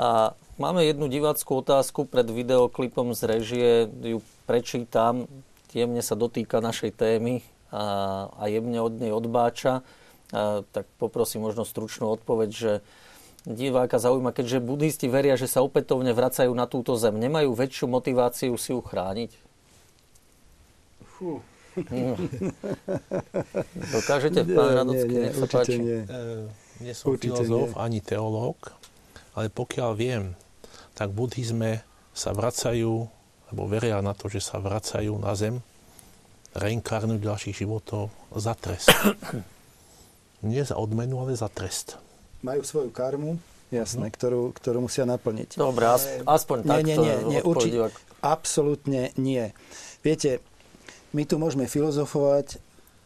A 0.00 0.32
máme 0.56 0.84
jednu 0.84 1.08
diváckú 1.12 1.60
otázku 1.60 2.08
pred 2.08 2.28
videoklipom 2.28 3.12
z 3.12 3.20
režie, 3.28 3.70
ju 3.88 4.24
prečítam, 4.48 5.28
jemne 5.72 6.00
sa 6.00 6.16
dotýka 6.16 6.64
našej 6.64 6.96
témy, 6.96 7.44
a, 7.70 7.84
a 8.34 8.44
jemne 8.50 8.78
od 8.82 8.94
nej 8.98 9.14
odbáča, 9.14 9.82
a, 10.34 10.62
tak 10.70 10.86
poprosím 10.98 11.46
možno 11.46 11.62
stručnú 11.66 12.10
odpoveď, 12.18 12.50
že 12.50 12.72
diváka 13.48 13.96
zaujíma, 13.96 14.36
keďže 14.36 14.60
buddhisti 14.60 15.08
veria, 15.08 15.38
že 15.38 15.48
sa 15.48 15.64
opätovne 15.64 16.12
vracajú 16.12 16.52
na 16.52 16.68
túto 16.68 16.98
zem, 17.00 17.16
nemajú 17.16 17.56
väčšiu 17.56 17.86
motiváciu 17.88 18.52
si 18.60 18.76
ju 18.76 18.80
chrániť? 18.84 19.32
Fú. 21.16 21.40
No. 21.88 22.18
Dokážete, 23.94 24.42
pán 24.44 24.74
Radocký, 24.74 25.14
nech 25.14 25.36
sa 25.38 25.46
páči. 25.46 25.78
Nie. 25.78 26.00
E, 26.04 26.50
nie 26.82 26.92
som 26.92 27.14
určite 27.14 27.46
filozof 27.46 27.72
nie. 27.72 27.78
ani 27.78 28.00
teológ, 28.02 28.58
ale 29.38 29.46
pokiaľ 29.48 29.90
viem, 29.94 30.24
tak 30.98 31.14
v 31.14 31.24
buddhizme 31.24 31.72
sa 32.12 32.34
vracajú, 32.34 33.06
alebo 33.48 33.62
veria 33.70 34.02
na 34.02 34.12
to, 34.12 34.26
že 34.26 34.42
sa 34.42 34.58
vracajú 34.58 35.14
na 35.16 35.32
zem 35.38 35.62
reinkarnujú 36.54 37.22
ďalších 37.22 37.62
životov 37.62 38.10
za 38.34 38.54
trest. 38.58 38.90
Nie 40.46 40.64
za 40.64 40.80
odmenu, 40.80 41.20
ale 41.20 41.36
za 41.36 41.52
trest. 41.52 42.00
Majú 42.40 42.64
svoju 42.64 42.90
karmu, 42.90 43.36
jasné, 43.68 44.08
no. 44.08 44.14
ktorú, 44.14 44.42
ktorú 44.56 44.78
musia 44.88 45.04
naplniť. 45.04 45.60
Dobre, 45.60 45.84
aspoň 46.24 46.56
nie, 46.64 46.68
takto. 46.68 46.86
Nie, 46.88 46.96
nie, 46.96 47.14
nie, 47.28 47.40
určite, 47.44 47.76
absolútne 48.24 49.12
nie. 49.20 49.52
Viete, 50.00 50.40
my 51.12 51.28
tu 51.28 51.36
môžeme 51.36 51.68
filozofovať, 51.68 52.56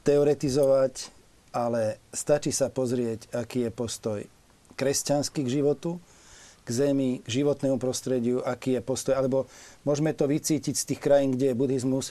teoretizovať, 0.07 1.11
ale 1.51 1.99
stačí 2.15 2.55
sa 2.55 2.71
pozrieť, 2.71 3.35
aký 3.35 3.67
je 3.67 3.71
postoj 3.75 4.19
kresťanský 4.75 5.47
k 5.47 5.55
životu, 5.63 6.03
k 6.65 6.69
zemi, 6.71 7.23
k 7.23 7.29
životnému 7.43 7.79
prostrediu, 7.79 8.43
aký 8.43 8.79
je 8.79 8.83
postoj, 8.83 9.15
alebo 9.15 9.47
môžeme 9.87 10.11
to 10.17 10.27
vycítiť 10.27 10.75
z 10.75 10.85
tých 10.93 11.01
krajín, 11.01 11.37
kde 11.37 11.53
je 11.53 11.59
buddhizmus, 11.59 12.11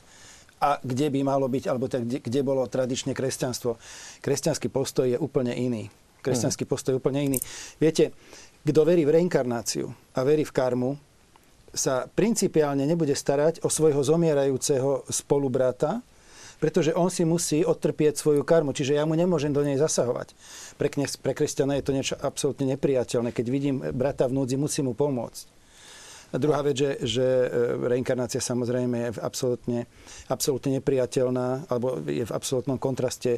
a 0.63 0.79
kde 0.79 1.11
by 1.11 1.19
malo 1.27 1.51
byť, 1.51 1.67
alebo 1.67 1.91
tak, 1.91 2.07
kde, 2.07 2.23
kde 2.23 2.39
bolo 2.39 2.63
tradične 2.71 3.11
kresťanstvo. 3.11 3.75
Kresťanský 4.23 4.71
postoj 4.71 5.11
je 5.11 5.19
úplne 5.19 5.51
iný. 5.51 5.91
Kresťanský 6.23 6.63
postoj 6.63 6.95
je 6.95 6.99
úplne 7.03 7.19
iný. 7.19 7.39
Viete, 7.83 8.15
kto 8.63 8.87
verí 8.87 9.03
v 9.03 9.19
reinkarnáciu 9.19 9.91
a 10.15 10.19
verí 10.23 10.47
v 10.47 10.55
karmu, 10.55 10.95
sa 11.73 12.05
principiálne 12.05 12.85
nebude 12.85 13.17
starať 13.17 13.65
o 13.65 13.67
svojho 13.67 14.05
zomierajúceho 14.05 15.09
spolubrata, 15.09 16.05
pretože 16.61 16.93
on 16.95 17.09
si 17.09 17.27
musí 17.27 17.65
odtrpieť 17.65 18.15
svoju 18.15 18.45
karmu, 18.45 18.71
čiže 18.71 18.95
ja 18.95 19.03
mu 19.03 19.17
nemôžem 19.17 19.51
do 19.51 19.65
nej 19.65 19.75
zasahovať. 19.75 20.31
Pre, 20.79 20.87
pre 21.19 21.33
kresťana 21.35 21.75
je 21.75 21.83
to 21.83 21.91
niečo 21.91 22.15
absolútne 22.15 22.69
nepriateľné. 22.77 23.35
Keď 23.35 23.45
vidím 23.49 23.81
brata 23.91 24.29
v 24.29 24.37
núdzi, 24.37 24.55
musím 24.55 24.87
mu 24.87 24.95
pomôcť. 24.95 25.62
A 26.33 26.41
druhá 26.41 26.65
vec, 26.65 26.81
že, 26.81 26.97
že 27.05 27.21
e, 27.21 27.47
reinkarnácia 27.85 28.41
samozrejme 28.41 28.95
je 28.97 29.09
absolútne, 29.21 29.85
absolútne 30.33 30.81
nepriateľná, 30.81 31.69
alebo 31.69 32.01
je 32.09 32.25
v 32.25 32.33
absolútnom 32.33 32.81
kontraste 32.81 33.37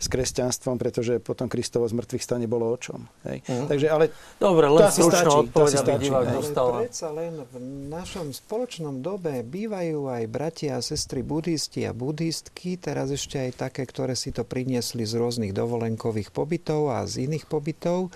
s 0.00 0.06
kresťanstvom, 0.08 0.80
pretože 0.80 1.20
potom 1.20 1.44
Kristovo 1.52 1.84
z 1.84 1.92
mŕtvych 1.92 2.24
stane 2.24 2.48
bolo 2.48 2.72
o 2.72 2.76
čom. 2.80 3.04
Hej. 3.28 3.44
Uh-huh. 3.44 3.68
Takže, 3.68 3.86
ale 3.92 4.08
Dobre, 4.40 4.72
len 4.72 4.88
stručná 4.88 5.28
odpoveď, 5.44 5.72
aby 5.84 5.92
divák 6.00 6.26
dostal. 6.40 6.66
Predsa 6.80 7.08
len 7.12 7.44
v 7.44 7.54
našom 7.92 8.32
spoločnom 8.32 9.04
dobe 9.04 9.44
bývajú 9.44 10.08
aj 10.08 10.24
bratia 10.32 10.80
a 10.80 10.84
sestry 10.84 11.20
buddhisti 11.20 11.84
a 11.84 11.92
buddhistky, 11.92 12.80
teraz 12.80 13.12
ešte 13.12 13.36
aj 13.36 13.68
také, 13.68 13.84
ktoré 13.84 14.16
si 14.16 14.32
to 14.32 14.48
priniesli 14.48 15.04
z 15.04 15.20
rôznych 15.20 15.52
dovolenkových 15.52 16.32
pobytov 16.32 16.88
a 16.88 17.04
z 17.04 17.28
iných 17.28 17.44
pobytov. 17.44 18.08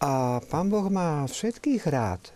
A 0.00 0.44
pán 0.48 0.72
Boh 0.72 0.88
má 0.88 1.28
všetkých 1.28 1.84
rád 1.88 2.35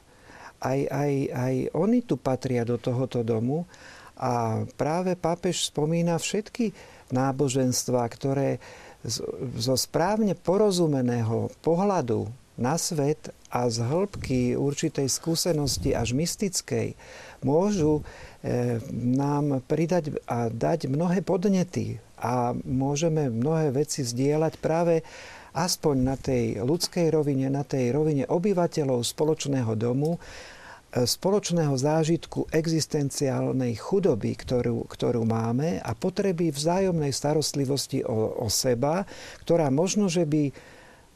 aj, 0.60 0.80
aj, 0.88 1.12
aj 1.32 1.54
oni 1.72 2.04
tu 2.04 2.20
patria 2.20 2.62
do 2.68 2.76
tohoto 2.76 3.24
domu 3.24 3.64
a 4.20 4.64
práve 4.76 5.16
pápež 5.16 5.72
spomína 5.72 6.20
všetky 6.20 6.76
náboženstva, 7.08 8.04
ktoré 8.12 8.60
zo 9.56 9.74
správne 9.80 10.36
porozumeného 10.36 11.48
pohľadu 11.64 12.28
na 12.60 12.76
svet 12.76 13.32
a 13.48 13.64
z 13.72 13.80
hĺbky 13.80 14.40
určitej 14.54 15.08
skúsenosti 15.08 15.96
až 15.96 16.12
mystickej 16.12 16.92
môžu 17.40 18.04
e, 18.44 18.78
nám 18.92 19.64
pridať 19.64 20.20
a 20.28 20.52
dať 20.52 20.92
mnohé 20.92 21.24
podnety 21.24 21.96
a 22.20 22.52
môžeme 22.52 23.32
mnohé 23.32 23.72
veci 23.72 24.04
zdieľať 24.04 24.60
práve 24.60 25.00
aspoň 25.54 25.96
na 25.98 26.16
tej 26.18 26.62
ľudskej 26.62 27.10
rovine, 27.14 27.50
na 27.50 27.66
tej 27.66 27.94
rovine 27.94 28.24
obyvateľov 28.26 29.02
spoločného 29.02 29.72
domu, 29.74 30.16
e, 30.16 31.06
spoločného 31.06 31.74
zážitku 31.74 32.50
existenciálnej 32.50 33.74
chudoby, 33.78 34.36
ktorú, 34.38 34.86
ktorú 34.86 35.22
máme 35.26 35.82
a 35.82 35.92
potreby 35.94 36.54
vzájomnej 36.54 37.10
starostlivosti 37.10 38.06
o, 38.06 38.44
o 38.44 38.48
seba, 38.50 39.06
ktorá 39.42 39.70
možno, 39.72 40.06
že 40.06 40.22
by 40.26 40.54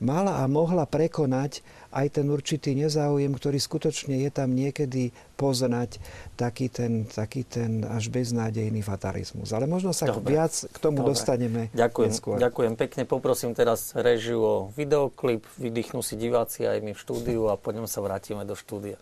mala 0.03 0.43
a 0.43 0.51
mohla 0.51 0.85
prekonať 0.85 1.63
aj 1.95 2.19
ten 2.21 2.27
určitý 2.27 2.75
nezáujem, 2.75 3.31
ktorý 3.31 3.63
skutočne 3.63 4.27
je 4.27 4.31
tam 4.35 4.51
niekedy 4.51 5.15
poznať 5.39 6.03
taký 6.35 6.67
ten, 6.67 7.07
taký 7.07 7.47
ten 7.47 7.87
až 7.87 8.11
beznádejný 8.11 8.83
fatalizmus. 8.83 9.55
Ale 9.55 9.71
možno 9.71 9.95
sa 9.95 10.11
Dobre. 10.11 10.35
viac 10.35 10.51
k 10.51 10.77
tomu 10.83 11.07
Dobre. 11.07 11.15
dostaneme 11.15 11.63
Ďakujem. 11.71 12.11
Neskôr. 12.11 12.37
Ďakujem 12.43 12.75
pekne. 12.75 13.03
Poprosím 13.07 13.55
teraz 13.55 13.95
režiu 13.95 14.43
o 14.43 14.55
videoklip. 14.75 15.47
Vydýchnú 15.57 16.03
si 16.03 16.19
diváci 16.19 16.67
aj 16.67 16.83
my 16.83 16.93
v 16.93 16.99
štúdiu 16.99 17.47
a 17.49 17.55
po 17.55 17.71
ňom 17.71 17.87
sa 17.87 18.03
vrátime 18.03 18.43
do 18.43 18.59
štúdia. 18.59 18.99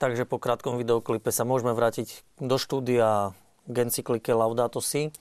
Takže 0.00 0.24
po 0.24 0.40
krátkom 0.40 0.80
videoklipe 0.80 1.28
sa 1.28 1.44
môžeme 1.44 1.76
vrátiť 1.76 2.24
do 2.40 2.56
štúdia 2.56 3.36
k 3.68 3.76
encyklike 3.84 4.32
Laudato 4.32 4.80
Si. 4.80 5.12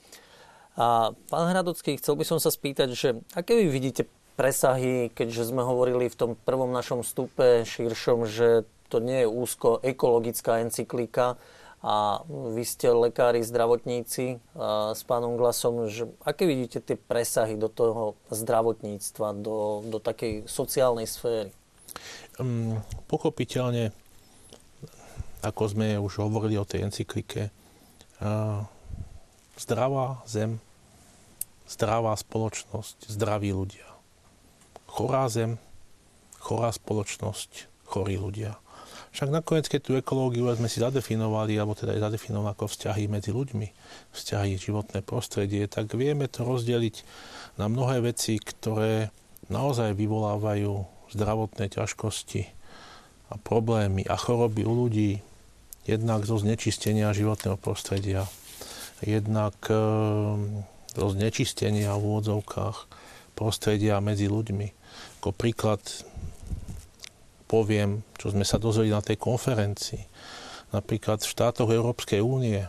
A 0.80 1.12
pán 1.28 1.52
Hradocký, 1.52 2.00
chcel 2.00 2.16
by 2.16 2.24
som 2.24 2.40
sa 2.40 2.48
spýtať, 2.48 2.96
že 2.96 3.20
aké 3.36 3.60
vy 3.60 3.68
vidíte 3.68 4.08
presahy, 4.40 5.12
keďže 5.12 5.52
sme 5.52 5.68
hovorili 5.68 6.08
v 6.08 6.16
tom 6.16 6.32
prvom 6.40 6.72
našom 6.72 7.04
stupe 7.04 7.68
širšom, 7.68 8.24
že 8.24 8.64
to 8.88 9.04
nie 9.04 9.28
je 9.28 9.28
úzko 9.28 9.84
ekologická 9.84 10.64
encyklika 10.64 11.36
a 11.84 12.24
vy 12.28 12.64
ste 12.64 12.88
lekári, 12.88 13.44
zdravotníci 13.44 14.40
s 14.96 15.02
pánom 15.04 15.36
Glasom, 15.36 15.92
že 15.92 16.08
aké 16.24 16.48
vidíte 16.48 16.80
tie 16.80 16.96
presahy 16.96 17.60
do 17.60 17.68
toho 17.68 18.16
zdravotníctva, 18.32 19.36
do, 19.44 19.84
do 19.84 20.00
takej 20.00 20.48
sociálnej 20.48 21.04
sféry? 21.04 21.52
Um, 22.40 22.80
pochopiteľne 23.12 23.92
ako 25.40 25.64
sme 25.72 25.96
už 26.00 26.20
hovorili 26.20 26.60
o 26.60 26.68
tej 26.68 26.88
encyklike, 26.88 27.52
zdravá 29.60 30.24
zem, 30.28 30.60
zdravá 31.70 32.16
spoločnosť, 32.18 33.08
zdraví 33.08 33.54
ľudia. 33.56 33.88
Chorá 34.90 35.30
zem, 35.30 35.62
chorá 36.42 36.74
spoločnosť, 36.74 37.70
chorí 37.88 38.18
ľudia. 38.18 38.58
Však 39.10 39.34
nakoniec, 39.34 39.66
keď 39.66 39.82
tú 39.82 39.92
ekológiu 39.98 40.46
sme 40.54 40.70
si 40.70 40.82
zadefinovali, 40.82 41.58
alebo 41.58 41.74
teda 41.74 41.98
aj 41.98 42.10
zadefinovali 42.10 42.54
ako 42.54 42.66
vzťahy 42.70 43.04
medzi 43.10 43.34
ľuďmi, 43.34 43.68
vzťahy 44.14 44.54
životné 44.60 45.02
prostredie, 45.02 45.66
tak 45.66 45.90
vieme 45.98 46.30
to 46.30 46.46
rozdeliť 46.46 46.96
na 47.58 47.66
mnohé 47.66 48.06
veci, 48.06 48.38
ktoré 48.38 49.10
naozaj 49.50 49.98
vyvolávajú 49.98 50.86
zdravotné 51.10 51.74
ťažkosti 51.74 52.42
a 53.34 53.42
problémy 53.42 54.06
a 54.06 54.14
choroby 54.14 54.62
u 54.62 54.74
ľudí, 54.86 55.26
jednak 55.90 56.22
zo 56.24 56.38
znečistenia 56.38 57.10
životného 57.18 57.58
prostredia, 57.58 58.30
jednak 59.02 59.58
e, 59.66 59.76
zo 60.94 61.08
znečistenia 61.10 61.98
v 61.98 62.04
úvodzovkách 62.06 62.78
prostredia 63.34 63.98
medzi 64.04 64.30
ľuďmi. 64.30 64.68
Ako 65.24 65.34
príklad 65.34 65.82
poviem, 67.50 68.06
čo 68.22 68.30
sme 68.30 68.46
sa 68.46 68.62
dozvedeli 68.62 68.94
na 68.94 69.02
tej 69.02 69.18
konferencii. 69.18 70.04
Napríklad 70.70 71.26
v 71.26 71.32
štátoch 71.34 71.74
Európskej 71.74 72.22
únie, 72.22 72.62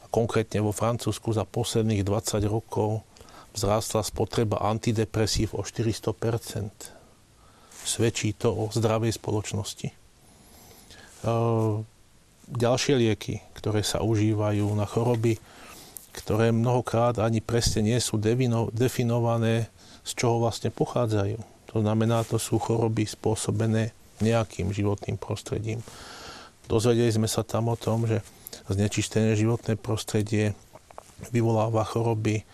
a 0.00 0.06
konkrétne 0.08 0.64
vo 0.64 0.72
Francúzsku 0.72 1.36
za 1.36 1.44
posledných 1.44 2.00
20 2.00 2.40
rokov 2.48 3.04
vzrástla 3.52 4.00
spotreba 4.00 4.64
antidepresív 4.64 5.52
o 5.52 5.60
400 5.60 6.16
Svedčí 7.84 8.32
to 8.32 8.48
o 8.48 8.64
zdravej 8.72 9.12
spoločnosti. 9.20 9.92
Ďalšie 12.44 12.94
lieky, 13.00 13.40
ktoré 13.56 13.80
sa 13.80 14.04
užívajú 14.04 14.68
na 14.76 14.84
choroby, 14.84 15.40
ktoré 16.12 16.52
mnohokrát 16.52 17.18
ani 17.18 17.40
presne 17.40 17.82
nie 17.82 17.98
sú 17.98 18.20
definované, 18.70 19.72
z 20.04 20.10
čoho 20.12 20.44
vlastne 20.44 20.68
pochádzajú. 20.68 21.40
To 21.72 21.76
znamená, 21.80 22.22
to 22.22 22.36
sú 22.36 22.60
choroby 22.60 23.08
spôsobené 23.08 23.96
nejakým 24.20 24.70
životným 24.70 25.16
prostredím. 25.18 25.80
Dozvedeli 26.68 27.10
sme 27.10 27.26
sa 27.26 27.42
tam 27.42 27.72
o 27.72 27.76
tom, 27.76 28.06
že 28.06 28.20
znečistené 28.68 29.34
životné 29.34 29.74
prostredie 29.80 30.54
vyvoláva 31.32 31.82
choroby 31.82 32.44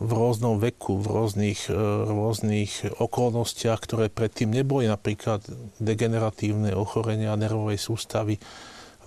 v 0.00 0.10
rôznom 0.10 0.56
veku, 0.56 0.96
v 0.96 1.06
rôznych, 1.12 1.68
e, 1.68 1.76
rôznych 2.08 2.96
okolnostiach, 2.96 3.84
ktoré 3.84 4.08
predtým 4.08 4.48
neboli, 4.48 4.88
napríklad 4.88 5.44
degeneratívne 5.76 6.72
ochorenia 6.72 7.36
nervovej 7.36 7.76
sústavy, 7.76 8.40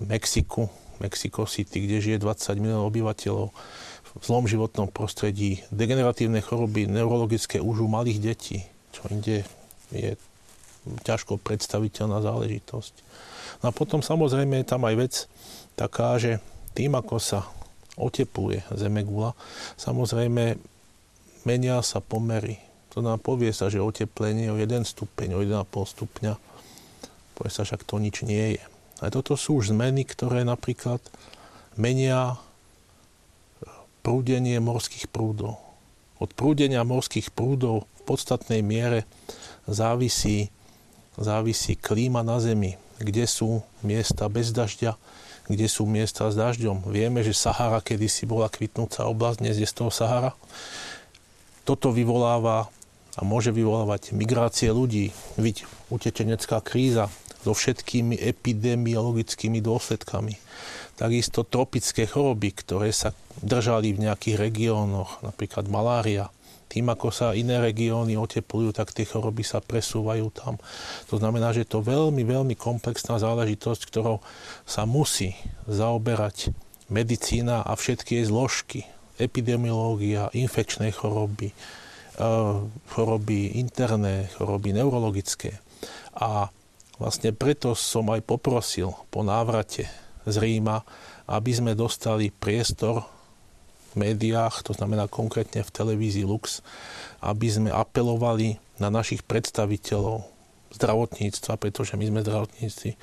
Mexiku, 0.04 0.70
Mexico 0.98 1.46
City, 1.46 1.86
kde 1.86 2.02
žije 2.02 2.18
20 2.22 2.62
miliónov 2.62 2.90
obyvateľov 2.90 3.48
v 4.18 4.22
zlom 4.24 4.50
životnom 4.50 4.90
prostredí, 4.90 5.62
degeneratívne 5.70 6.42
choroby, 6.42 6.90
neurologické 6.90 7.62
už 7.62 7.86
u 7.86 7.88
malých 7.88 8.18
detí, 8.18 8.66
čo 8.90 9.06
inde 9.10 9.46
je 9.94 10.18
ťažko 11.04 11.38
predstaviteľná 11.38 12.24
záležitosť. 12.24 12.94
No 13.62 13.70
a 13.70 13.72
potom 13.72 14.00
samozrejme 14.00 14.62
je 14.62 14.66
tam 14.66 14.82
aj 14.88 14.94
vec 14.96 15.14
taká, 15.78 16.16
že 16.18 16.42
tým, 16.74 16.94
ako 16.96 17.18
sa 17.18 17.46
otepluje 17.98 18.62
Zemegula, 18.74 19.34
samozrejme 19.76 20.56
menia 21.42 21.82
sa 21.82 21.98
pomery. 21.98 22.58
To 22.94 23.04
nám 23.04 23.20
povie 23.22 23.50
sa, 23.52 23.68
že 23.70 23.82
oteplenie 23.82 24.50
o 24.50 24.56
1 24.58 24.86
stupeň, 24.86 25.36
o 25.36 25.42
1,5 25.44 25.94
stupňa. 25.94 26.32
Povie 27.36 27.52
sa, 27.52 27.62
však 27.62 27.86
to 27.86 28.00
nič 28.02 28.26
nie 28.26 28.58
je. 28.58 28.62
A 28.98 29.10
toto 29.14 29.38
sú 29.38 29.62
už 29.62 29.70
zmeny, 29.70 30.02
ktoré 30.02 30.42
napríklad 30.42 30.98
menia 31.78 32.38
prúdenie 34.02 34.58
morských 34.58 35.06
prúdov. 35.06 35.60
Od 36.18 36.30
prúdenia 36.34 36.82
morských 36.82 37.30
prúdov 37.30 37.86
v 37.98 38.00
podstatnej 38.08 38.64
miere 38.64 39.06
závisí, 39.70 40.50
závisí 41.14 41.78
klíma 41.78 42.26
na 42.26 42.42
Zemi, 42.42 42.74
kde 42.98 43.28
sú 43.30 43.62
miesta 43.86 44.26
bez 44.26 44.50
dažďa, 44.50 44.98
kde 45.46 45.66
sú 45.70 45.86
miesta 45.86 46.26
s 46.26 46.34
dažďom. 46.34 46.90
Vieme, 46.90 47.22
že 47.22 47.38
Sahara 47.38 47.78
kedysi 47.78 48.26
bola 48.26 48.50
kvitnúca 48.50 49.06
oblasť, 49.06 49.38
dnes 49.46 49.62
je 49.62 49.68
z 49.68 49.74
toho 49.78 49.94
Sahara. 49.94 50.34
Toto 51.62 51.94
vyvoláva 51.94 52.66
a 53.14 53.20
môže 53.22 53.54
vyvolávať 53.54 54.14
migrácie 54.14 54.70
ľudí, 54.70 55.10
vidť 55.38 55.66
utečenecká 55.90 56.62
kríza, 56.62 57.10
so 57.42 57.54
všetkými 57.54 58.18
epidemiologickými 58.18 59.62
dôsledkami. 59.62 60.34
Takisto 60.98 61.46
tropické 61.46 62.10
choroby, 62.10 62.50
ktoré 62.50 62.90
sa 62.90 63.14
držali 63.38 63.94
v 63.94 64.10
nejakých 64.10 64.36
regiónoch, 64.36 65.22
napríklad 65.22 65.70
malária, 65.70 66.26
tým, 66.68 66.92
ako 66.92 67.08
sa 67.08 67.32
iné 67.32 67.64
regióny 67.64 68.20
oteplujú, 68.20 68.76
tak 68.76 68.92
tie 68.92 69.08
choroby 69.08 69.40
sa 69.40 69.64
presúvajú 69.64 70.28
tam. 70.36 70.60
To 71.08 71.16
znamená, 71.16 71.56
že 71.56 71.64
je 71.64 71.72
to 71.72 71.80
veľmi, 71.80 72.20
veľmi 72.28 72.54
komplexná 72.60 73.16
záležitosť, 73.16 73.88
ktorou 73.88 74.20
sa 74.68 74.84
musí 74.84 75.32
zaoberať 75.64 76.52
medicína 76.92 77.64
a 77.64 77.72
všetky 77.72 78.20
jej 78.20 78.28
zložky. 78.28 78.80
Epidemiológia, 79.16 80.28
infekčné 80.36 80.92
choroby, 80.92 81.50
eh, 81.50 82.54
choroby 82.92 83.56
interné, 83.56 84.28
choroby 84.36 84.76
neurologické. 84.76 85.56
A 86.20 86.52
vlastne 86.98 87.30
preto 87.32 87.72
som 87.78 88.10
aj 88.10 88.26
poprosil 88.26 88.92
po 89.08 89.22
návrate 89.22 89.86
z 90.28 90.34
Ríma, 90.36 90.82
aby 91.30 91.50
sme 91.54 91.72
dostali 91.78 92.28
priestor 92.34 93.06
médiách, 93.96 94.62
to 94.62 94.76
znamená 94.76 95.08
konkrétne 95.08 95.64
v 95.64 95.74
televízii 95.74 96.28
Lux, 96.28 96.60
aby 97.24 97.48
sme 97.48 97.70
apelovali 97.72 98.60
na 98.78 98.92
našich 98.92 99.24
predstaviteľov 99.24 100.28
zdravotníctva, 100.76 101.56
pretože 101.56 101.96
my 101.96 102.04
sme 102.06 102.20
zdravotníci, 102.22 102.94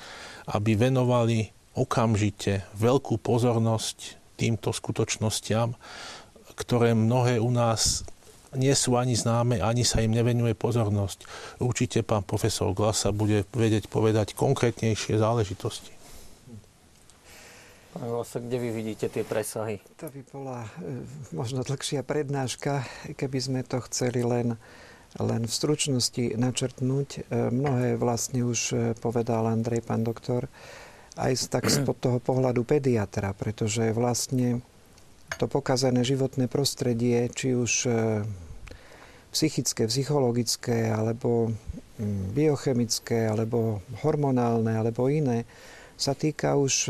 aby 0.54 0.78
venovali 0.78 1.50
okamžite 1.76 2.64
veľkú 2.78 3.20
pozornosť 3.20 4.16
týmto 4.40 4.72
skutočnostiam, 4.72 5.76
ktoré 6.56 6.96
mnohé 6.96 7.36
u 7.36 7.52
nás 7.52 8.06
nie 8.54 8.74
sú 8.78 8.94
ani 8.94 9.18
známe, 9.18 9.58
ani 9.58 9.82
sa 9.82 9.98
im 9.98 10.14
nevenuje 10.14 10.54
pozornosť. 10.54 11.26
Určite 11.58 12.06
pán 12.06 12.22
profesor 12.22 12.70
Glasa 12.70 13.10
bude 13.10 13.42
vedieť 13.50 13.90
povedať 13.90 14.38
konkrétnejšie 14.38 15.18
záležitosti. 15.18 15.96
Pán 17.96 18.12
Vlasa, 18.12 18.38
kde 18.44 18.60
vy 18.60 18.70
vidíte 18.76 19.08
tie 19.08 19.24
presahy? 19.24 19.80
To 19.96 20.12
by 20.12 20.20
bola 20.28 20.68
e, 20.78 21.00
možno 21.32 21.64
dlhšia 21.64 22.04
prednáška, 22.04 22.84
keby 23.16 23.38
sme 23.40 23.60
to 23.64 23.80
chceli 23.88 24.20
len, 24.20 24.60
len 25.16 25.42
v 25.48 25.52
stručnosti 25.52 26.36
načrtnúť. 26.36 27.08
E, 27.16 27.20
mnohé 27.48 27.96
vlastne 27.96 28.44
už 28.44 28.58
e, 28.70 28.76
povedal 29.00 29.48
Andrej, 29.48 29.80
pán 29.80 30.04
doktor, 30.04 30.52
aj 31.16 31.48
tak 31.48 31.72
z 31.72 31.88
toho 31.96 32.20
pohľadu 32.20 32.68
pediatra, 32.68 33.32
pretože 33.32 33.88
vlastne 33.96 34.60
to 35.34 35.50
pokazané 35.50 36.06
životné 36.06 36.46
prostredie, 36.46 37.26
či 37.34 37.58
už 37.58 37.90
psychické, 39.34 39.84
psychologické, 39.90 40.88
alebo 40.88 41.52
mm, 41.98 42.32
biochemické, 42.32 43.26
alebo 43.26 43.82
hormonálne, 44.06 44.78
alebo 44.78 45.10
iné, 45.10 45.44
sa 45.98 46.14
týka 46.14 46.54
už 46.54 46.88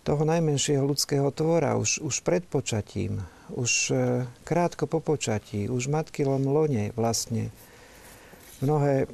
toho 0.00 0.22
najmenšieho 0.24 0.82
ľudského 0.84 1.28
tvora 1.30 1.76
už, 1.76 2.00
už 2.00 2.24
pred 2.24 2.42
počatím, 2.42 3.20
už 3.52 3.72
e, 3.92 3.94
krátko 4.48 4.88
po 4.88 5.04
počatí, 5.04 5.68
už 5.68 5.86
v 5.86 5.94
matkylom 6.00 6.48
lone 6.48 6.90
vlastne. 6.96 7.52
Mnohé 8.64 9.04
e, 9.04 9.08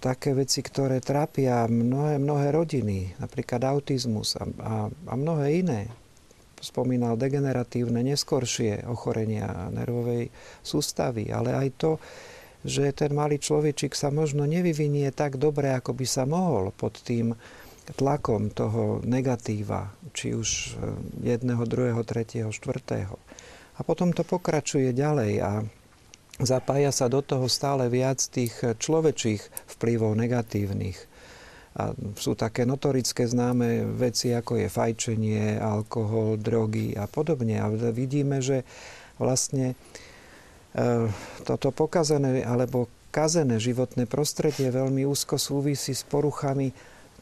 také 0.00 0.32
veci, 0.32 0.64
ktoré 0.64 1.04
trápia 1.04 1.68
mnohé, 1.68 2.16
mnohé 2.16 2.48
rodiny, 2.48 3.12
napríklad 3.20 3.60
autizmus 3.68 4.40
a, 4.40 4.48
a, 4.64 4.74
a 4.88 5.14
mnohé 5.14 5.60
iné. 5.60 5.80
Spomínal 6.56 7.20
degeneratívne, 7.20 8.00
neskoršie 8.00 8.88
ochorenia 8.88 9.68
nervovej 9.70 10.32
sústavy, 10.64 11.28
ale 11.28 11.52
aj 11.52 11.68
to, 11.76 11.92
že 12.66 12.90
ten 12.96 13.14
malý 13.14 13.38
človečik 13.38 13.94
sa 13.94 14.10
možno 14.10 14.42
nevyvinie 14.48 15.14
tak 15.14 15.38
dobre, 15.38 15.70
ako 15.70 15.94
by 15.94 16.06
sa 16.08 16.24
mohol 16.26 16.74
pod 16.74 16.98
tým 17.04 17.36
tlakom 17.94 18.50
toho 18.50 18.98
negatíva, 19.06 19.94
či 20.10 20.34
už 20.34 20.48
e, 20.50 20.68
jedného, 21.22 21.62
druhého, 21.62 22.02
tretieho, 22.02 22.50
štvrtého. 22.50 23.14
A 23.78 23.80
potom 23.86 24.10
to 24.10 24.26
pokračuje 24.26 24.90
ďalej 24.90 25.32
a 25.38 25.62
zapája 26.42 26.90
sa 26.90 27.06
do 27.06 27.22
toho 27.22 27.46
stále 27.46 27.86
viac 27.86 28.18
tých 28.18 28.58
človečích 28.82 29.44
vplyvov 29.78 30.18
negatívnych. 30.18 30.98
A 31.76 31.92
sú 32.16 32.32
také 32.32 32.64
notorické 32.64 33.28
známe 33.28 33.84
veci, 34.00 34.32
ako 34.32 34.64
je 34.64 34.68
fajčenie, 34.72 35.60
alkohol, 35.60 36.40
drogy 36.40 36.96
a 36.96 37.04
podobne. 37.04 37.60
A 37.60 37.68
vidíme, 37.92 38.40
že 38.40 38.64
vlastne 39.20 39.76
e, 40.72 41.08
toto 41.44 41.68
pokazené 41.76 42.40
alebo 42.48 42.88
kazené 43.12 43.60
životné 43.60 44.08
prostredie 44.08 44.72
veľmi 44.72 45.04
úzko 45.04 45.36
súvisí 45.36 45.92
s 45.92 46.04
poruchami 46.04 46.72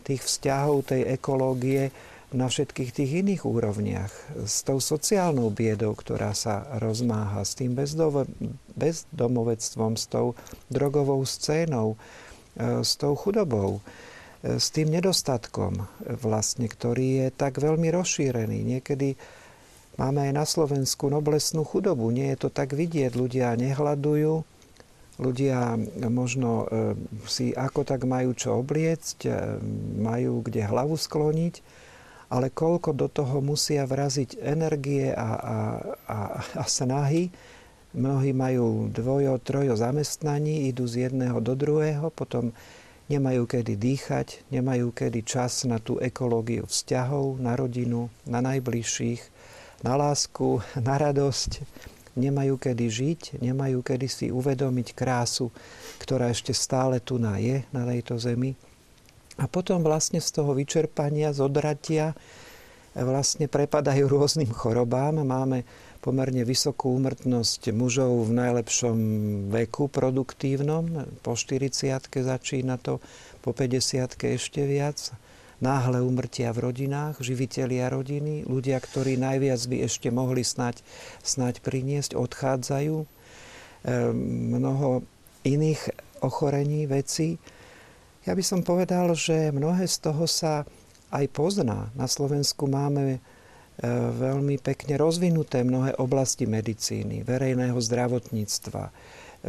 tých 0.07 0.23
vzťahov, 0.23 0.87
tej 0.87 1.03
ekológie 1.19 1.91
na 2.35 2.51
všetkých 2.51 2.91
tých 2.91 3.11
iných 3.23 3.47
úrovniach. 3.47 4.11
S 4.43 4.67
tou 4.67 4.83
sociálnou 4.83 5.55
biedou, 5.55 5.95
ktorá 5.95 6.35
sa 6.35 6.67
rozmáha, 6.83 7.47
s 7.47 7.55
tým 7.55 7.79
bezdomovectvom, 8.75 9.93
s 9.95 10.11
tou 10.11 10.35
drogovou 10.67 11.23
scénou, 11.27 11.95
e, 12.55 12.83
s 12.83 12.99
tou 12.99 13.15
chudobou, 13.15 13.79
s 14.45 14.69
tým 14.69 14.93
nedostatkom, 14.93 15.89
vlastne, 16.21 16.69
ktorý 16.69 17.09
je 17.25 17.29
tak 17.33 17.57
veľmi 17.57 17.89
rozšírený. 17.89 18.61
Niekedy 18.77 19.17
máme 19.97 20.29
aj 20.29 20.33
na 20.37 20.45
Slovensku 20.45 21.09
noblesnú 21.09 21.65
chudobu. 21.65 22.13
Nie 22.13 22.37
je 22.37 22.45
to 22.45 22.51
tak 22.53 22.77
vidieť. 22.77 23.17
Ľudia 23.17 23.57
nehľadujú, 23.57 24.45
ľudia 25.17 25.81
možno 26.13 26.69
e, 26.69 26.95
si 27.25 27.57
ako 27.57 27.89
tak 27.89 28.05
majú 28.05 28.37
čo 28.37 28.61
obliecť, 28.61 29.19
e, 29.25 29.31
majú 30.05 30.45
kde 30.45 30.69
hlavu 30.69 31.01
skloniť, 31.01 31.55
ale 32.29 32.53
koľko 32.53 32.93
do 32.93 33.09
toho 33.09 33.41
musia 33.41 33.89
vraziť 33.89 34.45
energie 34.45 35.09
a, 35.09 35.31
a, 35.41 35.57
a, 36.05 36.19
a 36.61 36.65
snahy. 36.69 37.33
Mnohí 37.95 38.35
majú 38.35 38.91
dvojo, 38.91 39.39
trojo 39.39 39.79
zamestnaní, 39.79 40.67
idú 40.67 40.85
z 40.85 41.09
jedného 41.09 41.39
do 41.39 41.55
druhého, 41.55 42.11
potom 42.11 42.51
nemajú 43.09 43.45
kedy 43.45 43.77
dýchať, 43.77 44.49
nemajú 44.49 44.93
kedy 44.93 45.21
čas 45.25 45.69
na 45.69 45.77
tú 45.77 46.01
ekológiu 46.01 46.65
vzťahov, 46.65 47.37
na 47.41 47.53
rodinu, 47.57 48.09
na 48.25 48.41
najbližších, 48.41 49.23
na 49.85 49.95
lásku, 50.01 50.65
na 50.87 50.95
radosť 50.97 51.65
nemajú 52.15 52.55
kedy 52.59 52.87
žiť, 52.87 53.21
nemajú 53.43 53.83
kedy 53.83 54.07
si 54.07 54.27
uvedomiť 54.31 54.95
krásu, 54.95 55.51
ktorá 55.99 56.31
ešte 56.31 56.55
stále 56.55 57.03
tu 57.03 57.19
na 57.19 57.43
je, 57.43 57.67
na 57.75 57.83
tejto 57.91 58.17
zemi. 58.23 58.55
A 59.35 59.51
potom 59.51 59.83
vlastne 59.83 60.23
z 60.23 60.31
toho 60.31 60.55
vyčerpania, 60.55 61.35
z 61.35 61.43
odratia 61.43 62.15
vlastne 62.95 63.51
prepadajú 63.51 64.07
rôznym 64.15 64.51
chorobám. 64.55 65.27
Máme 65.27 65.67
pomerne 66.05 66.45
vysokú 66.45 66.93
úmrtnosť 67.01 67.73
mužov 67.73 68.29
v 68.29 68.37
najlepšom 68.37 68.97
veku 69.49 69.89
produktívnom. 69.89 71.17
Po 71.25 71.33
40 71.33 71.73
začína 72.13 72.77
to, 72.77 73.01
po 73.41 73.57
50 73.57 74.13
ešte 74.37 74.61
viac 74.69 75.17
náhle 75.65 76.05
umrtia 76.05 76.53
v 76.53 76.69
rodinách, 76.69 77.25
živitelia 77.25 77.89
rodiny, 77.89 78.45
ľudia, 78.45 78.77
ktorí 78.77 79.17
najviac 79.17 79.65
by 79.65 79.77
ešte 79.89 80.13
mohli 80.13 80.45
snať, 80.45 80.85
snať 81.25 81.65
priniesť, 81.65 82.13
odchádzajú. 82.21 82.97
E, 83.01 83.07
mnoho 84.61 85.09
iných 85.49 85.89
ochorení, 86.21 86.85
vecí. 86.85 87.41
Ja 88.29 88.37
by 88.37 88.45
som 88.45 88.61
povedal, 88.61 89.09
že 89.17 89.53
mnohé 89.57 89.89
z 89.89 89.97
toho 90.05 90.29
sa 90.29 90.69
aj 91.09 91.25
pozná. 91.33 91.89
Na 91.97 92.05
Slovensku 92.09 92.69
máme 92.69 93.25
veľmi 93.83 94.61
pekne 94.63 94.95
rozvinuté 94.95 95.67
mnohé 95.67 95.99
oblasti 95.99 96.47
medicíny, 96.47 97.27
verejného 97.27 97.79
zdravotníctva, 97.79 98.85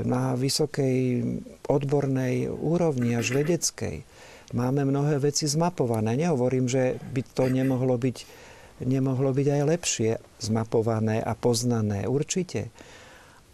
na 0.04 0.36
vysokej 0.36 1.24
odbornej 1.72 2.52
úrovni 2.52 3.16
až 3.16 3.32
vedeckej 3.32 4.04
máme 4.52 4.84
mnohé 4.84 5.24
veci 5.24 5.48
zmapované. 5.48 6.20
Nehovorím, 6.20 6.68
že 6.68 7.00
by 7.16 7.22
to 7.32 7.48
nemohlo 7.48 7.96
byť, 7.96 8.18
nemohlo 8.84 9.32
byť 9.32 9.48
aj 9.56 9.62
lepšie 9.64 10.12
zmapované 10.44 11.24
a 11.24 11.32
poznané. 11.34 12.06
Určite. 12.12 12.76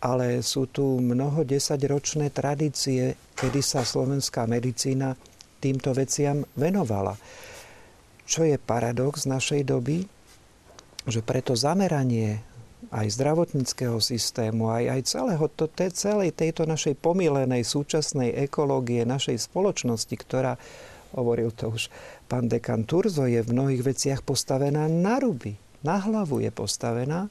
Ale 0.01 0.41
sú 0.41 0.65
tu 0.65 0.97
mnoho 0.97 1.45
desaťročné 1.45 2.34
tradície, 2.34 3.13
kedy 3.38 3.61
sa 3.61 3.86
slovenská 3.86 4.49
medicína 4.49 5.13
týmto 5.61 5.93
veciam 5.93 6.41
venovala. 6.57 7.13
Čo 8.26 8.49
je 8.49 8.57
paradox 8.57 9.30
našej 9.30 9.69
doby, 9.69 10.09
že 11.10 11.26
preto 11.26 11.58
zameranie 11.58 12.41
aj 12.89 13.08
zdravotníckého 13.14 14.02
systému, 14.02 14.74
aj, 14.74 14.84
aj 14.89 15.02
celého 15.06 15.45
to, 15.54 15.70
te, 15.70 15.88
celej 15.93 16.34
tejto 16.34 16.66
našej 16.66 16.97
pomílenej 16.97 17.62
súčasnej 17.62 18.34
ekológie, 18.49 19.06
našej 19.06 19.38
spoločnosti, 19.38 20.16
ktorá, 20.18 20.58
hovoril 21.14 21.52
to 21.54 21.72
už 21.72 21.91
pán 22.26 22.47
dekan 22.47 22.88
Turzo, 22.88 23.28
je 23.28 23.43
v 23.43 23.54
mnohých 23.54 23.84
veciach 23.84 24.22
postavená 24.24 24.88
na 24.88 25.20
ruby. 25.20 25.60
Na 25.82 25.97
hlavu 25.97 26.39
je 26.39 26.52
postavená. 26.54 27.28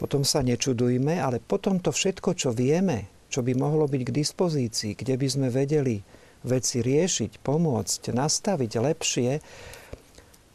Potom 0.00 0.26
sa 0.26 0.42
nečudujme, 0.42 1.20
ale 1.20 1.38
potom 1.38 1.78
to 1.78 1.94
všetko, 1.94 2.34
čo 2.34 2.50
vieme, 2.50 3.06
čo 3.30 3.44
by 3.44 3.54
mohlo 3.54 3.86
byť 3.86 4.02
k 4.02 4.16
dispozícii, 4.18 4.92
kde 4.98 5.14
by 5.14 5.26
sme 5.30 5.48
vedeli 5.48 6.02
veci 6.42 6.82
riešiť, 6.82 7.38
pomôcť, 7.38 8.10
nastaviť 8.10 8.72
lepšie, 8.82 9.30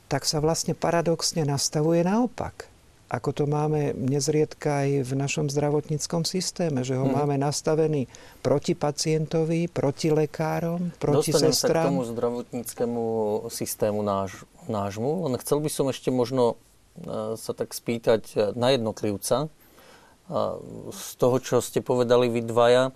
tak 0.07 0.23
sa 0.23 0.39
vlastne 0.39 0.71
paradoxne 0.73 1.43
nastavuje 1.43 2.03
naopak. 2.03 2.71
Ako 3.07 3.31
to 3.31 3.47
máme 3.47 3.95
nezriedka 3.95 4.83
aj 4.83 5.07
v 5.07 5.11
našom 5.15 5.47
zdravotníckom 5.47 6.27
systéme, 6.27 6.83
že 6.83 6.99
ho 6.99 7.07
hmm. 7.07 7.15
máme 7.15 7.35
nastavený 7.39 8.11
proti 8.43 8.75
pacientovi, 8.75 9.71
proti 9.71 10.11
lekárom, 10.11 10.91
proti 10.99 11.31
Dostanem 11.31 11.55
sestram. 11.55 11.71
sa 11.71 11.87
k 11.87 11.91
tomu 11.95 12.03
zdravotníckému 12.03 13.03
systému 13.47 14.03
náš, 14.03 14.43
nášmu, 14.67 15.31
len 15.31 15.39
chcel 15.39 15.63
by 15.63 15.69
som 15.71 15.87
ešte 15.87 16.11
možno 16.11 16.59
e, 16.99 17.39
sa 17.39 17.55
tak 17.55 17.71
spýtať 17.71 18.21
e, 18.35 18.35
na 18.59 18.75
jednotlivca. 18.75 19.47
Z 20.91 21.15
toho, 21.15 21.39
čo 21.39 21.63
ste 21.63 21.79
povedali 21.79 22.27
vy 22.27 22.43
dvaja, 22.43 22.91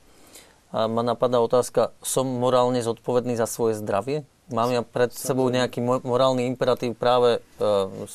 ma 0.72 1.00
napadá 1.00 1.40
otázka, 1.40 1.96
som 2.04 2.28
morálne 2.28 2.84
zodpovedný 2.84 3.40
za 3.40 3.48
svoje 3.48 3.80
zdravie? 3.80 4.28
Mám 4.50 4.70
ja 4.74 4.82
pred 4.82 5.14
sebou 5.14 5.48
nejaký 5.48 5.80
morálny 5.84 6.50
imperatív 6.50 6.98
práve, 6.98 7.40
e, 7.62 8.08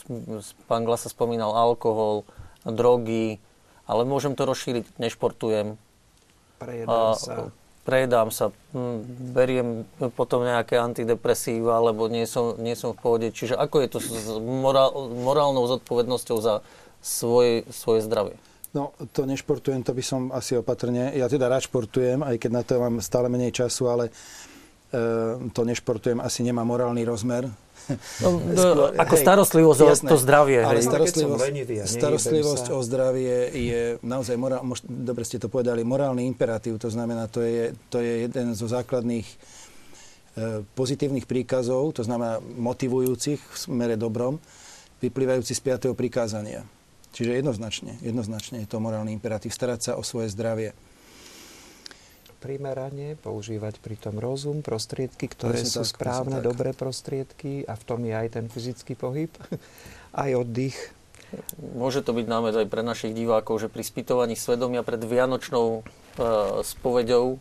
pán 0.66 0.82
Glasa 0.82 1.08
spomínal 1.08 1.54
alkohol, 1.54 2.26
drogy, 2.66 3.38
ale 3.86 4.02
môžem 4.02 4.34
to 4.34 4.42
rozšíriť, 4.42 4.98
nešportujem. 4.98 5.78
Prejedám 6.58 7.14
sa. 7.14 7.34
Prejedám 7.86 8.34
sa, 8.34 8.50
beriem 9.30 9.86
potom 10.18 10.42
nejaké 10.42 10.74
antidepresíva, 10.74 11.78
alebo 11.78 12.10
nie 12.10 12.26
som, 12.26 12.58
nie 12.58 12.74
som 12.74 12.90
v 12.90 12.98
pohode. 12.98 13.26
Čiže 13.30 13.54
ako 13.54 13.76
je 13.78 13.88
to 13.94 13.98
s 14.02 14.26
morál, 14.42 14.90
morálnou 15.14 15.70
zodpovednosťou 15.70 16.38
za 16.42 16.66
svoje, 16.98 17.62
svoje 17.70 18.02
zdravie? 18.02 18.34
No, 18.74 18.90
to 19.14 19.22
nešportujem, 19.22 19.86
to 19.86 19.94
by 19.94 20.02
som 20.02 20.34
asi 20.34 20.58
opatrne. 20.58 21.14
Ja 21.14 21.30
teda 21.30 21.46
rád 21.46 21.70
športujem, 21.70 22.26
aj 22.26 22.36
keď 22.42 22.50
na 22.50 22.62
to 22.66 22.82
mám 22.82 22.98
stále 22.98 23.30
menej 23.30 23.54
času, 23.54 23.86
ale 23.86 24.10
to 25.53 25.61
nešportujem, 25.66 26.22
asi 26.22 26.40
nemá 26.47 26.64
morálny 26.64 27.05
rozmer. 27.05 27.49
No, 28.18 28.42
Skôr, 28.59 28.99
ako 28.99 29.14
hej, 29.14 29.22
starostlivosť 29.22 29.80
jasné, 29.86 30.09
o 30.11 30.11
to 30.11 30.18
zdravie. 30.18 30.59
Ale 30.59 30.82
hej. 30.82 30.90
starostlivosť, 30.90 31.42
lenivý, 31.47 31.74
starostlivosť 31.86 32.66
o 32.74 32.80
zdravie 32.82 33.36
je 33.55 33.82
naozaj, 34.03 34.34
morál, 34.34 34.66
dobre 34.82 35.22
ste 35.22 35.38
to 35.38 35.47
povedali, 35.47 35.86
morálny 35.86 36.26
imperatív. 36.26 36.82
To 36.82 36.90
znamená, 36.90 37.30
to 37.30 37.47
je, 37.47 37.78
to 37.86 38.03
je 38.03 38.26
jeden 38.26 38.59
zo 38.59 38.66
základných 38.66 39.22
e, 39.22 39.36
pozitívnych 40.74 41.30
príkazov, 41.30 41.94
to 41.94 42.03
znamená 42.03 42.42
motivujúcich 42.42 43.38
v 43.38 43.55
smere 43.55 43.94
dobrom, 43.94 44.42
vyplývajúci 44.99 45.55
z 45.55 45.62
5. 45.86 45.94
prikázania. 45.94 46.66
Čiže 47.14 47.38
jednoznačne, 47.38 48.03
jednoznačne 48.03 48.66
je 48.66 48.68
to 48.68 48.82
morálny 48.82 49.14
imperatív, 49.14 49.55
starať 49.55 49.80
sa 49.80 49.92
o 49.94 50.03
svoje 50.03 50.26
zdravie 50.34 50.74
primerane, 52.39 53.16
používať 53.20 53.80
pritom 53.80 54.20
rozum, 54.20 54.61
prostriedky, 54.61 55.26
ktoré 55.26 55.61
presne 55.61 55.72
sú 55.72 55.82
tak, 55.82 55.93
správne, 55.97 56.39
dobré 56.45 56.76
prostriedky 56.76 57.64
a 57.64 57.74
v 57.74 57.82
tom 57.82 58.01
je 58.05 58.14
aj 58.14 58.28
ten 58.37 58.47
fyzický 58.47 58.95
pohyb, 58.95 59.32
aj 60.22 60.30
oddych. 60.37 60.78
Môže 61.59 62.07
to 62.07 62.14
byť 62.14 62.26
námed 62.28 62.55
aj 62.55 62.66
pre 62.70 62.87
našich 62.87 63.11
divákov, 63.11 63.59
že 63.59 63.68
pri 63.72 63.82
spýtovaní 63.82 64.39
svedomia 64.39 64.87
pred 64.87 65.03
Vianočnou 65.03 65.82
uh, 65.82 66.62
spoveďou 66.62 67.37
uh, 67.37 67.41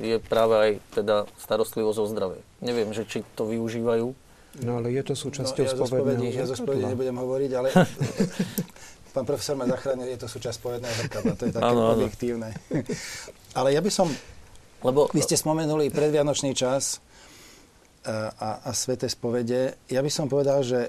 je 0.00 0.16
práve 0.22 0.54
aj 0.56 0.70
teda 0.96 1.16
starostlivosť 1.36 1.98
o 2.00 2.06
zdravie. 2.08 2.40
Neviem, 2.64 2.96
že 2.96 3.04
či 3.04 3.20
to 3.36 3.44
využívajú. 3.44 4.16
No 4.60 4.80
ale 4.80 4.92
je 4.92 5.02
to 5.04 5.16
súčasťou 5.16 5.64
no, 5.64 5.68
ja 5.68 5.76
spovedného 5.88 6.32
Ja 6.32 6.44
zo 6.44 6.56
spovedí 6.56 6.84
nebudem 6.84 7.16
hovoriť, 7.16 7.50
ale 7.56 7.68
pán 9.16 9.24
profesor 9.28 9.56
ma 9.56 9.68
zachránil, 9.68 10.12
je 10.12 10.18
to 10.20 10.28
súčasť 10.28 10.58
povedného 10.60 10.92
zrkadla, 11.04 11.32
to 11.36 11.44
je 11.48 11.52
také 11.52 11.64
ano, 11.68 11.96
objektívne. 11.96 12.48
Ale 13.52 13.76
ja 13.76 13.84
by 13.84 13.92
som, 13.92 14.08
lebo 14.80 15.12
vy 15.12 15.20
ste 15.20 15.36
spomenuli 15.36 15.92
predvianočný 15.92 16.56
čas 16.56 17.04
a, 18.04 18.08
e, 18.08 18.14
a, 18.32 18.48
a 18.64 18.70
sveté 18.72 19.12
spovede. 19.12 19.76
Ja 19.92 20.00
by 20.00 20.08
som 20.08 20.24
povedal, 20.24 20.64
že 20.64 20.88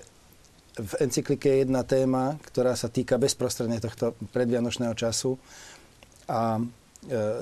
v 0.80 0.93
encyklike 1.03 1.45
je 1.45 1.57
jedna 1.68 1.84
téma, 1.84 2.39
ktorá 2.39 2.74
sa 2.74 2.88
týka 2.88 3.20
bezprostredne 3.20 3.78
tohto 3.78 4.18
predvianočného 4.32 4.95
času 4.95 5.36
a 6.32 6.57
e, 6.57 6.61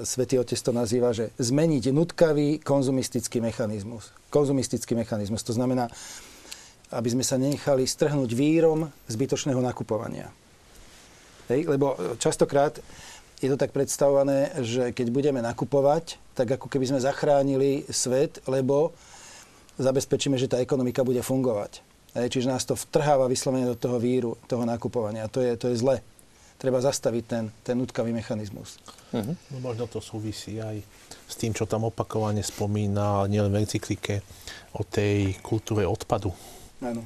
Svetý 0.04 0.42
Otec 0.42 0.58
to 0.58 0.74
nazýva, 0.74 1.14
že 1.14 1.32
zmeniť 1.38 1.94
nutkavý 1.94 2.58
konzumistický 2.58 3.40
mechanizmus. 3.40 4.10
Konzumistický 4.34 4.98
mechanizmus, 4.98 5.46
to 5.46 5.54
znamená, 5.54 5.86
aby 6.92 7.08
sme 7.14 7.22
sa 7.22 7.38
nenechali 7.38 7.86
strhnúť 7.86 8.34
vírom 8.34 8.90
zbytočného 9.06 9.62
nakupovania. 9.64 10.34
Hej? 11.48 11.70
Lebo 11.70 11.96
častokrát 12.20 12.82
je 13.42 13.50
to 13.50 13.58
tak 13.58 13.74
predstavované, 13.74 14.54
že 14.62 14.94
keď 14.94 15.08
budeme 15.10 15.42
nakupovať, 15.42 16.22
tak 16.38 16.62
ako 16.62 16.70
keby 16.70 16.94
sme 16.94 17.02
zachránili 17.02 17.90
svet, 17.90 18.38
lebo 18.46 18.94
zabezpečíme, 19.82 20.38
že 20.38 20.46
tá 20.46 20.62
ekonomika 20.62 21.02
bude 21.02 21.26
fungovať. 21.26 21.82
Hej, 22.14 22.38
čiže 22.38 22.52
nás 22.52 22.68
to 22.68 22.78
vtrháva 22.78 23.26
vyslovene 23.26 23.66
do 23.66 23.80
toho 23.80 23.98
víru, 23.98 24.38
toho 24.46 24.62
nakupovania. 24.68 25.26
A 25.26 25.32
to 25.32 25.42
je, 25.42 25.58
to 25.58 25.74
je 25.74 25.80
zle. 25.80 25.98
Treba 26.62 26.78
zastaviť 26.78 27.24
ten, 27.26 27.50
ten 27.66 27.76
nutkavý 27.80 28.14
mechanizmus. 28.14 28.78
Uh-huh. 29.10 29.34
No 29.50 29.58
možno 29.58 29.90
to 29.90 29.98
súvisí 29.98 30.62
aj 30.62 30.84
s 31.26 31.34
tým, 31.40 31.56
čo 31.56 31.66
tam 31.66 31.90
opakovane 31.90 32.44
spomína, 32.46 33.26
nielen 33.26 33.50
v 33.50 33.66
encyklike, 33.66 34.22
o 34.78 34.86
tej 34.86 35.40
kultúre 35.42 35.88
odpadu. 35.88 36.30
Áno. 36.84 37.02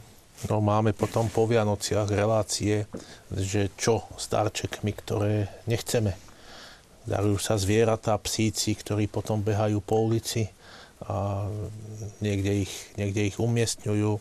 No, 0.51 0.59
máme 0.59 0.91
potom 0.91 1.31
po 1.31 1.47
Vianociach 1.47 2.11
relácie, 2.11 2.85
že 3.31 3.71
čo 3.79 4.05
s 4.19 4.27
darčekmi, 4.27 4.91
ktoré 4.91 5.47
nechceme 5.65 6.25
darujú 7.05 7.37
sa 7.37 7.55
zvieratá, 7.55 8.17
psíci, 8.17 8.73
ktorí 8.73 9.05
potom 9.05 9.39
behajú 9.39 9.79
po 9.79 10.09
ulici 10.09 10.49
a 11.05 11.45
niekde 12.19 12.65
ich, 12.65 12.73
niekde 12.97 13.29
ich 13.29 13.37
umiestňujú, 13.37 14.17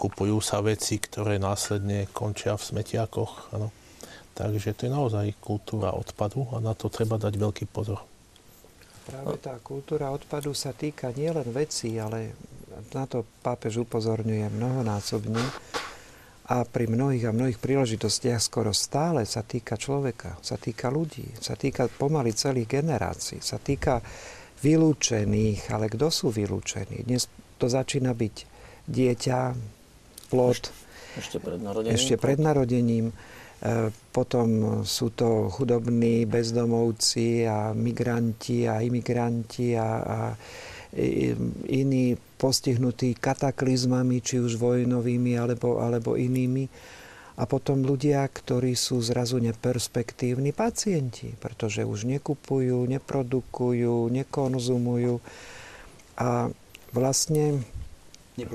kupujú 0.00 0.36
sa 0.40 0.64
veci, 0.64 0.96
ktoré 0.96 1.36
následne 1.36 2.08
končia 2.10 2.56
v 2.56 2.64
smetiakoch. 2.64 3.52
Ano. 3.52 3.68
Takže 4.34 4.74
to 4.74 4.88
je 4.88 4.90
naozaj 4.90 5.36
kultúra 5.38 5.94
odpadu 5.94 6.48
a 6.56 6.58
na 6.58 6.72
to 6.74 6.88
treba 6.90 7.20
dať 7.20 7.36
veľký 7.36 7.64
pozor. 7.70 8.02
Práve 9.04 9.36
tá 9.36 9.60
kultúra 9.60 10.08
odpadu 10.08 10.56
sa 10.56 10.72
týka 10.72 11.12
nielen 11.12 11.44
vecí, 11.52 12.00
ale 12.00 12.32
na 12.94 13.04
to 13.06 13.26
pápež 13.42 13.86
upozorňuje 13.86 14.50
mnohonásobne 14.50 15.44
a 16.44 16.60
pri 16.68 16.84
mnohých 16.92 17.24
a 17.24 17.36
mnohých 17.36 17.56
príležitostiach 17.56 18.40
skoro 18.42 18.76
stále 18.76 19.24
sa 19.24 19.40
týka 19.40 19.80
človeka, 19.80 20.36
sa 20.44 20.60
týka 20.60 20.92
ľudí, 20.92 21.24
sa 21.40 21.56
týka 21.56 21.88
pomaly 21.88 22.36
celých 22.36 22.68
generácií, 22.68 23.40
sa 23.40 23.56
týka 23.56 24.04
vylúčených, 24.60 25.72
ale 25.72 25.88
kto 25.88 26.12
sú 26.12 26.28
vylúčení? 26.28 27.08
Dnes 27.08 27.28
to 27.56 27.64
začína 27.68 28.12
byť 28.12 28.36
dieťa, 28.84 29.38
plod, 30.28 30.68
ešte, 31.16 31.38
pred 31.40 31.60
narodením. 31.62 31.94
Ešte 31.96 32.14
pred 32.20 32.38
narodením. 32.42 33.06
E, 33.08 33.14
potom 34.12 34.82
sú 34.84 35.16
to 35.16 35.48
chudobní 35.48 36.28
bezdomovci 36.28 37.48
a 37.48 37.72
migranti 37.72 38.68
a 38.68 38.84
imigranti 38.84 39.78
a, 39.78 39.88
a 40.02 40.18
iní 41.66 42.14
postihnutí 42.38 43.18
kataklizmami, 43.18 44.22
či 44.22 44.38
už 44.38 44.54
vojnovými 44.56 45.34
alebo, 45.34 45.82
alebo 45.82 46.14
inými. 46.14 46.70
A 47.34 47.50
potom 47.50 47.82
ľudia, 47.82 48.22
ktorí 48.30 48.78
sú 48.78 49.02
zrazu 49.02 49.42
neperspektívni 49.42 50.54
pacienti, 50.54 51.34
pretože 51.34 51.82
už 51.82 52.06
nekupujú, 52.06 52.86
neprodukujú, 52.86 54.06
nekonzumujú. 54.06 55.18
A 56.14 56.46
vlastne 56.94 57.66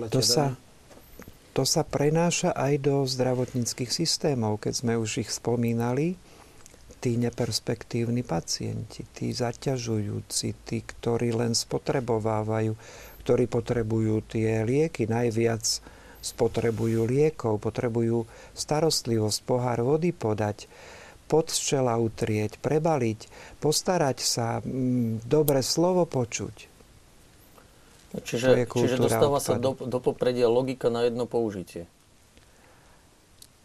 to 0.08 0.24
sa, 0.24 0.56
to 1.52 1.68
sa 1.68 1.84
prenáša 1.84 2.56
aj 2.56 2.74
do 2.80 3.04
zdravotníckých 3.04 3.92
systémov, 3.92 4.64
keď 4.64 4.74
sme 4.80 4.94
už 4.96 5.28
ich 5.28 5.30
spomínali 5.36 6.16
tí 7.00 7.16
neperspektívni 7.16 8.28
pacienti, 8.28 9.08
tí 9.16 9.32
zaťažujúci, 9.32 10.48
tí, 10.68 10.78
ktorí 10.84 11.32
len 11.32 11.56
spotrebovávajú, 11.56 12.76
ktorí 13.24 13.46
potrebujú 13.48 14.24
tie 14.28 14.68
lieky 14.68 15.08
najviac 15.08 15.64
spotrebujú 16.20 17.08
liekov, 17.08 17.64
potrebujú 17.64 18.28
starostlivosť, 18.52 19.40
pohár 19.48 19.80
vody 19.88 20.12
podať, 20.12 20.68
pod 21.32 21.48
čela 21.54 21.96
utrieť, 21.96 22.60
prebaliť, 22.60 23.20
postarať 23.64 24.18
sa, 24.20 24.60
m, 24.60 24.68
mm, 24.68 25.12
dobre 25.30 25.64
slovo 25.64 26.04
počuť. 26.04 26.68
Čiže, 28.10 28.66
čiže 28.66 28.98
dostáva 28.98 29.38
odpadu. 29.38 29.46
sa 29.46 29.62
do, 29.62 29.72
do 29.86 30.00
popredia 30.02 30.50
logika 30.50 30.90
na 30.90 31.06
jedno 31.06 31.30
použitie. 31.30 31.86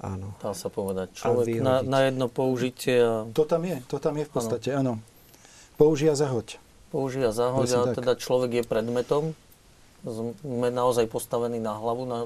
Áno. 0.05 0.37
Dá 0.37 0.53
sa 0.53 0.69
povedať. 0.69 1.17
Človek 1.17 1.65
na, 1.65 1.81
na 1.81 2.05
jedno 2.05 2.29
použitie. 2.29 3.01
A... 3.01 3.25
To 3.33 3.49
tam 3.49 3.65
je, 3.65 3.81
to 3.89 3.97
tam 3.97 4.21
je 4.21 4.25
v 4.29 4.33
podstate, 4.33 4.69
áno. 4.77 5.01
Použia 5.81 6.13
zahoď. 6.13 6.61
Použia 6.93 7.33
zahoď 7.33 7.69
a 7.75 7.81
teda 7.97 8.13
človek 8.15 8.63
je 8.63 8.65
predmetom. 8.69 9.33
Sme 10.05 10.69
naozaj 10.69 11.09
postavení 11.09 11.57
na 11.59 11.81
hlavu, 11.81 12.05
na, 12.05 12.21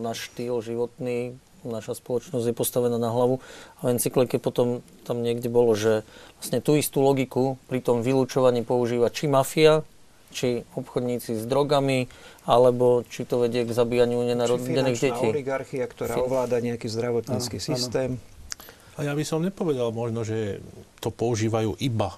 na 0.00 0.14
štýl 0.14 0.62
životný, 0.62 1.34
naša 1.66 1.98
spoločnosť 1.98 2.46
je 2.46 2.54
postavená 2.54 2.96
na 2.96 3.10
hlavu. 3.10 3.42
A 3.82 3.90
v 3.90 3.98
encyklike 3.98 4.38
potom 4.38 4.80
tam 5.04 5.20
niekde 5.20 5.50
bolo, 5.50 5.74
že 5.74 6.06
vlastne 6.38 6.62
tú 6.62 6.78
istú 6.78 7.02
logiku 7.02 7.58
pri 7.66 7.82
tom 7.82 8.00
vylúčovaní 8.00 8.62
používa 8.62 9.10
či 9.10 9.26
mafia, 9.26 9.82
či 10.30 10.62
obchodníci 10.78 11.42
s 11.42 11.44
drogami, 11.44 12.06
alebo 12.46 13.02
či 13.06 13.26
to 13.26 13.42
vedie 13.42 13.66
k 13.66 13.70
zabíjaniu 13.74 14.22
nenarodených 14.22 14.98
detí. 14.98 15.26
Či 15.30 15.34
oligarchia, 15.34 15.84
ktorá 15.86 16.22
ovláda 16.22 16.62
nejaký 16.62 16.86
zdravotnícky 16.86 17.58
áno, 17.58 17.66
systém. 17.66 18.10
Áno. 18.16 18.98
A 18.98 19.06
ja 19.06 19.12
by 19.14 19.24
som 19.26 19.42
nepovedal 19.42 19.90
možno, 19.90 20.22
že 20.22 20.60
to 21.00 21.10
používajú 21.10 21.78
iba 21.80 22.14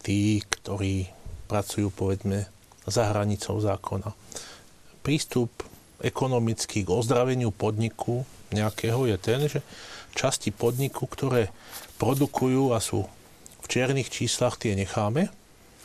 tí, 0.00 0.38
ktorí 0.38 1.10
pracujú, 1.50 1.90
povedzme, 1.90 2.46
za 2.86 3.10
hranicou 3.10 3.58
zákona. 3.58 4.14
Prístup 5.02 5.50
ekonomický 5.98 6.86
k 6.86 6.90
ozdraveniu 6.92 7.50
podniku 7.50 8.22
nejakého 8.54 9.10
je 9.10 9.16
ten, 9.18 9.40
že 9.50 9.60
časti 10.14 10.54
podniku, 10.54 11.10
ktoré 11.10 11.50
produkujú 11.98 12.76
a 12.76 12.78
sú 12.78 13.08
v 13.64 13.66
čiernych 13.66 14.06
číslach, 14.06 14.60
tie 14.60 14.78
necháme 14.78 15.26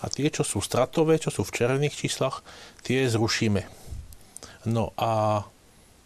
a 0.01 0.05
tie, 0.09 0.33
čo 0.33 0.41
sú 0.41 0.59
stratové, 0.59 1.21
čo 1.21 1.29
sú 1.29 1.45
v 1.45 1.53
červených 1.53 1.95
číslach, 1.95 2.41
tie 2.81 3.05
zrušíme. 3.05 3.65
No 4.69 4.93
a 4.97 5.45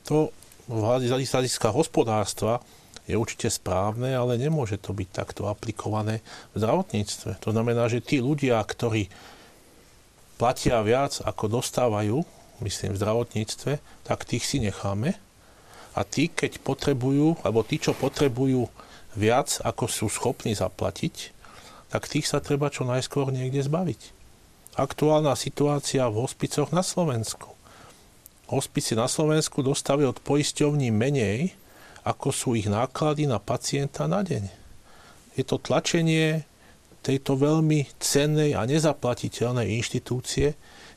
to 0.03 0.35
z 0.67 1.11
hľadiska 1.11 1.71
hospodárstva 1.71 2.59
je 3.05 3.13
určite 3.13 3.53
správne, 3.53 4.17
ale 4.17 4.41
nemôže 4.41 4.81
to 4.81 4.91
byť 4.91 5.09
takto 5.13 5.45
aplikované 5.45 6.25
v 6.57 6.65
zdravotníctve. 6.65 7.37
To 7.45 7.49
znamená, 7.53 7.85
že 7.85 8.01
tí 8.01 8.17
ľudia, 8.17 8.57
ktorí 8.65 9.13
platia 10.41 10.81
viac, 10.81 11.21
ako 11.21 11.61
dostávajú, 11.61 12.25
myslím 12.65 12.97
v 12.97 13.01
zdravotníctve, 13.01 13.71
tak 14.03 14.25
tých 14.25 14.43
si 14.43 14.57
necháme. 14.57 15.13
A 15.95 16.01
tí, 16.03 16.27
keď 16.27 16.59
potrebujú, 16.59 17.39
alebo 17.45 17.63
tí, 17.63 17.79
čo 17.79 17.95
potrebujú 17.95 18.67
viac, 19.15 19.61
ako 19.63 19.85
sú 19.87 20.05
schopní 20.11 20.57
zaplatiť, 20.57 21.34
tak 21.89 22.09
tých 22.09 22.25
sa 22.29 22.41
treba 22.41 22.73
čo 22.73 22.83
najskôr 22.87 23.29
niekde 23.29 23.61
zbaviť. 23.61 24.13
Aktuálna 24.75 25.39
situácia 25.39 26.03
v 26.11 26.25
hospicoch 26.25 26.75
na 26.75 26.83
Slovensku. 26.83 27.55
Hospici 28.51 28.93
na 28.93 29.09
Slovensku 29.09 29.65
dostali 29.65 30.05
od 30.05 30.19
poisťovní 30.21 30.93
menej, 30.93 31.55
ako 32.05 32.29
sú 32.29 32.49
ich 32.53 32.69
náklady 32.69 33.25
na 33.25 33.41
pacienta 33.41 34.05
na 34.05 34.21
deň. 34.21 34.45
Je 35.33 35.43
to 35.47 35.57
tlačenie 35.57 36.45
tejto 37.01 37.37
veľmi 37.37 37.89
cennej 37.97 38.53
a 38.53 38.65
nezaplatiteľnej 38.69 39.77
inštitúcie 39.81 40.53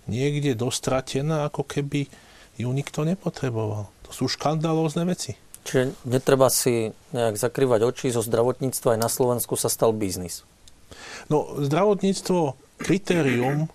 niekde 0.09 0.57
dostratená, 0.57 1.49
ako 1.49 1.64
keby 1.64 2.09
ju 2.57 2.68
nikto 2.72 3.05
nepotreboval. 3.05 3.89
To 4.09 4.11
sú 4.11 4.24
škandalózne 4.26 5.05
veci. 5.05 5.36
Čiže 5.68 5.93
netreba 6.09 6.49
si 6.49 6.97
nejak 7.12 7.36
zakrývať 7.36 7.80
oči, 7.84 8.09
zo 8.09 8.24
zdravotníctva 8.24 8.97
aj 8.97 9.01
na 9.05 9.11
Slovensku 9.12 9.55
sa 9.55 9.68
stal 9.68 9.93
biznis. 9.93 10.43
No, 11.28 11.59
zdravotníctvo, 11.61 12.57
kritérium 12.80 13.68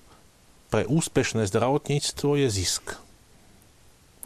pre 0.74 0.90
úspešné 0.90 1.46
zdravotníctvo 1.46 2.30
je 2.42 2.48
zisk. 2.50 2.98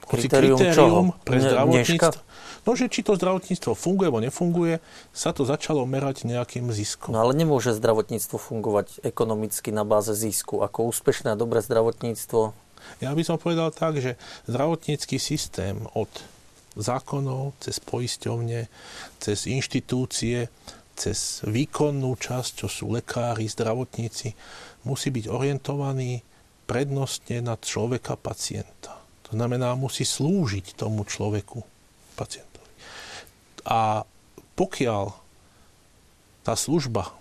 Hoci 0.07 0.31
kritérium, 0.31 0.55
kritérium 0.55 1.07
pre 1.27 1.38
zdravotníctvo... 1.43 2.23
No, 2.67 2.75
že 2.75 2.91
či 2.91 2.99
to 2.99 3.15
zdravotníctvo 3.15 3.79
funguje 3.79 4.11
alebo 4.11 4.19
nefunguje, 4.19 4.83
sa 5.15 5.31
to 5.31 5.47
začalo 5.47 5.88
merať 5.88 6.27
nejakým 6.27 6.67
ziskom. 6.75 7.15
No 7.15 7.23
ale 7.23 7.31
nemôže 7.31 7.71
zdravotníctvo 7.71 8.35
fungovať 8.35 9.07
ekonomicky 9.07 9.71
na 9.71 9.88
báze 9.88 10.11
zisku. 10.11 10.59
Ako 10.59 10.91
úspešné 10.91 11.31
a 11.31 11.39
dobré 11.39 11.63
zdravotníctvo? 11.63 12.51
Ja 12.99 13.15
by 13.15 13.23
som 13.23 13.39
povedal 13.39 13.71
tak, 13.71 14.03
že 14.03 14.19
zdravotnícky 14.51 15.15
systém 15.15 15.79
od 15.95 16.11
zákonov, 16.75 17.55
cez 17.63 17.79
poisťovne, 17.79 18.67
cez 19.23 19.47
inštitúcie, 19.47 20.51
cez 20.97 21.45
výkonnú 21.45 22.17
časť, 22.17 22.65
čo 22.65 22.67
sú 22.67 22.89
lekári, 22.89 23.45
zdravotníci, 23.45 24.33
musí 24.89 25.13
byť 25.13 25.25
orientovaný 25.29 26.25
prednostne 26.65 27.45
na 27.45 27.55
človeka 27.55 28.17
pacienta. 28.17 28.97
To 29.29 29.37
znamená, 29.37 29.77
musí 29.77 30.03
slúžiť 30.03 30.73
tomu 30.73 31.05
človeku, 31.05 31.61
pacientovi. 32.17 32.71
A 33.69 34.01
pokiaľ 34.57 35.13
tá 36.41 36.57
služba 36.57 37.13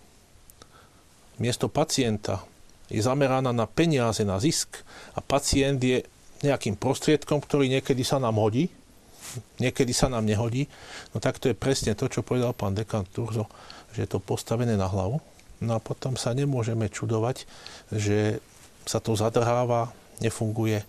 miesto 1.37 1.69
pacienta 1.69 2.41
je 2.89 3.03
zameraná 3.03 3.53
na 3.53 3.69
peniaze, 3.69 4.23
na 4.25 4.41
zisk 4.41 4.87
a 5.13 5.21
pacient 5.21 5.83
je 5.83 6.07
nejakým 6.47 6.79
prostriedkom, 6.79 7.43
ktorý 7.43 7.69
niekedy 7.69 8.07
sa 8.07 8.23
nám 8.23 8.39
hodí, 8.39 8.71
niekedy 9.59 9.93
sa 9.93 10.11
nám 10.11 10.25
nehodí, 10.27 10.69
no 11.13 11.23
tak 11.23 11.41
to 11.41 11.51
je 11.51 11.57
presne 11.57 11.97
to, 11.97 12.11
čo 12.11 12.27
povedal 12.27 12.53
pán 12.53 12.77
dekan 12.77 13.07
Turzo, 13.09 13.49
že 13.95 14.05
je 14.05 14.09
to 14.11 14.21
postavené 14.21 14.77
na 14.77 14.89
hlavu. 14.89 15.23
No 15.65 15.73
a 15.77 15.81
potom 15.81 16.21
sa 16.21 16.37
nemôžeme 16.37 16.93
čudovať, 16.93 17.49
že 17.89 18.45
sa 18.85 19.01
to 19.01 19.17
zadrháva, 19.17 19.89
nefunguje. 20.21 20.85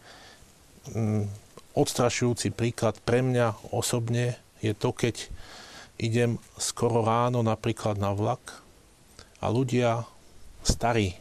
Mm, 0.91 1.31
odstrašujúci 1.77 2.51
príklad 2.51 2.99
pre 3.05 3.23
mňa 3.23 3.71
osobne 3.71 4.35
je 4.59 4.73
to, 4.73 4.91
keď 4.91 5.29
idem 6.01 6.41
skoro 6.57 7.05
ráno 7.05 7.45
napríklad 7.45 7.97
na 7.97 8.13
vlak 8.13 8.61
a 9.41 9.49
ľudia 9.49 10.05
starí 10.65 11.17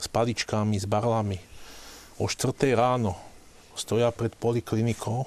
s 0.00 0.06
paličkami, 0.10 0.76
s 0.80 0.88
barlami 0.88 1.38
o 2.18 2.26
4 2.26 2.54
ráno 2.74 3.14
stoja 3.76 4.12
pred 4.12 4.34
poliklinikou 4.36 5.24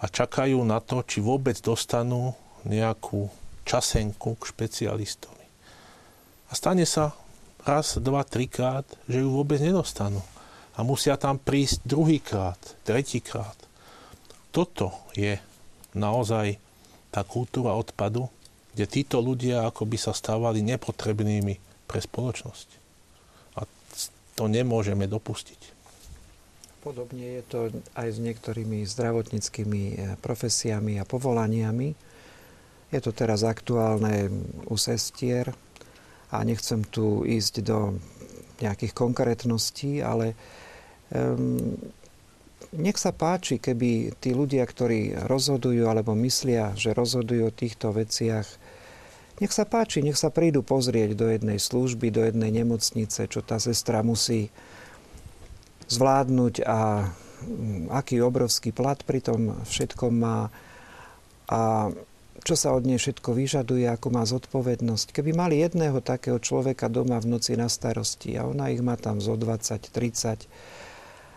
a 0.00 0.04
čakajú 0.10 0.62
na 0.66 0.82
to, 0.82 1.02
či 1.06 1.22
vôbec 1.22 1.54
dostanú 1.62 2.34
nejakú 2.66 3.30
časenku 3.64 4.36
k 4.36 4.42
špecialistovi. 4.50 5.46
A 6.50 6.52
stane 6.52 6.84
sa 6.84 7.16
raz, 7.64 7.96
dva, 7.98 8.22
trikrát, 8.22 8.84
že 9.08 9.24
ju 9.24 9.28
vôbec 9.32 9.58
nedostanú. 9.58 10.20
A 10.74 10.82
musia 10.82 11.14
tam 11.14 11.38
prísť 11.38 11.86
druhýkrát, 11.86 12.58
tretíkrát. 12.82 13.56
Toto 14.50 14.94
je 15.14 15.38
naozaj 15.94 16.58
tá 17.14 17.22
kultúra 17.22 17.78
odpadu, 17.78 18.26
kde 18.74 18.90
títo 18.90 19.22
ľudia 19.22 19.66
ako 19.70 19.86
by 19.86 19.98
sa 19.98 20.10
stávali 20.10 20.66
nepotrebnými 20.66 21.86
pre 21.86 21.98
spoločnosť. 22.02 22.68
A 23.54 23.66
to 24.34 24.50
nemôžeme 24.50 25.06
dopustiť. 25.06 25.73
Podobne 26.84 27.40
je 27.40 27.44
to 27.48 27.60
aj 27.96 28.08
s 28.12 28.18
niektorými 28.20 28.84
zdravotníckými 28.84 29.82
eh, 29.96 29.96
profesiami 30.20 31.00
a 31.00 31.08
povolaniami. 31.08 31.96
Je 32.92 33.00
to 33.00 33.10
teraz 33.10 33.42
aktuálne 33.42 34.28
u 34.68 34.76
sestier 34.76 35.50
a 36.28 36.44
nechcem 36.44 36.84
tu 36.84 37.24
ísť 37.24 37.54
do 37.64 37.98
nejakých 38.62 38.94
konkrétností, 38.94 39.98
ale 39.98 40.38
um, 41.10 41.74
nech 42.70 42.98
sa 42.98 43.10
páči, 43.10 43.58
keby 43.58 44.14
tí 44.22 44.30
ľudia, 44.30 44.62
ktorí 44.62 45.26
rozhodujú 45.26 45.90
alebo 45.90 46.14
myslia, 46.22 46.70
že 46.78 46.94
rozhodujú 46.94 47.50
o 47.50 47.54
týchto 47.54 47.90
veciach, 47.90 48.46
nech 49.42 49.50
sa 49.50 49.66
páči, 49.66 50.02
nech 50.02 50.18
sa 50.18 50.30
prídu 50.30 50.62
pozrieť 50.62 51.18
do 51.18 51.26
jednej 51.26 51.58
služby, 51.58 52.14
do 52.14 52.22
jednej 52.22 52.62
nemocnice, 52.62 53.26
čo 53.26 53.42
tá 53.42 53.58
sestra 53.58 54.06
musí 54.06 54.54
zvládnuť 55.94 56.54
a 56.66 57.08
mm, 57.46 57.94
aký 57.94 58.18
obrovský 58.18 58.74
plat 58.74 58.98
pri 59.06 59.22
tom 59.22 59.62
všetkom 59.62 60.12
má 60.12 60.50
a 61.44 61.92
čo 62.44 62.54
sa 62.60 62.76
od 62.76 62.84
nej 62.84 63.00
všetko 63.00 63.32
vyžaduje, 63.32 63.88
ako 63.88 64.08
má 64.12 64.20
zodpovednosť. 64.28 65.16
Keby 65.16 65.32
mali 65.32 65.64
jedného 65.64 66.04
takého 66.04 66.36
človeka 66.36 66.92
doma 66.92 67.16
v 67.16 67.32
noci 67.32 67.56
na 67.56 67.72
starosti 67.72 68.36
a 68.36 68.44
ona 68.44 68.68
ich 68.68 68.84
má 68.84 69.00
tam 69.00 69.16
zo 69.16 69.32
20, 69.32 69.80
30 69.88 70.44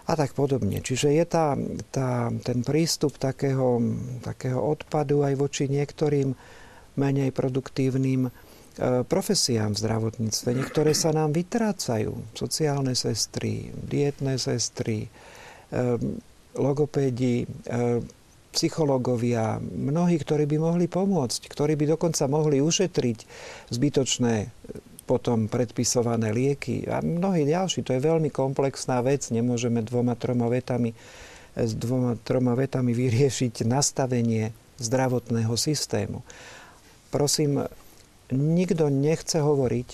a 0.08 0.14
tak 0.16 0.36
podobne. 0.36 0.84
Čiže 0.84 1.16
je 1.16 1.26
tá, 1.28 1.56
tá, 1.96 2.28
ten 2.44 2.60
prístup 2.60 3.16
takého, 3.16 3.80
takého 4.20 4.60
odpadu 4.60 5.24
aj 5.24 5.34
voči 5.40 5.72
niektorým 5.72 6.36
menej 7.00 7.32
produktívnym 7.32 8.28
profesiám 9.10 9.74
v 9.74 9.82
zdravotníctve. 9.82 10.50
Niektoré 10.54 10.94
sa 10.94 11.10
nám 11.10 11.34
vytrácajú. 11.34 12.14
Sociálne 12.38 12.94
sestry, 12.94 13.74
dietné 13.74 14.38
sestry, 14.38 15.06
e, 15.06 15.10
logopédi, 16.54 17.44
e, 17.44 17.48
psychológovia, 18.54 19.62
mnohí, 19.62 20.18
ktorí 20.18 20.50
by 20.50 20.58
mohli 20.58 20.86
pomôcť, 20.90 21.42
ktorí 21.46 21.78
by 21.78 21.94
dokonca 21.94 22.26
mohli 22.26 22.58
ušetriť 22.58 23.18
zbytočné 23.70 24.36
potom 25.08 25.48
predpisované 25.48 26.36
lieky 26.36 26.84
a 26.92 27.00
mnohí 27.00 27.48
ďalší. 27.48 27.86
To 27.88 27.96
je 27.96 28.02
veľmi 28.04 28.28
komplexná 28.28 29.00
vec. 29.00 29.32
Nemôžeme 29.32 29.80
dvoma, 29.86 30.20
troma 30.20 30.52
vetami, 30.52 30.92
s 31.56 31.72
dvoma, 31.74 32.20
troma 32.20 32.54
vetami 32.60 32.92
vyriešiť 32.92 33.64
nastavenie 33.64 34.52
zdravotného 34.78 35.56
systému. 35.56 36.22
Prosím, 37.08 37.64
nikto 38.32 38.92
nechce 38.92 39.40
hovoriť, 39.40 39.90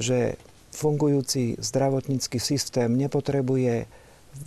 že 0.00 0.40
fungujúci 0.70 1.58
zdravotnícky 1.60 2.38
systém 2.38 2.94
nepotrebuje 2.94 3.84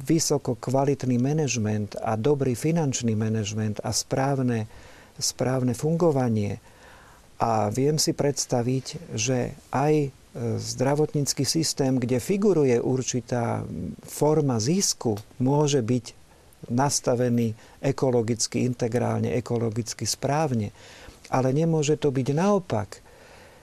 vysoko 0.07 0.55
kvalitný 0.55 1.19
manažment 1.19 1.99
a 1.99 2.15
dobrý 2.15 2.55
finančný 2.55 3.13
manažment 3.13 3.83
a 3.83 3.91
správne, 3.91 4.65
správne 5.19 5.75
fungovanie. 5.75 6.63
A 7.43 7.67
viem 7.67 7.99
si 7.99 8.15
predstaviť, 8.15 9.13
že 9.13 9.51
aj 9.75 10.15
zdravotnícky 10.57 11.45
systém, 11.45 11.99
kde 12.01 12.17
figuruje 12.17 12.81
určitá 12.81 13.61
forma 14.01 14.57
zisku, 14.57 15.19
môže 15.37 15.83
byť 15.83 16.05
nastavený 16.71 17.53
ekologicky, 17.83 18.63
integrálne, 18.63 19.35
ekologicky 19.35 20.07
správne. 20.07 20.71
Ale 21.33 21.49
nemôže 21.49 21.97
to 21.97 22.13
byť 22.13 22.27
naopak, 22.37 23.01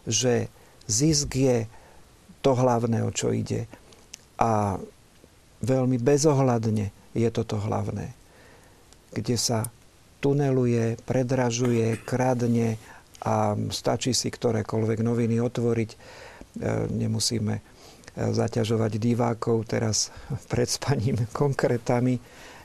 že 0.03 0.51
zisk 0.91 1.31
je 1.39 1.71
to 2.43 2.59
hlavné, 2.59 3.07
o 3.07 3.15
čo 3.15 3.31
ide. 3.31 3.71
A 4.43 4.83
veľmi 5.63 6.03
bezohľadne 6.03 6.91
je 7.15 7.29
toto 7.31 7.63
hlavné. 7.63 8.11
Kde 9.15 9.37
sa 9.39 9.71
tuneluje, 10.19 10.99
predražuje, 11.07 12.03
kradne 12.03 12.75
a 13.23 13.55
stačí 13.71 14.11
si 14.11 14.35
ktorékoľvek 14.35 14.99
noviny 15.05 15.39
otvoriť 15.39 15.91
E, 16.59 16.67
nemusíme 16.91 17.55
e, 17.55 17.63
zaťažovať 18.19 18.99
divákov 18.99 19.71
teraz 19.71 20.11
pred 20.51 20.67
spaním 20.67 21.31
konkrétami. 21.31 22.19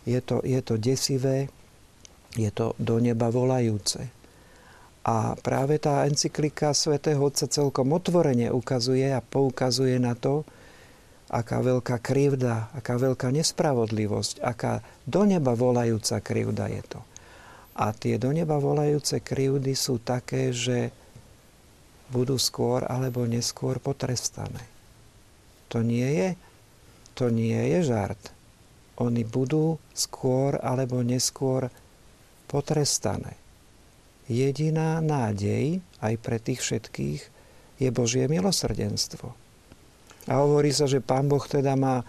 Je 0.06 0.18
to, 0.22 0.42
je 0.42 0.58
to 0.62 0.78
desivé, 0.78 1.50
je 2.34 2.50
to 2.50 2.74
do 2.82 2.98
neba 2.98 3.30
volajúce. 3.30 4.10
A 5.06 5.38
práve 5.38 5.78
tá 5.78 6.10
encyklika 6.10 6.74
svätého 6.74 7.22
Otca 7.22 7.46
celkom 7.46 7.94
otvorene 7.94 8.50
ukazuje 8.50 9.06
a 9.14 9.22
poukazuje 9.22 10.02
na 10.02 10.18
to, 10.18 10.42
aká 11.30 11.62
veľká 11.62 12.02
krivda, 12.02 12.74
aká 12.74 12.98
veľká 12.98 13.30
nespravodlivosť, 13.30 14.42
aká 14.42 14.82
do 15.06 15.22
neba 15.30 15.54
volajúca 15.54 16.18
krivda 16.26 16.70
je 16.74 16.84
to. 16.90 17.02
A 17.78 17.94
tie 17.94 18.18
do 18.18 18.34
neba 18.34 18.58
volajúce 18.58 19.22
krivdy 19.22 19.78
sú 19.78 20.02
také, 20.02 20.50
že 20.50 20.90
budú 22.10 22.42
skôr 22.42 22.86
alebo 22.86 23.30
neskôr 23.30 23.78
potrestané. 23.78 24.64
To 25.70 25.86
nie 25.86 26.08
je, 26.08 26.30
to 27.14 27.30
nie 27.30 27.58
je 27.78 27.94
žart. 27.94 28.32
Oni 28.98 29.28
budú 29.28 29.78
skôr 29.92 30.56
alebo 30.62 31.04
neskôr 31.06 31.68
potrestané. 32.48 33.45
Jediná 34.26 35.02
nádej 35.06 35.86
aj 36.02 36.14
pre 36.18 36.42
tých 36.42 36.66
všetkých 36.66 37.22
je 37.78 37.90
Božie 37.94 38.26
milosrdenstvo. 38.26 39.36
A 40.26 40.42
hovorí 40.42 40.74
sa, 40.74 40.90
že 40.90 41.04
Pán 41.04 41.30
Boh 41.30 41.44
teda 41.46 41.78
má 41.78 42.02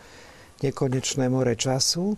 nekonečné 0.65 1.29
more 1.29 1.53
času 1.53 2.17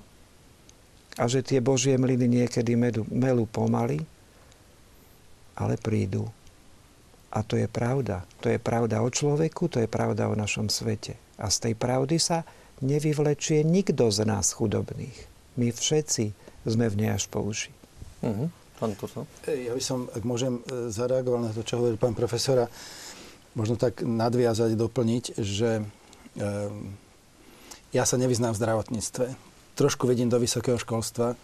a 1.19 1.27
že 1.27 1.43
tie 1.43 1.59
Božie 1.59 1.99
mlyny 1.99 2.31
niekedy 2.31 2.79
melú 3.11 3.45
pomaly, 3.51 3.99
ale 5.59 5.75
prídu. 5.75 6.31
A 7.35 7.43
to 7.43 7.59
je 7.59 7.67
pravda. 7.67 8.23
To 8.41 8.49
je 8.49 8.63
pravda 8.63 9.03
o 9.03 9.11
človeku, 9.11 9.67
to 9.67 9.83
je 9.83 9.91
pravda 9.91 10.31
o 10.31 10.39
našom 10.39 10.71
svete. 10.71 11.19
A 11.43 11.51
z 11.51 11.71
tej 11.71 11.75
pravdy 11.75 12.17
sa 12.23 12.47
nevyvlečie 12.79 13.67
nikto 13.67 14.15
z 14.15 14.23
nás 14.23 14.55
chudobných. 14.55 15.19
My 15.59 15.75
všetci 15.75 16.31
sme 16.63 16.87
v 16.87 16.95
nej 16.95 17.11
až 17.11 17.27
po 17.27 17.43
uši. 17.43 17.75
Uh-huh. 18.23 18.47
Pán 18.79 18.95
Ja 19.51 19.74
by 19.74 19.83
som, 19.83 20.07
ak 20.14 20.22
môžem, 20.22 20.62
e, 20.70 20.95
zareagoval 20.95 21.43
na 21.43 21.51
to, 21.51 21.66
čo 21.66 21.83
hovoril 21.83 21.99
pán 21.99 22.14
profesora, 22.14 22.70
možno 23.59 23.74
tak 23.74 24.07
nadviazať, 24.07 24.79
doplniť, 24.79 25.24
že 25.43 25.83
um, 25.83 26.95
ja 27.91 28.07
sa 28.07 28.14
nevyznám 28.14 28.55
v 28.55 28.61
zdravotníctve. 28.62 29.26
Trošku 29.74 30.07
vidím 30.07 30.31
do 30.31 30.39
vysokého 30.39 30.79
školstva 30.79 31.35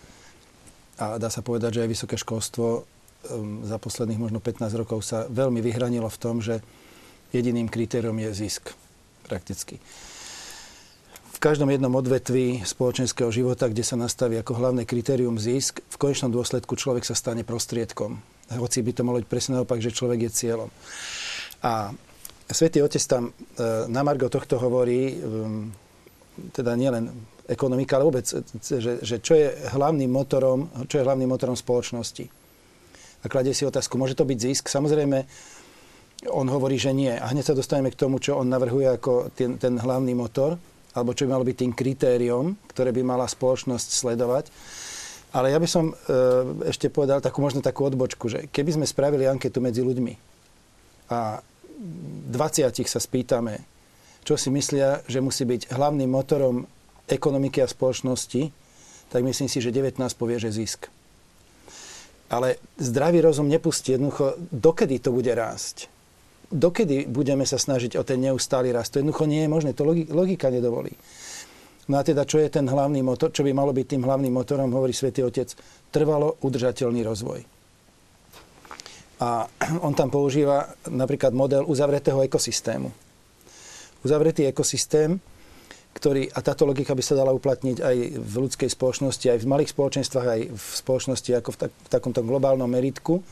a 1.02 1.18
dá 1.18 1.26
sa 1.26 1.42
povedať, 1.42 1.80
že 1.80 1.82
aj 1.82 1.90
vysoké 1.90 2.14
školstvo 2.14 2.86
za 3.64 3.76
posledných 3.80 4.20
možno 4.20 4.38
15 4.38 4.68
rokov 4.76 5.00
sa 5.02 5.24
veľmi 5.26 5.64
vyhranilo 5.64 6.06
v 6.12 6.20
tom, 6.20 6.44
že 6.44 6.60
jediným 7.32 7.72
kritériom 7.72 8.14
je 8.20 8.30
zisk 8.46 8.76
prakticky. 9.24 9.80
Každom 11.44 11.68
jednom 11.68 11.92
odvetví 11.92 12.64
spoločenského 12.64 13.28
života, 13.28 13.68
kde 13.68 13.84
sa 13.84 14.00
nastaví 14.00 14.40
ako 14.40 14.56
hlavné 14.56 14.88
kritérium 14.88 15.36
zisk, 15.36 15.84
v 15.92 16.00
konečnom 16.00 16.32
dôsledku 16.32 16.72
človek 16.72 17.04
sa 17.04 17.12
stane 17.12 17.44
prostriedkom. 17.44 18.16
Hoci 18.56 18.80
by 18.80 18.96
to 18.96 19.04
malo 19.04 19.20
byť 19.20 19.28
presne 19.28 19.60
naopak, 19.60 19.76
že 19.76 19.92
človek 19.92 20.24
je 20.24 20.30
cieľom. 20.32 20.72
A 21.60 21.92
Svetý 22.48 22.80
Otec 22.80 23.04
tam 23.04 23.28
e, 23.28 23.32
na 23.92 24.00
Margo 24.00 24.32
tohto 24.32 24.56
hovorí, 24.56 25.20
um, 25.20 25.68
teda 26.56 26.72
nielen 26.80 27.12
ekonomika, 27.44 28.00
ale 28.00 28.08
vôbec, 28.08 28.24
že, 28.64 29.04
že 29.04 29.20
čo 29.20 29.36
je 29.36 29.52
hlavným 29.68 30.08
motorom, 30.08 30.72
čo 30.88 30.96
je 30.96 31.04
hlavným 31.04 31.28
motorom 31.28 31.60
spoločnosti 31.60 32.24
a 33.20 33.28
kladie 33.28 33.52
si 33.52 33.68
otázku, 33.68 34.00
môže 34.00 34.16
to 34.16 34.24
byť 34.24 34.38
zisk? 34.40 34.72
Samozrejme, 34.72 35.28
on 36.32 36.48
hovorí, 36.48 36.80
že 36.80 36.96
nie. 36.96 37.12
A 37.12 37.28
hneď 37.36 37.52
sa 37.52 37.58
dostaneme 37.58 37.92
k 37.92 38.00
tomu, 38.00 38.16
čo 38.16 38.40
on 38.40 38.48
navrhuje 38.48 38.96
ako 38.96 39.28
ten, 39.36 39.60
ten 39.60 39.76
hlavný 39.76 40.16
motor, 40.16 40.56
alebo 40.94 41.12
čo 41.12 41.26
by 41.26 41.34
malo 41.34 41.44
byť 41.44 41.56
tým 41.58 41.72
kritériom, 41.74 42.54
ktoré 42.70 42.94
by 42.94 43.02
mala 43.02 43.26
spoločnosť 43.26 43.88
sledovať. 43.90 44.44
Ale 45.34 45.50
ja 45.50 45.58
by 45.58 45.66
som 45.66 45.90
e, 45.90 45.94
ešte 46.70 46.86
povedal 46.94 47.18
takú 47.18 47.42
možno 47.42 47.58
takú 47.58 47.82
odbočku, 47.90 48.30
že 48.30 48.46
keby 48.54 48.78
sme 48.78 48.86
spravili 48.86 49.26
anketu 49.26 49.58
medzi 49.58 49.82
ľuďmi 49.82 50.14
a 51.10 51.42
20 52.30 52.70
sa 52.86 53.00
spýtame, 53.02 53.60
čo 54.22 54.38
si 54.38 54.48
myslia, 54.54 55.02
že 55.10 55.20
musí 55.20 55.42
byť 55.44 55.74
hlavným 55.74 56.08
motorom 56.08 56.64
ekonomiky 57.10 57.60
a 57.60 57.68
spoločnosti, 57.68 58.48
tak 59.12 59.20
myslím 59.20 59.50
si, 59.50 59.58
že 59.60 59.74
19 59.74 60.00
povie, 60.16 60.40
že 60.40 60.54
zisk. 60.54 60.88
Ale 62.32 62.56
zdravý 62.80 63.20
rozum 63.20 63.50
nepustí 63.50 63.92
jednoducho, 63.92 64.38
dokedy 64.48 64.96
to 65.02 65.12
bude 65.12 65.28
rásť. 65.28 65.92
Dokedy 66.52 67.08
budeme 67.08 67.48
sa 67.48 67.56
snažiť 67.56 67.96
o 67.96 68.02
ten 68.04 68.20
neustály 68.20 68.70
rast. 68.70 68.92
To 68.94 69.00
jednoducho 69.00 69.24
nie 69.24 69.44
je 69.44 69.50
možné, 69.50 69.70
to 69.72 69.86
logika 70.12 70.52
nedovolí. 70.52 70.92
No 71.88 72.00
a 72.00 72.02
teda, 72.04 72.24
čo 72.24 72.40
je 72.40 72.48
ten 72.48 72.64
hlavný 72.64 73.04
motor, 73.04 73.28
čo 73.28 73.44
by 73.44 73.52
malo 73.52 73.76
byť 73.76 73.86
tým 73.96 74.02
hlavným 74.08 74.32
motorom, 74.32 74.72
hovorí 74.72 74.96
svätý 74.96 75.20
Otec, 75.20 75.52
trvalo 75.92 76.40
udržateľný 76.40 77.04
rozvoj. 77.04 77.40
A 79.20 79.44
on 79.86 79.92
tam 79.92 80.08
používa 80.08 80.72
napríklad 80.88 81.36
model 81.36 81.68
uzavretého 81.68 82.24
ekosystému. 82.24 82.88
Uzavretý 84.04 84.48
ekosystém 84.48 85.20
ktorý, 85.94 86.26
a 86.34 86.42
táto 86.42 86.66
logika 86.66 86.90
by 86.90 87.02
sa 87.06 87.14
dala 87.14 87.30
uplatniť 87.30 87.78
aj 87.78 87.96
v 88.18 88.34
ľudskej 88.34 88.66
spoločnosti, 88.66 89.30
aj 89.30 89.38
v 89.38 89.46
malých 89.46 89.70
spoločenstvách, 89.70 90.26
aj 90.26 90.40
v 90.50 90.64
spoločnosti 90.82 91.30
ako 91.38 91.50
v, 91.54 91.56
tak, 91.56 91.70
v 91.70 91.88
takomto 91.88 92.20
globálnom 92.26 92.66
meritku, 92.66 93.22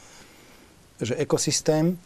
že 1.03 1.19
ekosystém 1.19 1.99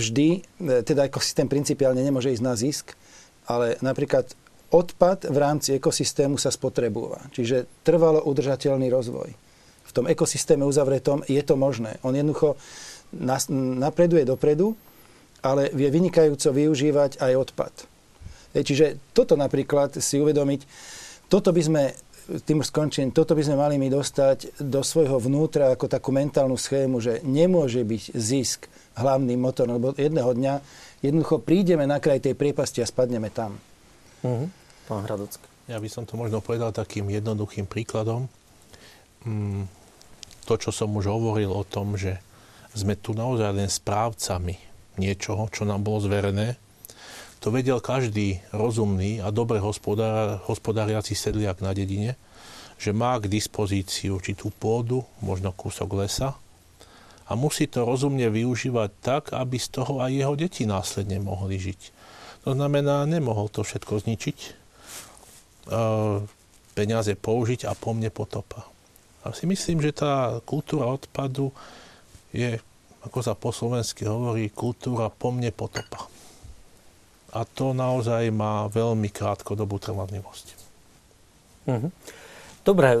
vždy, 0.00 0.28
e, 0.32 0.80
teda 0.80 1.06
ekosystém 1.06 1.44
principiálne 1.44 2.00
nemôže 2.00 2.32
ísť 2.32 2.44
na 2.44 2.54
zisk, 2.56 2.96
ale 3.44 3.76
napríklad 3.84 4.32
odpad 4.72 5.28
v 5.28 5.36
rámci 5.36 5.76
ekosystému 5.76 6.40
sa 6.40 6.48
spotrebúva. 6.48 7.20
Čiže 7.34 7.84
trvalo 7.84 8.24
udržateľný 8.24 8.88
rozvoj. 8.88 9.28
V 9.84 9.92
tom 9.92 10.06
ekosystéme 10.06 10.62
uzavretom 10.62 11.26
je 11.26 11.42
to 11.42 11.58
možné. 11.58 11.98
On 12.06 12.14
jednoducho 12.14 12.54
napreduje 13.50 14.22
dopredu, 14.22 14.78
ale 15.42 15.74
vie 15.74 15.90
vynikajúco 15.90 16.54
využívať 16.54 17.18
aj 17.18 17.32
odpad. 17.34 17.74
Čiže 18.54 19.14
toto 19.14 19.34
napríklad 19.34 19.98
si 19.98 20.22
uvedomiť, 20.22 20.60
toto 21.30 21.50
by 21.54 21.62
sme, 21.62 21.82
tým 22.38 22.62
už 22.62 22.70
skončím, 22.70 23.10
toto 23.10 23.34
by 23.34 23.42
sme 23.42 23.58
mali 23.58 23.74
my 23.74 23.90
dostať 23.90 24.62
do 24.62 24.86
svojho 24.86 25.18
vnútra 25.18 25.74
ako 25.74 25.90
takú 25.90 26.14
mentálnu 26.14 26.54
schému, 26.54 27.02
že 27.02 27.18
nemôže 27.26 27.82
byť 27.82 28.02
zisk 28.14 28.70
hlavným 28.94 29.40
motorom, 29.42 29.82
lebo 29.82 29.96
jedného 29.98 30.30
dňa 30.30 30.54
jednoducho 31.02 31.42
prídeme 31.42 31.88
na 31.90 31.98
kraj 31.98 32.22
tej 32.22 32.38
priepasti 32.38 32.84
a 32.84 32.86
spadneme 32.86 33.34
tam. 33.34 33.58
Uh-huh. 34.22 34.46
Pán 34.86 35.02
Hradocký. 35.06 35.46
Ja 35.66 35.78
by 35.78 35.88
som 35.90 36.06
to 36.06 36.14
možno 36.18 36.42
povedal 36.42 36.74
takým 36.74 37.10
jednoduchým 37.10 37.66
príkladom. 37.66 38.26
Mm, 39.22 39.70
to, 40.46 40.54
čo 40.58 40.70
som 40.74 40.90
už 40.94 41.06
hovoril 41.10 41.50
o 41.50 41.62
tom, 41.62 41.94
že 41.94 42.18
sme 42.74 42.94
tu 42.94 43.14
naozaj 43.14 43.50
len 43.54 43.70
správcami 43.70 44.58
niečoho, 44.98 45.46
čo 45.50 45.62
nám 45.66 45.82
bolo 45.82 46.02
zverené, 46.02 46.58
to 47.40 47.48
vedel 47.48 47.80
každý 47.80 48.44
rozumný 48.52 49.24
a 49.24 49.32
dobre 49.32 49.56
hospodár, 49.56 50.44
hospodáriaci 50.44 51.16
sedliak 51.16 51.64
na 51.64 51.72
dedine, 51.72 52.20
že 52.76 52.92
má 52.92 53.16
k 53.16 53.32
dispozícii 53.32 54.12
určitú 54.12 54.52
pôdu, 54.52 55.08
možno 55.24 55.52
kúsok 55.56 56.04
lesa 56.04 56.36
a 57.24 57.32
musí 57.32 57.64
to 57.64 57.88
rozumne 57.88 58.28
využívať 58.28 58.90
tak, 59.00 59.22
aby 59.32 59.56
z 59.56 59.68
toho 59.72 60.04
aj 60.04 60.12
jeho 60.12 60.34
deti 60.36 60.68
následne 60.68 61.16
mohli 61.20 61.56
žiť. 61.56 61.80
To 62.44 62.52
znamená, 62.56 63.08
nemohol 63.08 63.48
to 63.48 63.64
všetko 63.64 64.04
zničiť, 64.04 64.38
peniaze 66.76 67.12
použiť 67.16 67.68
a 67.68 67.72
po 67.72 67.96
mne 67.96 68.12
potopa. 68.12 68.68
A 69.24 69.32
si 69.36 69.44
myslím, 69.44 69.84
že 69.84 69.96
tá 69.96 70.40
kultúra 70.44 70.88
odpadu 70.88 71.52
je, 72.32 72.56
ako 73.04 73.18
sa 73.20 73.36
po 73.36 73.52
slovensky 73.52 74.08
hovorí, 74.08 74.48
kultúra 74.48 75.12
po 75.12 75.32
mne 75.32 75.52
potopa 75.52 76.19
a 77.30 77.46
to 77.46 77.72
naozaj 77.72 78.28
má 78.34 78.66
veľmi 78.68 79.08
krátkodobú 79.10 79.78
trvanlivosť. 79.78 80.46
Uh-huh. 81.70 81.90
Dobre, 82.60 82.92
e, 82.92 82.98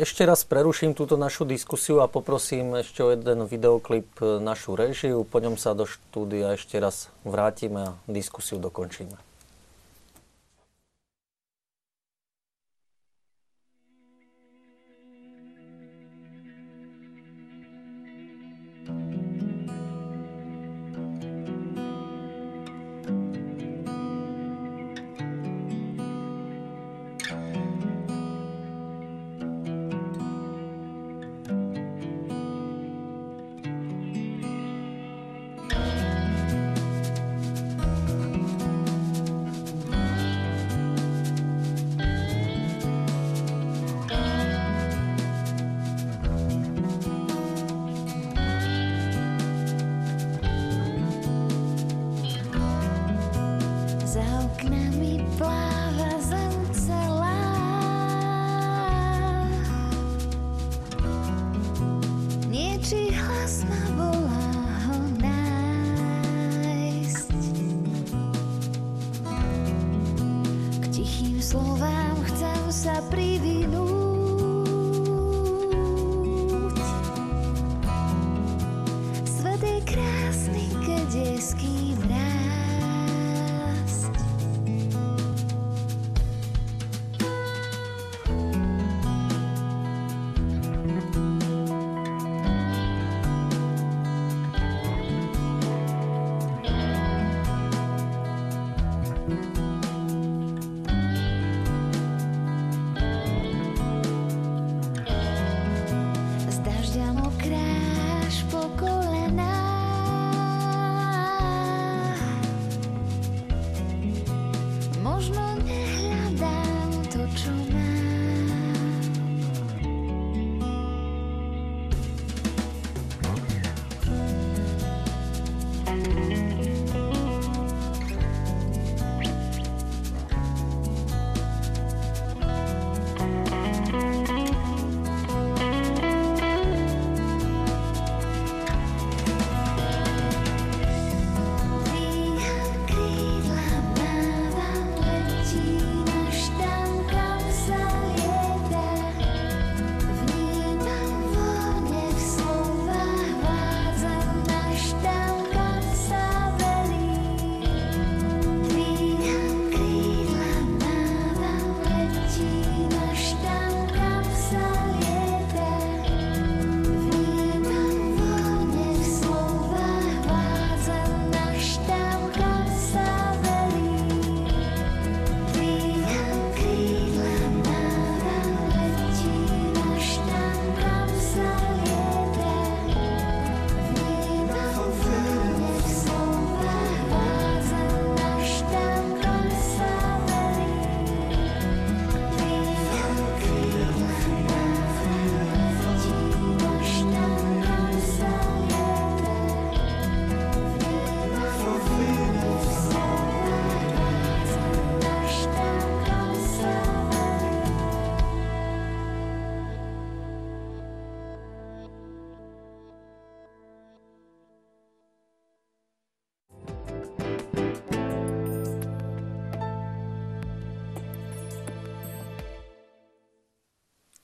ešte 0.00 0.24
raz 0.24 0.46
preruším 0.48 0.96
túto 0.96 1.20
našu 1.20 1.44
diskusiu 1.44 2.00
a 2.00 2.08
poprosím 2.08 2.80
ešte 2.80 3.04
o 3.04 3.12
jeden 3.12 3.44
videoklip 3.44 4.08
e, 4.24 4.40
našu 4.40 4.72
režiu. 4.72 5.20
Po 5.28 5.42
ňom 5.42 5.60
sa 5.60 5.76
do 5.76 5.84
štúdia 5.84 6.56
ešte 6.56 6.80
raz 6.80 7.12
vrátime 7.26 7.92
a 7.92 7.96
diskusiu 8.08 8.56
dokončíme. 8.56 9.25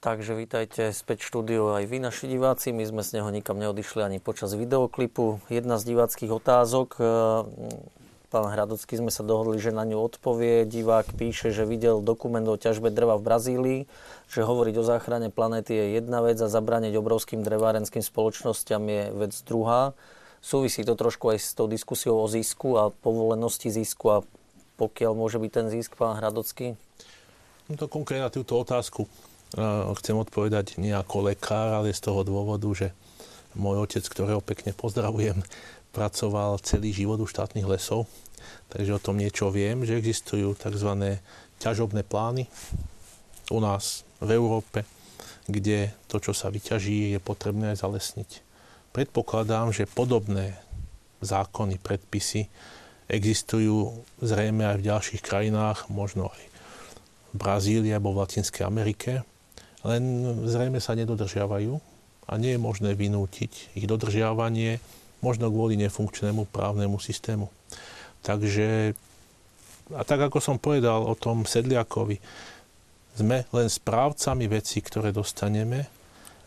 Takže 0.03 0.35
vítajte 0.35 0.91
späť 0.91 1.23
štúdiu 1.23 1.79
aj 1.79 1.87
vy, 1.87 2.03
naši 2.03 2.27
diváci. 2.27 2.75
My 2.75 2.83
sme 2.83 3.07
z 3.07 3.23
neho 3.23 3.31
nikam 3.31 3.55
neodišli 3.55 4.03
ani 4.03 4.19
počas 4.19 4.51
videoklipu. 4.51 5.39
Jedna 5.47 5.79
z 5.79 5.95
diváckých 5.95 6.43
otázok. 6.43 6.99
E, 6.99 7.03
pán 8.27 8.51
Hradocký 8.51 8.99
sme 8.99 9.15
sa 9.15 9.23
dohodli, 9.23 9.63
že 9.63 9.71
na 9.71 9.87
ňu 9.87 10.03
odpovie. 10.03 10.67
Divák 10.67 11.15
píše, 11.15 11.55
že 11.55 11.63
videl 11.63 12.03
dokument 12.03 12.43
o 12.51 12.59
ťažbe 12.59 12.91
dreva 12.91 13.15
v 13.15 13.31
Brazílii, 13.31 13.81
že 14.27 14.43
hovoriť 14.43 14.75
o 14.75 14.83
záchrane 14.83 15.31
planéty 15.31 15.71
je 15.71 16.03
jedna 16.03 16.19
vec 16.19 16.43
a 16.43 16.51
zabrániť 16.51 16.99
obrovským 16.99 17.47
drevárenským 17.47 18.03
spoločnosťam 18.03 18.83
je 18.83 19.03
vec 19.15 19.33
druhá. 19.47 19.95
Súvisí 20.43 20.83
to 20.83 20.99
trošku 20.99 21.31
aj 21.31 21.39
s 21.39 21.55
tou 21.55 21.71
diskusiou 21.71 22.19
o 22.19 22.27
zisku 22.27 22.75
a 22.75 22.91
povolenosti 22.91 23.71
zisku 23.71 24.11
a 24.11 24.27
pokiaľ 24.83 25.15
môže 25.15 25.39
byť 25.39 25.51
ten 25.55 25.71
zisk, 25.71 25.95
pán 25.95 26.19
Hradocký? 26.19 26.75
No 27.71 27.79
to 27.79 27.87
konkrétne 27.87 28.27
na 28.27 28.35
túto 28.35 28.59
otázku 28.59 29.07
chcem 30.01 30.17
odpovedať 30.17 30.81
nie 30.81 30.97
ako 30.97 31.29
lekár, 31.29 31.77
ale 31.77 31.93
z 31.93 32.01
toho 32.01 32.25
dôvodu, 32.25 32.69
že 32.73 32.89
môj 33.53 33.85
otec, 33.85 34.05
ktorého 34.09 34.41
pekne 34.41 34.73
pozdravujem, 34.73 35.45
pracoval 35.93 36.57
celý 36.65 36.93
život 36.97 37.21
u 37.21 37.29
štátnych 37.29 37.69
lesov, 37.69 38.09
takže 38.73 38.97
o 38.97 39.03
tom 39.03 39.21
niečo 39.21 39.53
viem, 39.53 39.85
že 39.85 40.01
existujú 40.01 40.57
tzv. 40.57 41.21
ťažobné 41.61 42.01
plány 42.09 42.49
u 43.53 43.61
nás 43.61 44.09
v 44.25 44.33
Európe, 44.33 44.89
kde 45.45 45.93
to, 46.09 46.17
čo 46.17 46.33
sa 46.33 46.49
vyťaží, 46.49 47.13
je 47.13 47.21
potrebné 47.21 47.77
aj 47.77 47.85
zalesniť. 47.85 48.31
Predpokladám, 48.97 49.69
že 49.69 49.85
podobné 49.85 50.57
zákony, 51.21 51.77
predpisy 51.77 52.49
existujú 53.13 53.93
zrejme 54.25 54.65
aj 54.65 54.77
v 54.81 54.87
ďalších 54.89 55.21
krajinách, 55.21 55.93
možno 55.93 56.33
aj 56.33 56.43
v 57.33 57.37
Brazílii 57.37 57.93
alebo 57.93 58.17
v 58.17 58.25
Latinskej 58.25 58.65
Amerike 58.65 59.21
len 59.83 60.03
zrejme 60.47 60.79
sa 60.79 60.95
nedodržiavajú 60.95 61.73
a 62.31 62.33
nie 62.39 62.55
je 62.55 62.61
možné 62.61 62.95
vynútiť 62.95 63.75
ich 63.75 63.87
dodržiavanie 63.87 64.79
možno 65.23 65.51
kvôli 65.51 65.79
nefunkčnému 65.79 66.51
právnemu 66.51 66.99
systému. 66.99 67.51
Takže, 68.23 68.95
a 69.95 70.03
tak 70.03 70.23
ako 70.31 70.39
som 70.39 70.57
povedal 70.59 71.03
o 71.07 71.15
tom 71.19 71.47
Sedliakovi, 71.47 72.19
Sme 73.13 73.45
len 73.53 73.69
správcami 73.69 74.49
vecí, 74.49 74.81
ktoré 74.81 75.13
dostaneme 75.13 75.85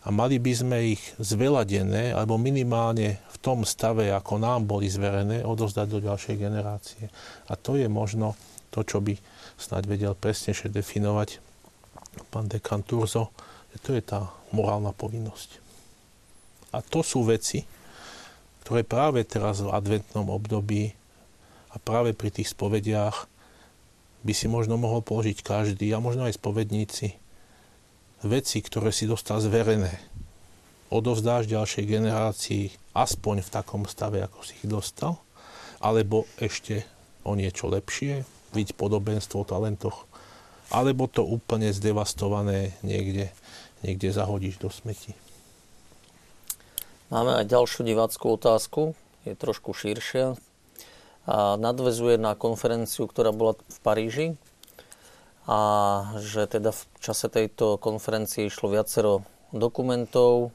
a 0.02 0.10
mali 0.10 0.42
by 0.42 0.54
sme 0.54 0.78
ich 0.98 1.04
zveladené, 1.22 2.10
alebo 2.10 2.42
minimálne 2.42 3.22
v 3.30 3.38
tom 3.38 3.62
stave, 3.62 4.10
ako 4.10 4.42
nám 4.42 4.66
boli 4.66 4.90
zverené, 4.90 5.46
odovzdať 5.46 5.88
do 5.90 6.00
ďalšej 6.02 6.36
generácie. 6.42 7.14
A 7.50 7.54
to 7.54 7.78
je 7.78 7.86
možno 7.86 8.34
to, 8.74 8.82
čo 8.82 8.98
by 8.98 9.14
snáď 9.62 9.84
vedel 9.86 10.14
presnejšie 10.18 10.74
definovať 10.74 11.45
pán 12.32 12.48
dekan 12.48 12.86
Turzo, 12.86 13.34
že 13.76 13.78
to 13.84 13.90
je 13.92 14.04
tá 14.04 14.32
morálna 14.56 14.96
povinnosť. 14.96 15.60
A 16.72 16.80
to 16.84 17.04
sú 17.04 17.28
veci, 17.28 17.68
ktoré 18.64 18.88
práve 18.88 19.24
teraz 19.28 19.62
v 19.62 19.72
adventnom 19.72 20.28
období 20.32 20.92
a 21.72 21.76
práve 21.80 22.16
pri 22.16 22.32
tých 22.32 22.56
spovediach 22.56 23.28
by 24.26 24.34
si 24.34 24.50
možno 24.50 24.80
mohol 24.80 25.06
položiť 25.06 25.46
každý, 25.46 25.94
a 25.94 26.02
možno 26.02 26.26
aj 26.26 26.42
spovedníci, 26.42 27.14
veci, 28.26 28.58
ktoré 28.64 28.90
si 28.90 29.06
dostal 29.06 29.38
zverené. 29.38 30.02
Odovzdáš 30.90 31.46
ďalšej 31.46 31.86
generácii 31.86 32.64
aspoň 32.98 33.46
v 33.46 33.54
takom 33.54 33.84
stave, 33.86 34.26
ako 34.26 34.42
si 34.42 34.58
ich 34.58 34.66
dostal, 34.66 35.22
alebo 35.78 36.26
ešte 36.42 36.90
o 37.22 37.38
niečo 37.38 37.70
lepšie, 37.70 38.26
vidť 38.56 38.74
podobenstvo 38.74 39.44
o 39.44 39.50
talentoch, 39.50 40.10
alebo 40.70 41.06
to 41.06 41.22
úplne 41.22 41.70
zdevastované 41.70 42.74
niekde, 42.82 43.30
niekde 43.86 44.10
zahodíš 44.10 44.58
do 44.62 44.70
smeti. 44.70 45.14
Máme 47.14 47.38
aj 47.38 47.46
ďalšiu 47.54 47.86
diváckú 47.86 48.34
otázku, 48.34 48.98
je 49.30 49.38
trošku 49.38 49.78
širšia 49.78 50.34
a 51.26 51.58
nadvezuje 51.58 52.18
na 52.18 52.38
konferenciu, 52.38 53.06
ktorá 53.06 53.30
bola 53.34 53.58
v 53.58 53.78
Paríži 53.82 54.28
a 55.46 55.60
že 56.22 56.50
teda 56.50 56.74
v 56.74 56.82
čase 56.98 57.30
tejto 57.30 57.78
konferencie 57.78 58.50
išlo 58.50 58.74
viacero 58.74 59.22
dokumentov, 59.54 60.50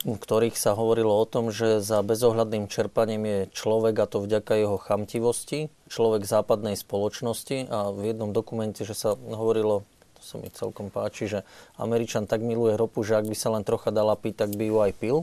v 0.00 0.16
ktorých 0.16 0.56
sa 0.56 0.72
hovorilo 0.72 1.12
o 1.12 1.28
tom, 1.28 1.52
že 1.52 1.84
za 1.84 2.00
bezohľadným 2.00 2.72
čerpaním 2.72 3.22
je 3.28 3.40
človek 3.52 3.94
a 4.00 4.06
to 4.08 4.24
vďaka 4.24 4.56
jeho 4.56 4.76
chamtivosti, 4.80 5.68
človek 5.92 6.24
západnej 6.24 6.76
spoločnosti 6.76 7.68
a 7.68 7.92
v 7.92 8.14
jednom 8.14 8.32
dokumente, 8.32 8.84
že 8.88 8.96
sa 8.96 9.14
hovorilo 9.16 9.84
to 10.20 10.22
sa 10.24 10.36
mi 10.36 10.52
celkom 10.52 10.92
páči, 10.92 11.32
že 11.32 11.48
Američan 11.80 12.28
tak 12.28 12.44
miluje 12.44 12.76
ropu, 12.76 13.00
že 13.00 13.16
ak 13.16 13.24
by 13.24 13.32
sa 13.32 13.56
len 13.56 13.64
trocha 13.64 13.88
dala 13.88 14.12
piť, 14.20 14.44
tak 14.44 14.50
by 14.52 14.64
ju 14.68 14.76
aj 14.76 14.92
pil. 15.00 15.16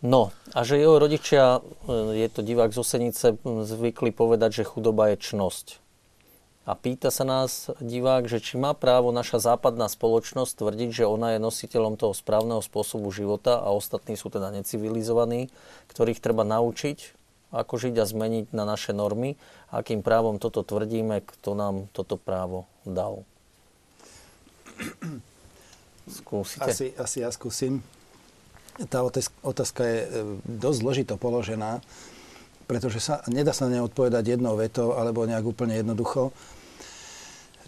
No, 0.00 0.32
a 0.56 0.64
že 0.64 0.80
jeho 0.80 0.96
rodičia, 0.96 1.60
e, 1.60 2.24
je 2.24 2.28
to 2.32 2.40
divák 2.40 2.72
z 2.72 2.80
Osenice, 2.80 3.26
zvykli 3.44 4.16
povedať, 4.16 4.64
že 4.64 4.68
chudoba 4.68 5.12
je 5.12 5.20
čnosť. 5.20 5.76
A 6.70 6.78
pýta 6.78 7.10
sa 7.10 7.26
nás 7.26 7.66
divák, 7.82 8.30
že 8.30 8.38
či 8.38 8.54
má 8.54 8.78
právo 8.78 9.10
naša 9.10 9.42
západná 9.42 9.90
spoločnosť 9.90 10.54
tvrdiť, 10.54 11.02
že 11.02 11.10
ona 11.10 11.34
je 11.34 11.42
nositeľom 11.42 11.98
toho 11.98 12.14
správneho 12.14 12.62
spôsobu 12.62 13.10
života 13.10 13.58
a 13.58 13.74
ostatní 13.74 14.14
sú 14.14 14.30
teda 14.30 14.54
necivilizovaní, 14.54 15.50
ktorých 15.90 16.22
treba 16.22 16.46
naučiť, 16.46 17.18
ako 17.50 17.74
žiť 17.74 17.94
a 17.98 18.06
zmeniť 18.06 18.54
na 18.54 18.62
naše 18.62 18.94
normy. 18.94 19.34
Akým 19.74 19.98
právom 19.98 20.38
toto 20.38 20.62
tvrdíme, 20.62 21.26
kto 21.26 21.58
nám 21.58 21.90
toto 21.90 22.14
právo 22.14 22.70
dal? 22.86 23.26
Skúsite? 26.22 26.70
Asi, 26.70 26.94
asi 26.94 27.26
ja 27.26 27.34
skúsim. 27.34 27.82
Tá 28.86 29.02
otázka 29.42 29.82
je 29.82 29.98
e, 29.98 30.08
dosť 30.46 30.78
zložito 30.78 31.14
položená, 31.18 31.82
pretože 32.70 33.02
sa, 33.02 33.26
nedá 33.26 33.50
sa 33.50 33.66
na 33.66 33.82
odpovedať 33.82 34.38
jednou 34.38 34.54
vetou 34.54 34.94
alebo 34.94 35.26
nejak 35.26 35.42
úplne 35.42 35.74
jednoducho. 35.82 36.30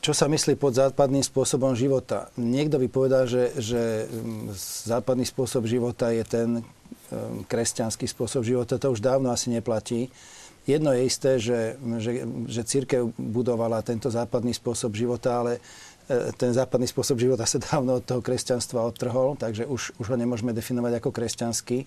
Čo 0.02 0.18
sa 0.18 0.26
myslí 0.26 0.58
pod 0.58 0.74
západným 0.74 1.22
spôsobom 1.22 1.78
života? 1.78 2.26
Niekto 2.34 2.82
by 2.82 2.88
povedal, 2.90 3.22
že, 3.30 3.54
že 3.54 4.10
západný 4.82 5.22
spôsob 5.22 5.62
života 5.70 6.10
je 6.10 6.26
ten 6.26 6.48
e, 6.58 6.62
kresťanský 7.46 8.10
spôsob 8.10 8.42
života. 8.42 8.82
To 8.82 8.90
už 8.90 8.98
dávno 8.98 9.30
asi 9.30 9.54
neplatí. 9.54 10.10
Jedno 10.66 10.90
je 10.90 11.06
isté, 11.06 11.38
že, 11.38 11.78
že, 12.02 12.26
že 12.50 12.66
církev 12.66 13.14
budovala 13.14 13.78
tento 13.86 14.10
západný 14.10 14.50
spôsob 14.50 14.90
života, 14.90 15.38
ale 15.38 15.62
e, 16.10 16.34
ten 16.34 16.50
západný 16.50 16.90
spôsob 16.90 17.22
života 17.22 17.46
sa 17.46 17.62
dávno 17.70 18.02
od 18.02 18.06
toho 18.06 18.18
kresťanstva 18.18 18.82
odtrhol, 18.82 19.38
takže 19.38 19.70
už, 19.70 20.02
už 20.02 20.06
ho 20.10 20.16
nemôžeme 20.18 20.50
definovať 20.50 20.98
ako 20.98 21.14
kresťanský. 21.14 21.86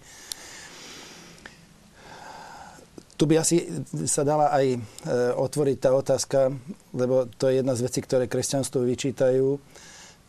Tu 3.15 3.23
by 3.23 3.39
asi 3.39 3.63
sa 4.05 4.27
dala 4.27 4.51
aj 4.51 4.65
e, 4.75 4.79
otvoriť 5.39 5.77
tá 5.79 5.95
otázka, 5.95 6.51
lebo 6.91 7.31
to 7.39 7.47
je 7.47 7.63
jedna 7.63 7.71
z 7.71 7.83
vecí, 7.87 7.99
ktoré 8.03 8.27
kresťanstvo 8.27 8.83
vyčítajú, 8.83 9.55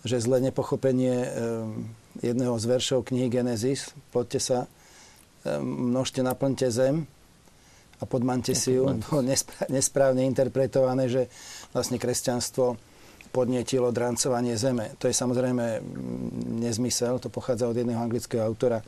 že 0.07 0.23
zlé 0.23 0.39
nepochopenie 0.51 1.17
e, 1.27 1.29
jedného 2.23 2.55
z 2.57 2.65
veršov 2.71 3.11
knihy 3.11 3.27
Genesis, 3.27 3.91
poďte 4.15 4.41
sa, 4.41 4.59
množte, 5.61 6.25
naplňte 6.25 6.71
zem, 6.73 7.05
a 7.97 8.05
podmante 8.05 8.53
si 8.53 8.77
ju, 8.77 8.85
bolo 9.09 9.23
nesprávne 9.73 10.29
interpretované, 10.29 11.09
že 11.09 11.33
vlastne 11.73 11.97
kresťanstvo 11.97 12.77
podnietilo 13.33 13.93
drancovanie 13.93 14.57
zeme. 14.57 14.97
To 15.01 15.09
je 15.09 15.15
samozrejme 15.17 15.81
mm, 15.81 16.61
nezmysel, 16.61 17.21
to 17.21 17.29
pochádza 17.29 17.69
od 17.69 17.77
jedného 17.77 18.01
anglického 18.01 18.41
autora 18.45 18.81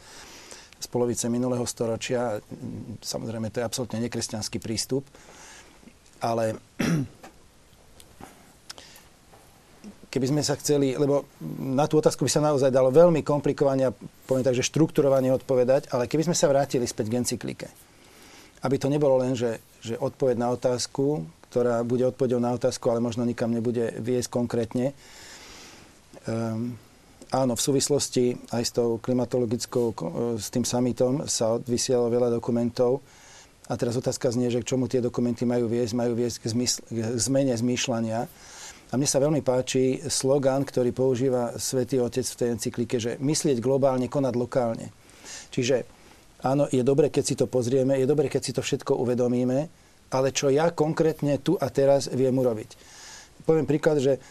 z 0.79 0.87
polovice 0.87 1.26
minulého 1.26 1.66
storočia. 1.66 2.39
Samozrejme, 3.03 3.51
to 3.51 3.61
je 3.61 3.68
absolútne 3.68 3.99
nekresťanský 4.07 4.62
prístup. 4.62 5.03
Ale 6.22 6.59
keby 10.14 10.26
sme 10.31 10.43
sa 10.47 10.55
chceli, 10.57 10.95
lebo 10.95 11.26
na 11.59 11.91
tú 11.91 11.99
otázku 11.99 12.24
by 12.24 12.31
sa 12.31 12.43
naozaj 12.43 12.70
dalo 12.70 12.95
veľmi 12.95 13.26
komplikovane 13.26 13.91
a 13.91 13.95
poviem 14.26 14.47
tak, 14.47 14.57
že 14.59 14.66
štrukturovane 14.66 15.35
odpovedať, 15.35 15.91
ale 15.91 16.07
keby 16.07 16.31
sme 16.31 16.37
sa 16.39 16.51
vrátili 16.51 16.87
späť 16.87 17.07
k 17.11 17.18
encyklike 17.20 17.68
aby 18.62 18.76
to 18.79 18.91
nebolo 18.91 19.22
len, 19.22 19.39
že, 19.39 19.62
že 19.79 19.95
odpoveď 19.99 20.37
na 20.39 20.51
otázku, 20.51 21.26
ktorá 21.51 21.87
bude 21.87 22.05
odpovedou 22.07 22.43
na 22.43 22.55
otázku, 22.55 22.91
ale 22.91 23.05
možno 23.05 23.22
nikam 23.22 23.55
nebude 23.55 23.95
viesť 24.03 24.29
konkrétne. 24.31 24.93
Um, 26.26 26.74
áno, 27.33 27.53
v 27.57 27.62
súvislosti 27.62 28.37
aj 28.53 28.62
s 28.62 28.72
tou 28.72 29.01
klimatologickou, 29.01 29.87
e, 29.91 29.97
s 30.41 30.49
tým 30.53 30.64
summitom 30.64 31.29
sa 31.29 31.57
vysielalo 31.59 32.12
veľa 32.12 32.29
dokumentov. 32.33 33.01
A 33.68 33.76
teraz 33.76 34.01
otázka 34.01 34.33
znie, 34.33 34.49
že 34.49 34.64
k 34.64 34.68
čomu 34.74 34.89
tie 34.89 35.05
dokumenty 35.05 35.45
majú 35.45 35.68
viesť? 35.68 35.93
Majú 35.93 36.12
viesť 36.16 36.37
k, 36.41 36.45
zmysl- 36.57 36.83
k 36.89 36.99
zmene 37.20 37.53
zmýšľania. 37.53 38.20
A 38.89 38.93
mne 38.97 39.05
sa 39.05 39.20
veľmi 39.20 39.45
páči 39.45 40.01
slogan, 40.09 40.64
ktorý 40.64 40.97
používa 40.97 41.53
Svetý 41.61 42.01
Otec 42.01 42.24
v 42.24 42.39
tej 42.41 42.49
encyklike, 42.57 42.97
že 42.97 43.20
myslieť 43.20 43.61
globálne, 43.61 44.09
konať 44.09 44.35
lokálne. 44.37 44.89
Čiže 45.53 45.99
Áno, 46.39 46.70
je 46.70 46.87
dobre, 46.87 47.11
keď 47.11 47.24
si 47.26 47.35
to 47.35 47.51
pozrieme, 47.51 47.99
je 47.99 48.07
dobre, 48.07 48.31
keď 48.31 48.43
si 48.43 48.55
to 48.55 48.62
všetko 48.62 48.95
uvedomíme, 48.95 49.66
ale 50.14 50.29
čo 50.31 50.47
ja 50.55 50.70
konkrétne 50.70 51.43
tu 51.43 51.59
a 51.59 51.66
teraz 51.66 52.07
viem 52.14 52.31
urobiť. 52.31 52.79
Poviem 53.43 53.66
príklad, 53.66 53.99
že 53.99 54.22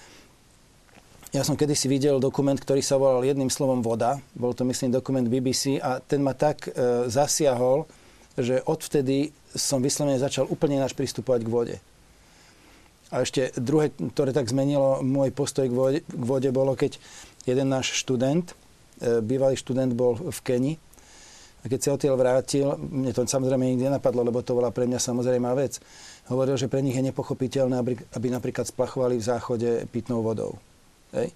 ja 1.36 1.43
som 1.43 1.59
kedysi 1.59 1.91
videl 1.91 2.23
dokument, 2.23 2.55
ktorý 2.55 2.80
sa 2.80 2.95
volal 2.95 3.19
jedným 3.28 3.51
slovom 3.51 3.84
voda. 3.84 4.15
Bol 4.32 4.55
to, 4.55 4.63
myslím, 4.63 4.95
dokument 4.95 5.28
BBC 5.28 5.75
a 5.84 5.99
ten 5.99 6.23
ma 6.23 6.32
tak 6.32 6.71
e, 6.71 7.11
zasiahol, 7.11 7.84
že 8.39 8.63
odvtedy 8.63 9.36
som 9.51 9.84
vyslovene 9.84 10.21
začal 10.21 10.47
úplne 10.47 10.80
ináč 10.80 10.95
pristupovať 10.95 11.41
k 11.43 11.51
vode. 11.51 11.75
A 13.11 13.23
ešte 13.23 13.51
druhé, 13.59 13.91
ktoré 13.91 14.32
tak 14.32 14.47
zmenilo 14.47 15.03
môj 15.03 15.36
postoj 15.36 15.67
k 15.67 15.75
vode, 15.75 15.99
k 16.07 16.23
vode 16.23 16.47
bolo, 16.51 16.80
keď 16.80 16.95
jeden 17.43 17.67
náš 17.67 17.91
študent, 17.99 18.55
e, 19.03 19.19
bývalý 19.19 19.59
študent 19.59 19.91
bol 19.91 20.15
v 20.15 20.39
Keni 20.47 20.73
a 21.59 21.65
keď 21.67 21.80
sa 21.84 21.95
odtiaľ 21.99 22.15
vrátil, 22.15 22.71
mne 22.80 23.11
to 23.11 23.28
samozrejme 23.28 23.67
nikdy 23.67 23.91
nenapadlo, 23.91 24.23
lebo 24.23 24.39
to 24.39 24.55
bola 24.55 24.71
pre 24.71 24.88
mňa 24.88 25.03
samozrejmá 25.03 25.51
vec. 25.59 25.84
Hovoril, 26.32 26.55
že 26.55 26.71
pre 26.71 26.80
nich 26.80 26.95
je 26.95 27.03
nepochopiteľné, 27.03 27.75
aby 28.15 28.28
napríklad 28.32 28.63
splachovali 28.63 29.19
v 29.19 29.28
záchode 29.28 29.69
pitnou 29.91 30.23
vodou. 30.23 30.55
Hej? 31.18 31.30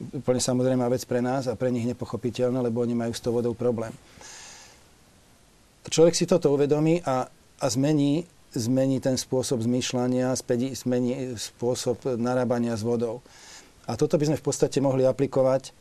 Úplne 0.00 0.40
samozrejmá 0.40 0.86
vec 0.90 1.04
pre 1.06 1.20
nás 1.22 1.46
a 1.46 1.54
pre 1.54 1.70
nich 1.70 1.86
nepochopiteľné, 1.86 2.58
lebo 2.58 2.82
oni 2.82 2.96
majú 2.96 3.12
s 3.14 3.22
tou 3.22 3.36
vodou 3.36 3.54
problém. 3.54 3.92
Človek 5.90 6.14
si 6.14 6.28
toto 6.28 6.52
uvedomí 6.52 7.02
a, 7.02 7.26
a 7.60 7.66
zmení, 7.66 8.24
zmení 8.54 9.00
ten 9.02 9.16
spôsob 9.16 9.62
zmýšľania, 9.64 10.34
zmení 10.76 11.34
spôsob 11.38 12.18
narábania 12.20 12.76
s 12.76 12.82
vodou. 12.84 13.22
A 13.90 13.98
toto 13.98 14.14
by 14.14 14.30
sme 14.30 14.40
v 14.40 14.44
podstate 14.44 14.78
mohli 14.78 15.02
aplikovať 15.02 15.74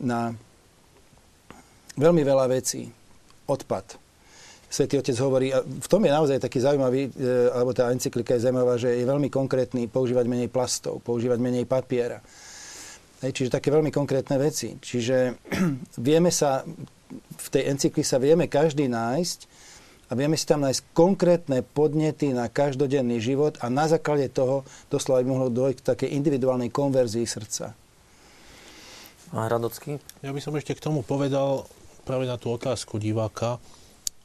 na 0.00 0.32
veľmi 2.00 2.22
veľa 2.24 2.48
vecí. 2.48 2.88
Odpad. 3.44 3.98
Svetý 4.70 5.02
Otec 5.02 5.18
hovorí, 5.18 5.50
a 5.50 5.66
v 5.66 5.88
tom 5.90 6.06
je 6.06 6.14
naozaj 6.14 6.38
taký 6.38 6.62
zaujímavý, 6.62 7.10
e, 7.10 7.50
alebo 7.50 7.74
tá 7.74 7.90
encyklika 7.90 8.38
je 8.38 8.46
zaujímavá, 8.46 8.78
že 8.78 9.02
je 9.02 9.02
veľmi 9.02 9.26
konkrétny 9.26 9.90
používať 9.90 10.30
menej 10.30 10.46
plastov, 10.46 11.02
používať 11.02 11.42
menej 11.42 11.66
papiera. 11.66 12.22
Hej, 13.20 13.36
čiže 13.36 13.52
také 13.52 13.68
veľmi 13.68 13.92
konkrétne 13.92 14.40
veci. 14.40 14.80
Čiže 14.80 15.36
vieme 16.08 16.32
sa, 16.32 16.64
v 17.36 17.48
tej 17.52 17.68
encykli 17.68 18.00
sa 18.00 18.16
vieme 18.16 18.48
každý 18.48 18.88
nájsť, 18.88 19.50
a 20.10 20.18
vieme 20.18 20.34
si 20.34 20.42
tam 20.42 20.66
nájsť 20.66 20.90
konkrétne 20.90 21.62
podnety 21.62 22.34
na 22.34 22.50
každodenný 22.50 23.22
život 23.22 23.54
a 23.62 23.70
na 23.70 23.86
základe 23.86 24.26
toho 24.26 24.66
doslova 24.90 25.22
by 25.22 25.28
mohlo 25.30 25.48
dojsť 25.54 25.78
k 25.78 25.86
takej 25.86 26.10
individuálnej 26.18 26.66
konverzii 26.74 27.22
srdca. 27.22 27.78
A 29.30 29.46
Hradocký? 29.46 30.02
Ja 30.26 30.34
by 30.34 30.42
som 30.42 30.58
ešte 30.58 30.74
k 30.74 30.82
tomu 30.82 31.06
povedal 31.06 31.62
práve 32.02 32.26
na 32.26 32.34
tú 32.34 32.50
otázku 32.50 32.98
diváka 32.98 33.62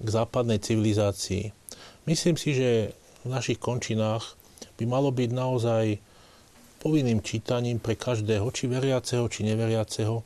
k 0.01 0.07
západnej 0.09 0.57
civilizácii. 0.57 1.53
Myslím 2.09 2.33
si, 2.33 2.57
že 2.57 2.97
v 3.21 3.29
našich 3.29 3.61
končinách 3.61 4.33
by 4.81 4.89
malo 4.89 5.13
byť 5.13 5.29
naozaj 5.29 6.01
povinným 6.86 7.25
čítaním 7.25 7.81
pre 7.81 7.97
každého, 7.97 8.45
či 8.53 8.69
veriaceho, 8.69 9.25
či 9.25 9.41
neveriaceho. 9.41 10.21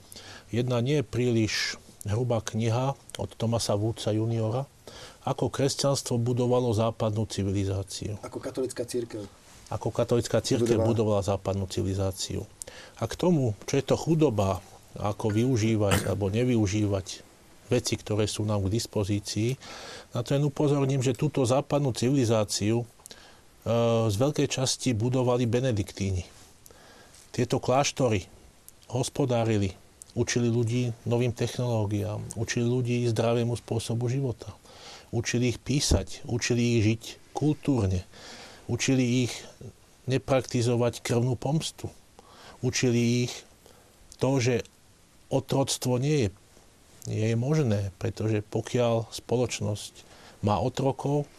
Jedna 0.51 0.83
nie 0.83 0.99
je 0.99 1.07
príliš 1.07 1.79
hrubá 2.03 2.43
kniha 2.43 2.99
od 3.15 3.29
Tomasa 3.39 3.79
Woodsa 3.79 4.11
juniora, 4.11 4.67
ako 5.23 5.47
kresťanstvo 5.47 6.19
budovalo 6.19 6.75
západnú 6.75 7.23
civilizáciu. 7.31 8.19
Ako 8.19 8.43
katolická 8.43 8.83
církev. 8.83 9.23
Ako 9.71 9.87
katolická 9.87 10.43
církev 10.43 10.83
budovala. 10.83 10.89
budovala 10.91 11.21
západnú 11.23 11.63
civilizáciu. 11.71 12.43
A 12.99 13.07
k 13.07 13.15
tomu, 13.15 13.55
čo 13.63 13.79
je 13.79 13.85
to 13.87 13.95
chudoba, 13.95 14.59
ako 14.99 15.31
využívať 15.31 16.11
alebo 16.11 16.27
nevyužívať 16.27 17.23
veci, 17.71 17.93
ktoré 17.95 18.27
sú 18.27 18.43
nám 18.43 18.67
k 18.67 18.73
dispozícii, 18.75 19.55
na 20.11 20.25
to 20.25 20.35
len 20.35 20.43
upozorním, 20.43 20.99
že 20.99 21.15
túto 21.15 21.45
západnú 21.45 21.93
civilizáciu 21.93 22.81
e, 22.81 22.85
z 24.09 24.15
veľkej 24.17 24.47
časti 24.49 24.97
budovali 24.97 25.45
benediktíni. 25.45 26.38
Tieto 27.35 27.61
kláštory 27.61 28.25
hospodárili, 28.89 29.77
učili 30.17 30.49
ľudí 30.49 30.91
novým 31.05 31.31
technológiám, 31.31 32.23
učili 32.35 32.65
ľudí 32.65 32.97
zdravému 33.09 33.53
spôsobu 33.57 34.09
života 34.09 34.49
učili 35.09 35.53
ich 35.53 35.59
písať, 35.61 36.25
učili 36.29 36.77
ich 36.77 36.81
žiť 36.85 37.03
kultúrne, 37.33 38.05
učili 38.69 39.25
ich 39.25 39.33
nepraktizovať 40.09 41.01
krvnú 41.05 41.37
pomstu. 41.37 41.89
Učili 42.59 43.29
ich 43.29 43.33
to, 44.19 44.41
že 44.41 44.67
otroctvo 45.31 46.01
nie 46.01 46.27
je, 46.27 46.29
nie 47.07 47.25
je 47.33 47.37
možné, 47.37 47.79
pretože 48.01 48.43
pokiaľ 48.51 49.07
spoločnosť 49.13 49.93
má 50.43 50.59
otrokov, 50.59 51.29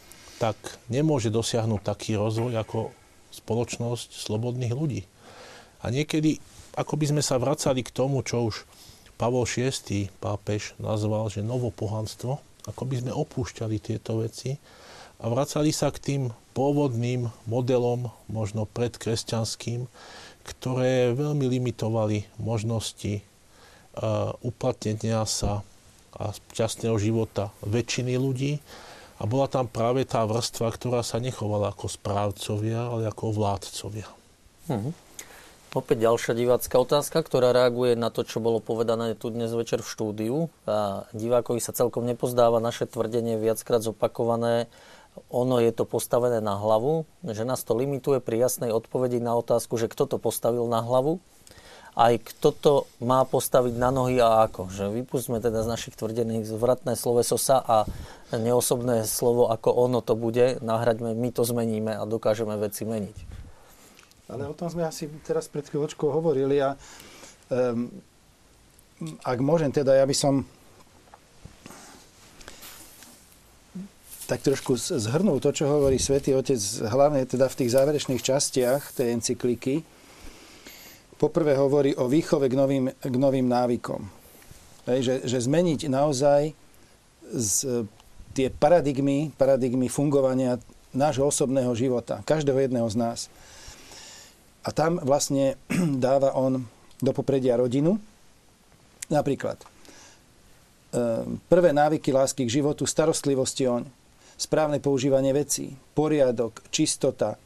tak 0.41 0.57
nemôže 0.89 1.29
dosiahnuť 1.29 1.81
taký 1.85 2.17
rozvoj 2.17 2.57
ako 2.57 2.79
spoločnosť 3.31 4.17
slobodných 4.17 4.73
ľudí. 4.73 5.05
A 5.81 5.89
niekedy, 5.89 6.41
ako 6.77 7.01
by 7.01 7.07
sme 7.17 7.23
sa 7.25 7.41
vracali 7.41 7.81
k 7.81 7.95
tomu, 7.95 8.21
čo 8.21 8.53
už 8.53 8.69
Pavol 9.21 9.45
VI, 9.45 10.09
pápež, 10.21 10.73
nazval, 10.81 11.29
že 11.29 11.45
novopohanstvo, 11.45 12.41
ako 12.69 12.83
by 12.89 13.05
sme 13.05 13.13
opúšťali 13.13 13.77
tieto 13.81 14.21
veci 14.21 14.57
a 15.21 15.25
vracali 15.29 15.73
sa 15.73 15.93
k 15.93 16.01
tým 16.01 16.23
pôvodným 16.57 17.29
modelom, 17.45 18.09
možno 18.33 18.65
predkresťanským, 18.65 19.85
ktoré 20.45 21.13
veľmi 21.13 21.45
limitovali 21.45 22.25
možnosti 22.41 23.21
uh, 23.21 24.33
uplatnenia 24.41 25.29
sa 25.29 25.61
a 26.21 26.37
šťastného 26.53 26.97
života 27.01 27.49
väčšiny 27.65 28.19
ľudí. 28.21 28.61
A 29.21 29.29
bola 29.29 29.49
tam 29.53 29.69
práve 29.69 30.09
tá 30.09 30.25
vrstva, 30.25 30.73
ktorá 30.73 31.05
sa 31.05 31.21
nechovala 31.21 31.73
ako 31.73 31.93
správcovia, 31.93 32.89
ale 32.89 33.05
ako 33.09 33.37
vládcovia. 33.37 34.09
Uh-huh. 34.69 34.93
Opäť 35.71 36.03
ďalšia 36.03 36.35
divácká 36.35 36.83
otázka, 36.83 37.23
ktorá 37.23 37.55
reaguje 37.55 37.95
na 37.95 38.11
to, 38.11 38.27
čo 38.27 38.43
bolo 38.43 38.59
povedané 38.59 39.15
tu 39.15 39.31
dnes 39.31 39.55
večer 39.55 39.87
v 39.87 39.91
štúdiu. 39.95 40.37
A 40.67 41.07
divákovi 41.15 41.63
sa 41.63 41.71
celkom 41.71 42.03
nepozdáva 42.11 42.59
naše 42.59 42.91
tvrdenie 42.91 43.39
viackrát 43.39 43.79
zopakované. 43.79 44.67
Ono 45.31 45.63
je 45.63 45.71
to 45.71 45.87
postavené 45.87 46.43
na 46.43 46.59
hlavu, 46.59 47.07
že 47.23 47.47
nás 47.47 47.63
to 47.63 47.79
limituje 47.79 48.19
pri 48.19 48.51
jasnej 48.51 48.75
odpovedi 48.75 49.23
na 49.23 49.39
otázku, 49.39 49.79
že 49.79 49.87
kto 49.87 50.11
to 50.11 50.17
postavil 50.19 50.67
na 50.67 50.83
hlavu, 50.83 51.23
aj 51.95 52.19
kto 52.19 52.51
to 52.51 52.75
má 52.99 53.23
postaviť 53.23 53.79
na 53.79 53.95
nohy 53.95 54.19
a 54.19 54.51
ako. 54.51 54.75
Že 54.75 54.91
vypustíme 54.91 55.39
teda 55.39 55.63
z 55.63 55.71
našich 55.71 55.95
tvrdených 55.95 56.51
zvratné 56.51 56.99
sloveso 56.99 57.39
sa 57.39 57.63
a 57.63 57.87
neosobné 58.35 59.07
slovo 59.07 59.47
ako 59.47 59.71
ono 59.87 60.03
to 60.03 60.19
bude, 60.19 60.59
nahraďme, 60.67 61.15
my 61.15 61.31
to 61.31 61.47
zmeníme 61.47 61.95
a 61.95 62.03
dokážeme 62.11 62.59
veci 62.59 62.83
meniť. 62.83 63.30
Ale 64.31 64.47
o 64.47 64.55
tom 64.55 64.71
sme 64.71 64.87
asi 64.87 65.11
teraz 65.27 65.51
pred 65.51 65.67
chvíľočkou 65.67 66.07
hovorili 66.07 66.63
a 66.63 66.79
um, 67.51 67.91
ak 69.27 69.39
môžem 69.43 69.75
teda, 69.75 69.99
ja 69.99 70.07
by 70.07 70.15
som 70.15 70.47
tak 74.31 74.47
trošku 74.47 74.79
zhrnul 74.79 75.43
to, 75.43 75.51
čo 75.51 75.67
hovorí 75.67 75.99
Svetý 75.99 76.39
Otec, 76.39 76.63
hlavne 76.87 77.27
teda 77.27 77.51
v 77.51 77.59
tých 77.59 77.75
záverečných 77.75 78.23
častiach 78.23 78.95
tej 78.95 79.19
encykliky. 79.19 79.83
Poprvé 81.19 81.59
hovorí 81.59 81.99
o 81.99 82.07
výchove 82.07 82.47
k 82.47 82.55
novým, 82.55 82.87
k 82.95 83.15
novým 83.19 83.51
návykom. 83.51 84.07
Hej, 84.87 84.99
že, 85.03 85.15
že 85.27 85.39
zmeniť 85.51 85.91
naozaj 85.91 86.55
z, 87.35 87.51
tie 88.31 88.49
paradigmy, 88.55 89.35
paradigmy 89.35 89.91
fungovania 89.91 90.63
nášho 90.95 91.27
osobného 91.27 91.75
života, 91.75 92.23
každého 92.23 92.71
jedného 92.71 92.87
z 92.87 92.97
nás. 92.97 93.19
A 94.65 94.71
tam 94.77 95.01
vlastne 95.01 95.57
dáva 96.05 96.37
on 96.37 96.65
do 97.01 97.11
popredia 97.17 97.57
rodinu. 97.57 97.97
Napríklad 99.09 99.59
ehm, 100.93 101.41
prvé 101.49 101.73
návyky 101.73 102.13
lásky 102.13 102.45
k 102.47 102.61
životu, 102.61 102.85
starostlivosti 102.85 103.67
oň, 103.67 103.89
správne 104.37 104.79
používanie 104.79 105.33
vecí, 105.35 105.75
poriadok, 105.97 106.65
čistota, 106.73 107.37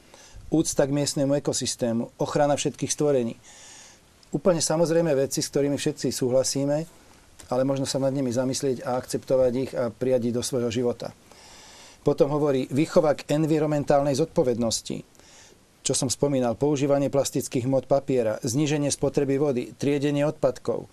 úcta 0.51 0.87
k 0.87 0.95
miestnemu 0.95 1.35
ekosystému, 1.43 2.21
ochrana 2.23 2.55
všetkých 2.55 2.93
stvorení. 2.93 3.35
Úplne 4.35 4.63
samozrejme 4.63 5.15
veci, 5.15 5.43
s 5.43 5.51
ktorými 5.51 5.79
všetci 5.79 6.11
súhlasíme, 6.11 6.77
ale 7.51 7.63
možno 7.63 7.87
sa 7.87 8.03
nad 8.03 8.15
nimi 8.15 8.35
zamyslieť 8.35 8.83
a 8.83 8.99
akceptovať 8.99 9.53
ich 9.55 9.71
a 9.75 9.91
prijať 9.91 10.31
ich 10.31 10.37
do 10.37 10.43
svojho 10.43 10.71
života. 10.71 11.15
Potom 12.05 12.29
hovorí 12.29 12.69
výchova 12.69 13.17
k 13.17 13.25
environmentálnej 13.33 14.13
zodpovednosti, 14.19 15.14
čo 15.85 15.93
som 15.93 16.09
spomínal, 16.09 16.57
používanie 16.57 17.13
plastických 17.13 17.69
hmot 17.69 17.85
papiera, 17.85 18.41
zníženie 18.41 18.89
spotreby 18.89 19.37
vody, 19.37 19.63
triedenie 19.77 20.25
odpadkov, 20.25 20.89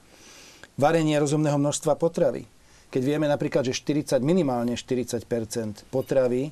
varenie 0.75 1.15
rozumného 1.15 1.55
množstva 1.55 1.95
potravy. 1.95 2.43
Keď 2.91 3.01
vieme 3.01 3.31
napríklad, 3.31 3.63
že 3.63 3.71
40, 3.71 4.19
minimálne 4.19 4.75
40 4.75 5.23
potravy 5.87 6.51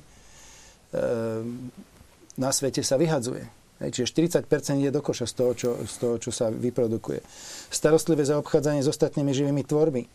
na 2.40 2.50
svete 2.50 2.80
sa 2.80 2.96
vyhadzuje. 2.96 3.44
Čiže 3.80 4.08
40 4.40 4.80
ide 4.80 4.92
do 4.92 5.04
koša 5.04 5.28
z 5.28 5.34
toho, 5.36 5.52
čo, 5.52 5.70
z 5.84 5.94
toho, 6.00 6.14
čo 6.16 6.32
sa 6.32 6.48
vyprodukuje. 6.48 7.20
Starostlivé 7.68 8.24
zaobchádzanie 8.24 8.80
s 8.80 8.88
ostatnými 8.88 9.36
živými 9.36 9.68
tvormi. 9.68 10.08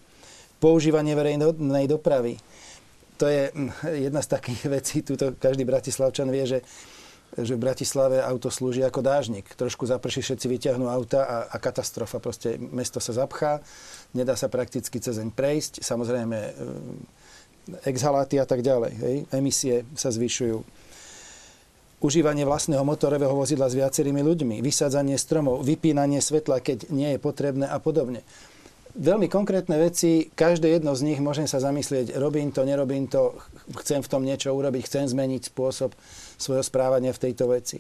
Používanie 0.58 1.14
verejnej 1.14 1.86
dopravy. 1.86 2.42
To 3.22 3.30
je 3.30 3.54
hm, 3.54 3.70
jedna 4.02 4.26
z 4.26 4.28
takých 4.34 4.62
vecí, 4.82 5.06
tuto 5.06 5.38
každý 5.38 5.62
bratislavčan 5.62 6.34
vie, 6.34 6.58
že 6.58 6.60
že 7.36 7.58
v 7.58 7.64
Bratislave 7.68 8.24
auto 8.24 8.48
slúži 8.48 8.86
ako 8.86 9.04
dážnik. 9.04 9.50
Trošku 9.58 9.84
zaprší, 9.84 10.24
všetci 10.24 10.46
vyťahnú 10.48 10.88
auta 10.88 11.26
a, 11.26 11.38
a 11.52 11.58
katastrofa. 11.60 12.24
Proste 12.24 12.56
mesto 12.56 13.04
sa 13.04 13.12
zapchá, 13.12 13.60
nedá 14.16 14.40
sa 14.40 14.48
prakticky 14.48 15.02
cez 15.04 15.20
deň 15.20 15.36
prejsť. 15.36 15.84
Samozrejme, 15.84 16.38
e, 16.38 16.52
exhaláty 17.90 18.40
a 18.40 18.48
tak 18.48 18.64
ďalej. 18.64 18.94
Hej. 19.02 19.16
Emisie 19.36 19.84
sa 20.00 20.14
zvyšujú. 20.14 20.64
Užívanie 22.00 22.46
vlastného 22.46 22.86
motorového 22.86 23.34
vozidla 23.34 23.68
s 23.68 23.76
viacerými 23.76 24.22
ľuďmi, 24.22 24.62
vysádzanie 24.62 25.18
stromov, 25.18 25.66
vypínanie 25.66 26.22
svetla, 26.22 26.62
keď 26.62 26.94
nie 26.94 27.16
je 27.16 27.20
potrebné 27.20 27.66
a 27.66 27.82
podobne 27.82 28.22
veľmi 28.96 29.28
konkrétne 29.28 29.76
veci, 29.76 30.32
každé 30.32 30.80
jedno 30.80 30.96
z 30.96 31.04
nich 31.04 31.20
môžem 31.20 31.46
sa 31.46 31.60
zamyslieť, 31.60 32.16
robím 32.16 32.56
to, 32.56 32.64
nerobím 32.64 33.12
to, 33.12 33.36
chcem 33.84 34.00
v 34.00 34.08
tom 34.08 34.24
niečo 34.24 34.56
urobiť, 34.56 34.88
chcem 34.88 35.06
zmeniť 35.12 35.52
spôsob 35.52 35.92
svojho 36.38 36.64
správania 36.64 37.16
v 37.16 37.22
tejto 37.30 37.50
veci. 37.50 37.80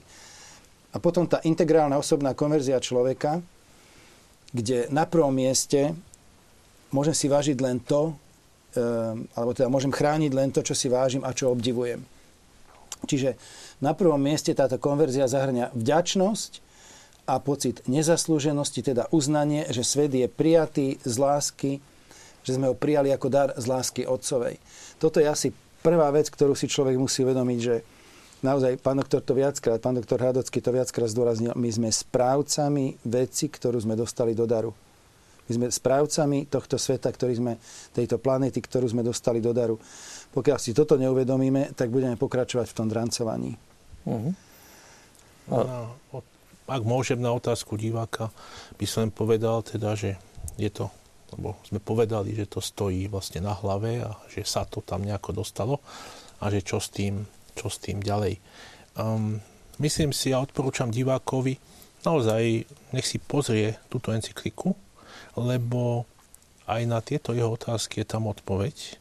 A 0.95 0.97
potom 0.97 1.27
tá 1.27 1.43
integrálna 1.43 1.99
osobná 1.99 2.31
konverzia 2.31 2.79
človeka, 2.79 3.43
kde 4.55 4.87
na 4.89 5.03
prvom 5.03 5.35
mieste 5.35 5.91
môžem 6.95 7.11
si 7.11 7.27
vážiť 7.27 7.57
len 7.59 7.83
to, 7.83 8.15
ehm, 8.75 9.27
alebo 9.35 9.51
teda 9.51 9.67
môžem 9.67 9.91
chrániť 9.91 10.31
len 10.31 10.49
to, 10.55 10.63
čo 10.63 10.71
si 10.71 10.87
vážim 10.87 11.25
a 11.27 11.35
čo 11.35 11.51
obdivujem. 11.51 11.99
Čiže 13.03 13.35
na 13.83 13.91
prvom 13.91 14.17
mieste 14.17 14.55
táto 14.55 14.79
konverzia 14.79 15.27
zahrňa 15.27 15.75
vďačnosť, 15.75 16.65
a 17.25 17.41
pocit 17.41 17.81
nezaslúženosti, 17.89 18.85
teda 18.85 19.09
uznanie, 19.09 19.65
že 19.73 19.81
svet 19.81 20.13
je 20.13 20.29
prijatý 20.29 21.01
z 21.01 21.15
lásky, 21.17 21.71
že 22.45 22.53
sme 22.53 22.69
ho 22.69 22.77
prijali 22.77 23.09
ako 23.09 23.27
dar 23.33 23.49
z 23.57 23.65
lásky 23.65 24.05
Otcovej. 24.05 24.61
Toto 25.01 25.17
je 25.17 25.25
asi 25.25 25.49
prvá 25.81 26.13
vec, 26.13 26.29
ktorú 26.29 26.53
si 26.53 26.69
človek 26.69 26.93
musí 27.01 27.25
uvedomiť, 27.25 27.59
že 27.59 27.75
naozaj 28.45 28.77
pán 28.77 29.01
doktor 29.01 29.25
to 29.25 29.33
viackrát, 29.33 29.81
pán 29.81 29.97
doktor 29.97 30.21
Hadocký 30.21 30.61
to 30.61 30.69
viackrát 30.69 31.09
zdôraznil, 31.09 31.57
my 31.57 31.69
sme 31.73 31.89
správcami 31.89 33.01
veci, 33.09 33.49
ktorú 33.49 33.81
sme 33.81 33.97
dostali 33.97 34.37
do 34.37 34.45
daru. 34.45 34.69
My 35.45 35.51
sme 35.53 35.65
správcami 35.69 36.49
tohto 36.49 36.77
sveta, 36.77 37.09
ktorý 37.09 37.33
sme, 37.37 37.53
tejto 37.93 38.17
planéty, 38.17 38.61
ktorú 38.61 38.89
sme 38.89 39.05
dostali 39.05 39.41
do 39.41 39.53
daru. 39.53 39.77
Pokiaľ 40.33 40.57
si 40.57 40.73
toto 40.73 40.97
neuvedomíme, 40.97 41.77
tak 41.77 41.93
budeme 41.93 42.17
pokračovať 42.17 42.65
v 42.69 42.77
tom 42.77 42.87
drancovaní. 42.89 43.53
Uh-huh. 44.09 44.33
Na, 45.45 45.93
ak 46.65 46.81
môžem 46.81 47.21
na 47.21 47.29
otázku 47.29 47.77
diváka, 47.77 48.33
by 48.81 48.85
som 48.89 49.13
povedal 49.13 49.61
teda, 49.61 49.93
že 49.93 50.17
je 50.57 50.73
to, 50.73 50.89
lebo 51.37 51.61
sme 51.61 51.77
povedali, 51.77 52.33
že 52.33 52.49
to 52.49 52.57
stojí 52.57 53.05
vlastne 53.05 53.45
na 53.45 53.53
hlave 53.53 54.01
a 54.01 54.17
že 54.25 54.41
sa 54.41 54.65
to 54.65 54.81
tam 54.81 55.05
nejako 55.05 55.45
dostalo 55.45 55.77
a 56.41 56.49
že 56.49 56.65
čo 56.65 56.81
s 56.81 56.89
tým, 56.89 57.21
čo 57.55 57.71
s 57.71 57.81
tým 57.81 58.03
ďalej. 58.03 58.37
Um, 58.99 59.39
myslím 59.79 60.11
si 60.11 60.35
a 60.35 60.43
odporúčam 60.43 60.91
divákovi, 60.91 61.57
naozaj 62.03 62.67
nech 62.91 63.07
si 63.07 63.17
pozrie 63.17 63.79
túto 63.89 64.11
encykliku, 64.11 64.75
lebo 65.39 66.05
aj 66.67 66.81
na 66.85 66.99
tieto 67.01 67.31
jeho 67.33 67.55
otázky 67.55 68.03
je 68.03 68.07
tam 68.07 68.29
odpoveď. 68.29 68.99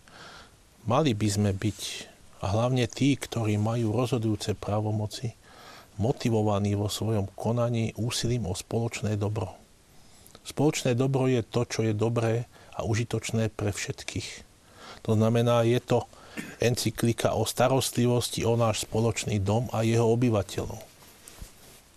Mali 0.84 1.16
by 1.16 1.28
sme 1.28 1.50
byť, 1.56 1.80
hlavne 2.44 2.84
tí, 2.88 3.16
ktorí 3.16 3.56
majú 3.56 3.92
rozhodujúce 3.96 4.52
právomoci, 4.52 5.32
motivovaní 5.96 6.74
vo 6.74 6.90
svojom 6.90 7.30
konaní 7.38 7.94
úsilím 7.96 8.50
o 8.50 8.54
spoločné 8.54 9.16
dobro. 9.16 9.54
Spoločné 10.44 10.92
dobro 10.92 11.24
je 11.24 11.40
to, 11.40 11.64
čo 11.64 11.80
je 11.86 11.96
dobré 11.96 12.44
a 12.76 12.84
užitočné 12.84 13.48
pre 13.54 13.72
všetkých. 13.72 14.44
To 15.08 15.16
znamená, 15.16 15.64
je 15.64 15.80
to 15.80 16.04
encyklika 16.58 17.36
o 17.36 17.46
starostlivosti 17.46 18.42
o 18.42 18.58
náš 18.58 18.86
spoločný 18.88 19.38
dom 19.42 19.70
a 19.70 19.86
jeho 19.86 20.08
obyvateľov. 20.10 20.80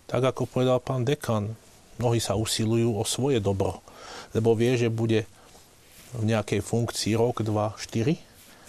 Tak 0.08 0.22
ako 0.34 0.48
povedal 0.48 0.80
pán 0.80 1.04
dekan, 1.04 1.52
mnohí 2.00 2.22
sa 2.22 2.38
usilujú 2.38 2.96
o 2.96 3.04
svoje 3.04 3.42
dobro, 3.42 3.84
lebo 4.32 4.56
vie, 4.56 4.78
že 4.78 4.88
bude 4.88 5.28
v 6.16 6.22
nejakej 6.24 6.64
funkcii 6.64 7.12
rok, 7.18 7.44
dva, 7.44 7.76
štyri 7.76 8.16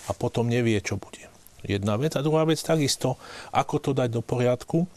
a 0.10 0.12
potom 0.12 0.52
nevie, 0.52 0.76
čo 0.84 1.00
bude. 1.00 1.30
Jedna 1.64 1.96
vec. 1.96 2.16
A 2.16 2.24
druhá 2.24 2.44
vec 2.44 2.60
takisto, 2.60 3.20
ako 3.52 3.76
to 3.80 3.92
dať 3.96 4.10
do 4.12 4.22
poriadku, 4.24 4.88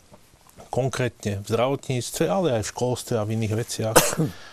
konkrétne 0.73 1.43
v 1.43 1.47
zdravotníctve, 1.47 2.25
ale 2.27 2.59
aj 2.59 2.63
v 2.65 2.73
školstve 2.73 3.15
a 3.21 3.27
v 3.27 3.35
iných 3.37 3.55
veciach. 3.55 3.99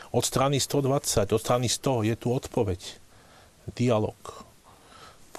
Od 0.10 0.26
strany 0.26 0.58
120, 0.58 1.32
od 1.32 1.42
strany 1.42 1.70
100 1.70 2.10
je 2.10 2.16
tu 2.18 2.28
odpoveď. 2.34 2.82
Dialog. 3.78 4.49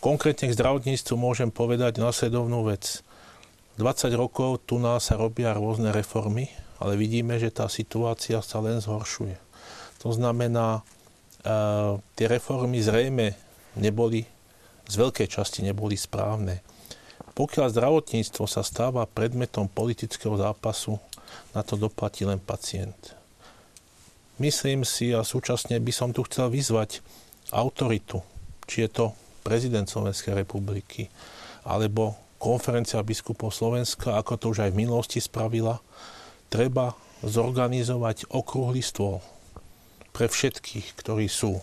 Konkrétne 0.01 0.48
k 0.48 0.56
zdravotníctvu 0.56 1.12
môžem 1.20 1.52
povedať 1.52 2.01
následovnú 2.01 2.64
vec. 2.64 3.05
20 3.77 4.09
rokov 4.16 4.64
tu 4.64 4.81
nás 4.81 5.05
sa 5.05 5.20
robia 5.20 5.52
rôzne 5.52 5.93
reformy, 5.93 6.48
ale 6.81 6.97
vidíme, 6.97 7.36
že 7.36 7.52
tá 7.52 7.68
situácia 7.68 8.40
sa 8.40 8.64
len 8.64 8.81
zhoršuje. 8.81 9.36
To 10.01 10.09
znamená, 10.16 10.81
uh, 10.81 12.01
tie 12.16 12.32
reformy 12.32 12.81
zrejme 12.81 13.36
neboli, 13.77 14.24
z 14.89 14.94
veľkej 14.97 15.28
časti 15.28 15.60
neboli 15.68 16.01
správne. 16.01 16.64
Pokiaľ 17.36 17.68
zdravotníctvo 17.68 18.48
sa 18.48 18.64
stáva 18.64 19.05
predmetom 19.05 19.68
politického 19.68 20.32
zápasu, 20.40 20.97
na 21.52 21.60
to 21.60 21.77
doplatí 21.77 22.24
len 22.24 22.40
pacient. 22.40 23.12
Myslím 24.40 24.89
si 24.89 25.12
a 25.12 25.20
súčasne 25.20 25.77
by 25.77 25.93
som 25.93 26.16
tu 26.16 26.24
chcel 26.24 26.48
vyzvať 26.48 27.05
autoritu, 27.52 28.24
či 28.64 28.89
je 28.89 28.90
to 28.97 29.06
prezident 29.40 29.88
Slovenskej 29.88 30.36
republiky, 30.36 31.08
alebo 31.64 32.16
konferencia 32.40 33.04
biskupov 33.04 33.52
Slovenska, 33.52 34.16
ako 34.16 34.32
to 34.40 34.46
už 34.56 34.64
aj 34.64 34.70
v 34.72 34.80
minulosti 34.80 35.20
spravila, 35.20 35.76
treba 36.48 36.96
zorganizovať 37.20 38.32
okrúhly 38.32 38.80
stôl 38.80 39.20
pre 40.16 40.26
všetkých, 40.26 40.96
ktorí 40.96 41.28
sú 41.28 41.60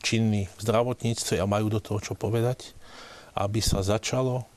činní 0.00 0.48
v 0.56 0.60
zdravotníctve 0.64 1.36
a 1.36 1.50
majú 1.50 1.68
do 1.68 1.80
toho 1.84 2.00
čo 2.00 2.14
povedať, 2.16 2.72
aby 3.36 3.60
sa 3.60 3.84
začalo 3.84 4.48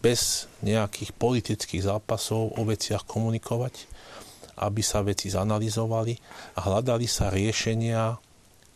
bez 0.00 0.48
nejakých 0.64 1.12
politických 1.16 1.84
zápasov 1.84 2.56
o 2.56 2.62
veciach 2.64 3.04
komunikovať, 3.04 3.88
aby 4.60 4.80
sa 4.84 5.00
veci 5.00 5.32
zanalizovali 5.32 6.14
a 6.56 6.60
hľadali 6.68 7.08
sa 7.08 7.32
riešenia, 7.32 8.16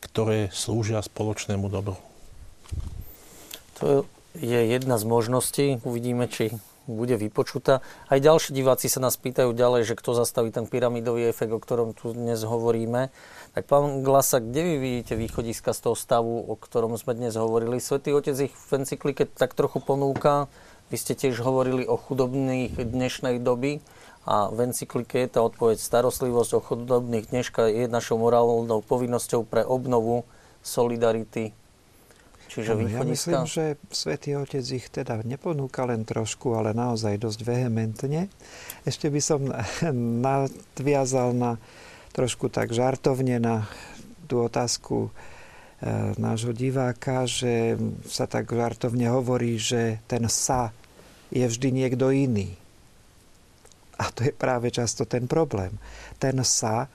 ktoré 0.05 0.49
slúžia 0.53 1.01
spoločnému 1.01 1.69
dobru. 1.69 1.97
Je 4.35 4.61
jedna 4.67 4.99
z 4.99 5.05
možností. 5.07 5.67
Uvidíme, 5.87 6.27
či 6.27 6.57
bude 6.85 7.17
vypočutá. 7.17 7.81
Aj 8.13 8.21
ďalší 8.21 8.53
diváci 8.53 8.93
sa 8.93 9.01
nás 9.01 9.17
pýtajú 9.17 9.57
ďalej, 9.57 9.89
že 9.89 9.95
kto 9.97 10.13
zastaví 10.13 10.53
ten 10.53 10.69
pyramidový 10.69 11.33
efekt, 11.33 11.55
o 11.55 11.63
ktorom 11.63 11.97
tu 11.97 12.13
dnes 12.13 12.45
hovoríme. 12.45 13.09
Tak 13.57 13.65
pán 13.65 14.05
Glasa, 14.05 14.45
kde 14.45 14.61
vy 14.61 14.75
vidíte 14.77 15.17
východiska 15.17 15.73
z 15.73 15.81
toho 15.81 15.97
stavu, 15.97 16.45
o 16.45 16.55
ktorom 16.61 17.01
sme 17.01 17.17
dnes 17.17 17.41
hovorili? 17.41 17.81
Svetý 17.81 18.13
Otec 18.13 18.37
ich 18.37 18.53
v 18.53 18.71
encyklike 18.85 19.25
tak 19.25 19.57
trochu 19.57 19.81
ponúka 19.81 20.53
vy 20.93 20.97
ste 21.01 21.17
tiež 21.17 21.41
hovorili 21.41 21.89
o 21.89 21.97
chudobných 21.97 22.77
dnešnej 22.77 23.41
doby 23.41 23.81
a 24.29 24.53
v 24.53 24.69
encyklike 24.69 25.25
je 25.25 25.29
tá 25.33 25.41
odpoveď 25.41 25.81
starostlivosť 25.81 26.51
o 26.55 26.61
chudobných 26.61 27.33
dneška 27.33 27.73
je 27.73 27.89
našou 27.89 28.21
morálnou 28.21 28.85
povinnosťou 28.85 29.49
pre 29.49 29.65
obnovu 29.65 30.29
solidarity. 30.61 31.57
Čiže 32.55 32.73
no, 32.79 32.87
Ja 32.87 33.03
myslím, 33.03 33.45
že 33.51 33.77
Svetý 33.91 34.39
Otec 34.39 34.63
ich 34.71 34.87
teda 34.89 35.19
neponúka 35.27 35.83
len 35.85 36.07
trošku, 36.07 36.55
ale 36.55 36.71
naozaj 36.71 37.19
dosť 37.19 37.41
vehementne. 37.43 38.31
Ešte 38.87 39.11
by 39.11 39.21
som 39.21 39.41
nadviazal 40.27 41.35
na 41.35 41.59
trošku 42.15 42.47
tak 42.49 42.71
žartovne 42.71 43.43
na 43.43 43.67
tú 44.31 44.47
otázku 44.47 45.11
E, 45.85 46.17
nášho 46.17 46.57
diváka, 46.57 47.29
že 47.29 47.77
sa 48.09 48.25
tak 48.25 48.49
žartovne 48.49 49.13
hovorí, 49.13 49.61
že 49.61 50.01
ten 50.09 50.25
sa 50.33 50.73
je 51.29 51.45
vždy 51.45 51.85
niekto 51.85 52.09
iný. 52.09 52.57
A 54.01 54.09
to 54.09 54.25
je 54.25 54.33
práve 54.33 54.73
často 54.73 55.05
ten 55.05 55.29
problém. 55.29 55.77
Ten 56.17 56.41
sa, 56.41 56.89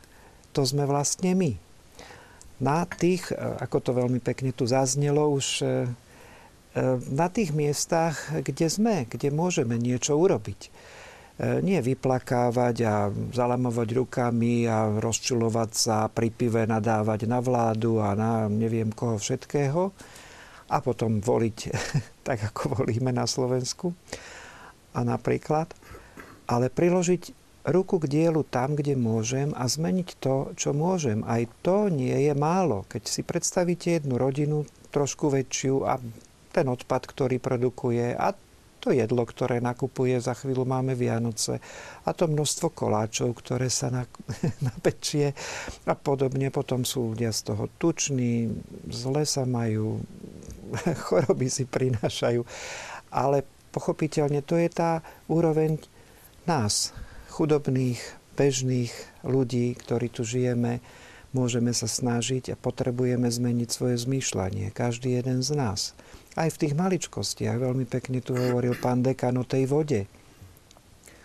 to 0.57 0.65
sme 0.65 0.89
vlastne 0.89 1.37
my. 1.37 1.53
Na 2.59 2.83
tých, 2.85 3.31
e, 3.31 3.35
ako 3.35 3.77
to 3.79 3.91
veľmi 3.95 4.19
pekne 4.19 4.51
tu 4.51 4.67
zaznelo, 4.67 5.31
už 5.31 5.47
e, 5.63 5.65
na 7.09 7.27
tých 7.33 7.49
miestach, 7.51 8.29
kde 8.29 8.69
sme, 8.69 9.09
kde 9.09 9.33
môžeme 9.33 9.75
niečo 9.75 10.15
urobiť 10.15 10.69
nie 11.39 11.79
vyplakávať 11.79 12.75
a 12.83 12.95
zalamovať 13.31 13.87
rukami 13.95 14.67
a 14.67 14.91
rozčulovať 14.99 15.71
sa, 15.71 16.11
pri 16.11 16.35
nadávať 16.67 17.31
na 17.31 17.39
vládu 17.39 18.03
a 18.03 18.11
na 18.11 18.51
neviem 18.51 18.91
koho 18.91 19.15
všetkého 19.15 19.95
a 20.69 20.77
potom 20.83 21.23
voliť 21.23 21.57
tak, 22.27 22.53
ako 22.53 22.83
volíme 22.83 23.09
na 23.15 23.25
Slovensku. 23.25 23.95
A 24.93 25.01
napríklad, 25.01 25.71
ale 26.45 26.67
priložiť 26.67 27.38
ruku 27.69 28.01
k 28.01 28.09
dielu 28.09 28.41
tam, 28.45 28.75
kde 28.75 28.97
môžem 28.99 29.53
a 29.57 29.65
zmeniť 29.65 30.09
to, 30.19 30.53
čo 30.57 30.73
môžem. 30.75 31.25
Aj 31.25 31.45
to 31.63 31.87
nie 31.87 32.15
je 32.29 32.33
málo. 32.37 32.85
Keď 32.89 33.03
si 33.05 33.21
predstavíte 33.21 33.97
jednu 33.97 34.17
rodinu 34.17 34.65
trošku 34.89 35.29
väčšiu 35.29 35.85
a 35.85 35.97
ten 36.49 36.65
odpad, 36.65 37.05
ktorý 37.05 37.37
produkuje 37.37 38.17
a 38.17 38.33
to 38.79 38.95
jedlo, 38.95 39.27
ktoré 39.27 39.59
nakupuje, 39.59 40.15
za 40.23 40.31
chvíľu 40.31 40.63
máme 40.63 40.95
Vianoce 40.95 41.59
a 42.07 42.15
to 42.15 42.31
množstvo 42.31 42.71
koláčov, 42.71 43.35
ktoré 43.35 43.67
sa 43.67 43.91
napečie 44.67 45.35
a 45.83 45.93
podobne. 45.93 46.47
Potom 46.49 46.87
sú 46.87 47.13
ľudia 47.13 47.35
z 47.35 47.53
toho 47.53 47.67
tuční, 47.75 48.47
zle 48.87 49.27
sa 49.27 49.43
majú, 49.43 49.99
choroby 51.05 51.51
si 51.51 51.67
prinášajú. 51.67 52.41
Ale 53.11 53.43
pochopiteľne 53.75 54.41
to 54.47 54.55
je 54.55 54.69
tá 54.71 55.03
úroveň 55.27 55.75
nás, 56.47 56.95
chudobných, 57.39 58.03
bežných 58.35 58.91
ľudí, 59.23 59.71
ktorí 59.79 60.11
tu 60.11 60.27
žijeme, 60.27 60.83
môžeme 61.31 61.71
sa 61.71 61.87
snažiť 61.87 62.51
a 62.51 62.59
potrebujeme 62.59 63.31
zmeniť 63.31 63.69
svoje 63.71 63.95
zmýšľanie. 63.95 64.75
Každý 64.75 65.15
jeden 65.15 65.39
z 65.39 65.55
nás 65.55 65.95
aj 66.35 66.51
v 66.51 66.59
tých 66.67 66.73
maličkostiach. 66.75 67.55
Veľmi 67.55 67.87
pekne 67.87 68.19
tu 68.19 68.35
hovoril 68.35 68.75
pán 68.75 68.99
dekan 68.99 69.39
o 69.39 69.47
tej 69.47 69.71
vode. 69.71 70.03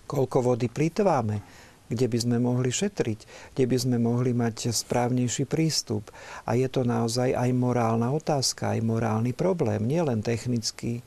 Koľko 0.06 0.54
vody 0.54 0.70
plýtváme, 0.70 1.42
kde 1.90 2.06
by 2.06 2.18
sme 2.22 2.36
mohli 2.38 2.70
šetriť, 2.70 3.50
kde 3.58 3.64
by 3.66 3.76
sme 3.76 3.96
mohli 3.98 4.30
mať 4.30 4.70
správnejší 4.70 5.50
prístup. 5.50 6.14
A 6.46 6.54
je 6.54 6.70
to 6.70 6.86
naozaj 6.86 7.34
aj 7.34 7.50
morálna 7.50 8.14
otázka, 8.14 8.78
aj 8.78 8.86
morálny 8.86 9.34
problém, 9.34 9.82
nielen 9.82 10.22
technický, 10.22 11.02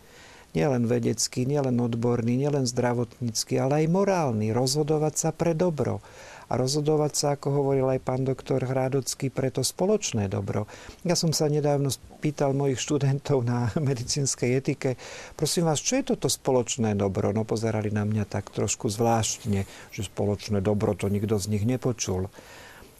nielen 0.57 0.89
vedecký, 0.89 1.45
nielen 1.45 1.77
odborný, 1.77 2.33
nielen 2.33 2.65
zdravotnícky, 2.65 3.61
ale 3.61 3.85
aj 3.85 3.93
morálny, 3.93 4.49
rozhodovať 4.49 5.13
sa 5.13 5.29
pre 5.29 5.53
dobro 5.53 6.01
a 6.47 6.55
rozhodovať 6.55 7.13
sa, 7.13 7.27
ako 7.35 7.47
hovoril 7.61 7.87
aj 7.91 7.99
pán 8.07 8.23
doktor 8.23 8.63
Hrádocký, 8.63 9.27
pre 9.27 9.51
to 9.51 9.67
spoločné 9.67 10.31
dobro. 10.31 10.63
Ja 11.03 11.19
som 11.19 11.35
sa 11.35 11.51
nedávno 11.51 11.91
pýtal 12.23 12.55
mojich 12.55 12.79
študentov 12.79 13.43
na 13.43 13.67
medicínskej 13.89 14.49
etike, 14.55 14.89
prosím 15.35 15.67
vás, 15.67 15.83
čo 15.83 15.99
je 15.99 16.15
toto 16.15 16.31
spoločné 16.31 16.95
dobro? 16.95 17.35
No 17.35 17.43
pozerali 17.43 17.91
na 17.91 18.07
mňa 18.07 18.25
tak 18.25 18.49
trošku 18.55 18.87
zvláštne, 18.87 19.67
že 19.91 20.01
spoločné 20.07 20.63
dobro 20.63 20.95
to 20.95 21.11
nikto 21.11 21.35
z 21.35 21.51
nich 21.51 21.67
nepočul. 21.67 22.31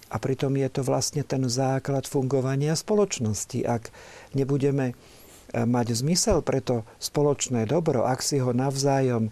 A 0.08 0.16
pritom 0.24 0.56
je 0.56 0.70
to 0.72 0.82
vlastne 0.88 1.20
ten 1.28 1.44
základ 1.52 2.08
fungovania 2.08 2.80
spoločnosti. 2.80 3.68
Ak 3.68 3.92
nebudeme 4.32 4.96
mať 5.54 5.88
zmysel 5.96 6.44
pre 6.44 6.60
to 6.60 6.84
spoločné 7.00 7.64
dobro, 7.70 8.04
ak 8.04 8.20
si 8.20 8.42
ho 8.42 8.52
navzájom 8.52 9.32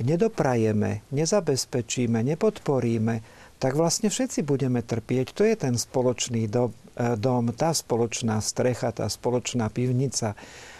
nedoprajeme, 0.00 1.04
nezabezpečíme, 1.12 2.24
nepodporíme, 2.24 3.20
tak 3.60 3.76
vlastne 3.76 4.08
všetci 4.08 4.40
budeme 4.42 4.80
trpieť. 4.80 5.36
To 5.36 5.42
je 5.44 5.54
ten 5.54 5.76
spoločný 5.76 6.48
dom, 6.48 6.72
e, 6.96 7.14
dom, 7.20 7.52
tá 7.52 7.76
spoločná 7.76 8.40
strecha, 8.40 8.88
tá 8.96 9.04
spoločná 9.06 9.68
pivnica, 9.68 10.32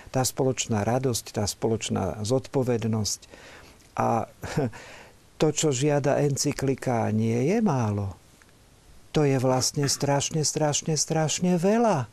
tá 0.09 0.23
spoločná 0.25 0.83
radosť, 0.83 1.25
tá 1.37 1.45
spoločná 1.45 2.25
zodpovednosť. 2.25 3.21
A 4.01 4.25
to, 5.41 5.49
čo 5.53 5.69
žiada 5.77 6.25
encyklika, 6.25 7.13
nie 7.13 7.53
je 7.53 7.61
málo. 7.61 8.17
To 9.13 9.29
je 9.29 9.37
vlastne 9.37 9.85
strašne, 9.85 10.41
strašne, 10.47 10.97
strašne 10.97 11.61
veľa. 11.61 12.09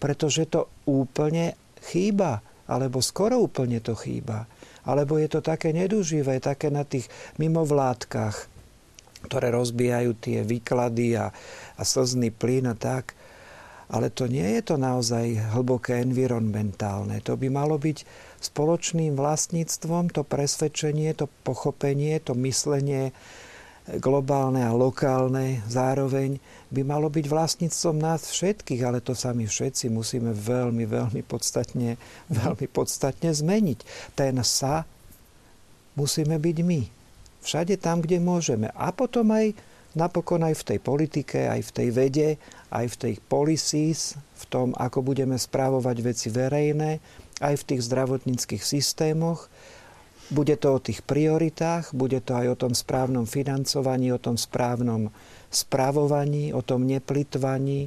Pretože 0.00 0.48
to 0.48 0.68
úplne 0.88 1.56
chýba. 1.86 2.42
Alebo 2.66 2.98
skoro 2.98 3.38
úplne 3.38 3.78
to 3.78 3.94
chýba. 3.94 4.50
Alebo 4.82 5.22
je 5.22 5.30
to 5.30 5.38
také 5.38 5.70
neduživé, 5.70 6.42
také 6.42 6.66
na 6.66 6.82
tých 6.82 7.06
mimovládkach, 7.38 8.50
ktoré 9.30 9.54
rozbijajú 9.54 10.18
tie 10.18 10.42
výklady 10.42 11.14
a, 11.14 11.30
a 11.78 11.82
slzný 11.82 12.34
plyn 12.34 12.70
a 12.70 12.74
tak. 12.74 13.14
Ale 13.86 14.10
to 14.10 14.26
nie 14.26 14.58
je 14.58 14.62
to 14.66 14.76
naozaj 14.82 15.54
hlboké 15.54 16.02
environmentálne. 16.02 17.22
To 17.22 17.38
by 17.38 17.46
malo 17.46 17.78
byť 17.78 18.02
spoločným 18.42 19.14
vlastníctvom, 19.14 20.10
to 20.10 20.26
presvedčenie, 20.26 21.14
to 21.14 21.30
pochopenie, 21.46 22.18
to 22.18 22.34
myslenie 22.34 23.14
globálne 24.02 24.66
a 24.66 24.74
lokálne 24.74 25.62
zároveň 25.70 26.42
by 26.74 26.82
malo 26.82 27.06
byť 27.06 27.24
vlastníctvom 27.30 27.96
nás 28.02 28.26
všetkých, 28.26 28.82
ale 28.82 28.98
to 28.98 29.14
sami 29.14 29.46
všetci 29.46 29.86
musíme 29.86 30.34
veľmi, 30.34 30.82
veľmi 30.82 31.22
podstatne, 31.22 31.94
veľmi 32.26 32.66
podstatne 32.66 33.30
zmeniť. 33.30 33.78
Ten 34.18 34.34
sa 34.42 34.82
musíme 35.94 36.34
byť 36.34 36.56
my. 36.66 36.80
Všade 37.46 37.78
tam, 37.78 38.02
kde 38.02 38.18
môžeme. 38.18 38.74
A 38.74 38.90
potom 38.90 39.30
aj 39.30 39.54
napokon 39.94 40.42
aj 40.42 40.58
v 40.60 40.66
tej 40.74 40.78
politike, 40.82 41.46
aj 41.46 41.70
v 41.70 41.74
tej 41.74 41.88
vede, 41.94 42.30
aj 42.74 42.86
v 42.90 42.96
tej 42.98 43.14
policies, 43.30 44.18
v 44.36 44.44
tom, 44.50 44.68
ako 44.74 45.00
budeme 45.06 45.38
správovať 45.38 45.96
veci 46.02 46.28
verejné, 46.28 46.98
aj 47.38 47.54
v 47.62 47.66
tých 47.72 47.86
zdravotníckých 47.86 48.60
systémoch. 48.66 49.46
Bude 50.26 50.58
to 50.58 50.76
o 50.76 50.82
tých 50.82 51.06
prioritách, 51.06 51.94
bude 51.94 52.18
to 52.18 52.34
aj 52.34 52.46
o 52.50 52.60
tom 52.66 52.72
správnom 52.74 53.30
financovaní, 53.30 54.10
o 54.10 54.18
tom 54.18 54.34
správnom 54.34 55.14
spravovaní, 55.54 56.50
o 56.50 56.66
tom 56.66 56.82
neplitvaní, 56.82 57.86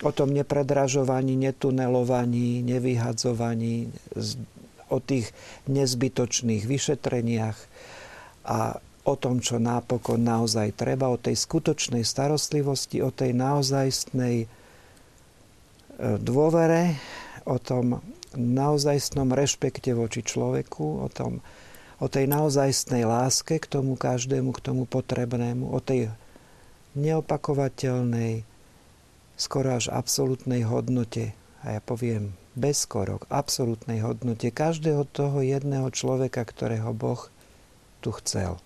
o 0.00 0.10
tom 0.14 0.32
nepredražovaní, 0.32 1.36
netunelovaní, 1.36 2.64
nevyhadzovaní, 2.64 3.92
o 4.88 4.98
tých 5.04 5.28
nezbytočných 5.68 6.64
vyšetreniach 6.64 7.58
a 8.48 8.80
o 9.04 9.14
tom, 9.16 9.40
čo 9.40 9.60
nápokon 9.60 10.20
naozaj 10.20 10.76
treba, 10.76 11.08
o 11.08 11.20
tej 11.20 11.36
skutočnej 11.36 12.04
starostlivosti, 12.04 13.00
o 13.00 13.12
tej 13.12 13.32
naozajstnej 13.32 14.44
e, 14.44 14.46
dôvere, 16.20 16.96
o 17.48 17.56
tom 17.56 18.00
naozajstnom 18.36 19.32
rešpekte 19.32 19.96
voči 19.96 20.20
človeku, 20.20 21.04
o, 21.04 21.08
tom, 21.08 21.40
o 22.02 22.06
tej 22.10 22.28
naozajstnej 22.28 23.08
láske 23.08 23.56
k 23.62 23.66
tomu 23.68 23.96
každému, 23.96 24.52
k 24.56 24.60
tomu 24.60 24.84
potrebnému, 24.84 25.72
o 25.72 25.78
tej 25.80 26.12
neopakovateľnej, 26.98 28.44
skoro 29.38 29.78
až 29.78 29.88
absolútnej 29.94 30.66
hodnote, 30.66 31.32
a 31.62 31.78
ja 31.78 31.80
poviem 31.80 32.34
bez 32.58 32.84
skoro, 32.84 33.22
absolútnej 33.30 34.02
hodnote 34.02 34.50
každého 34.50 35.06
toho 35.14 35.38
jedného 35.40 35.88
človeka, 35.94 36.42
ktorého 36.42 36.90
Boh 36.90 37.30
tu 38.02 38.10
chcel. 38.18 38.58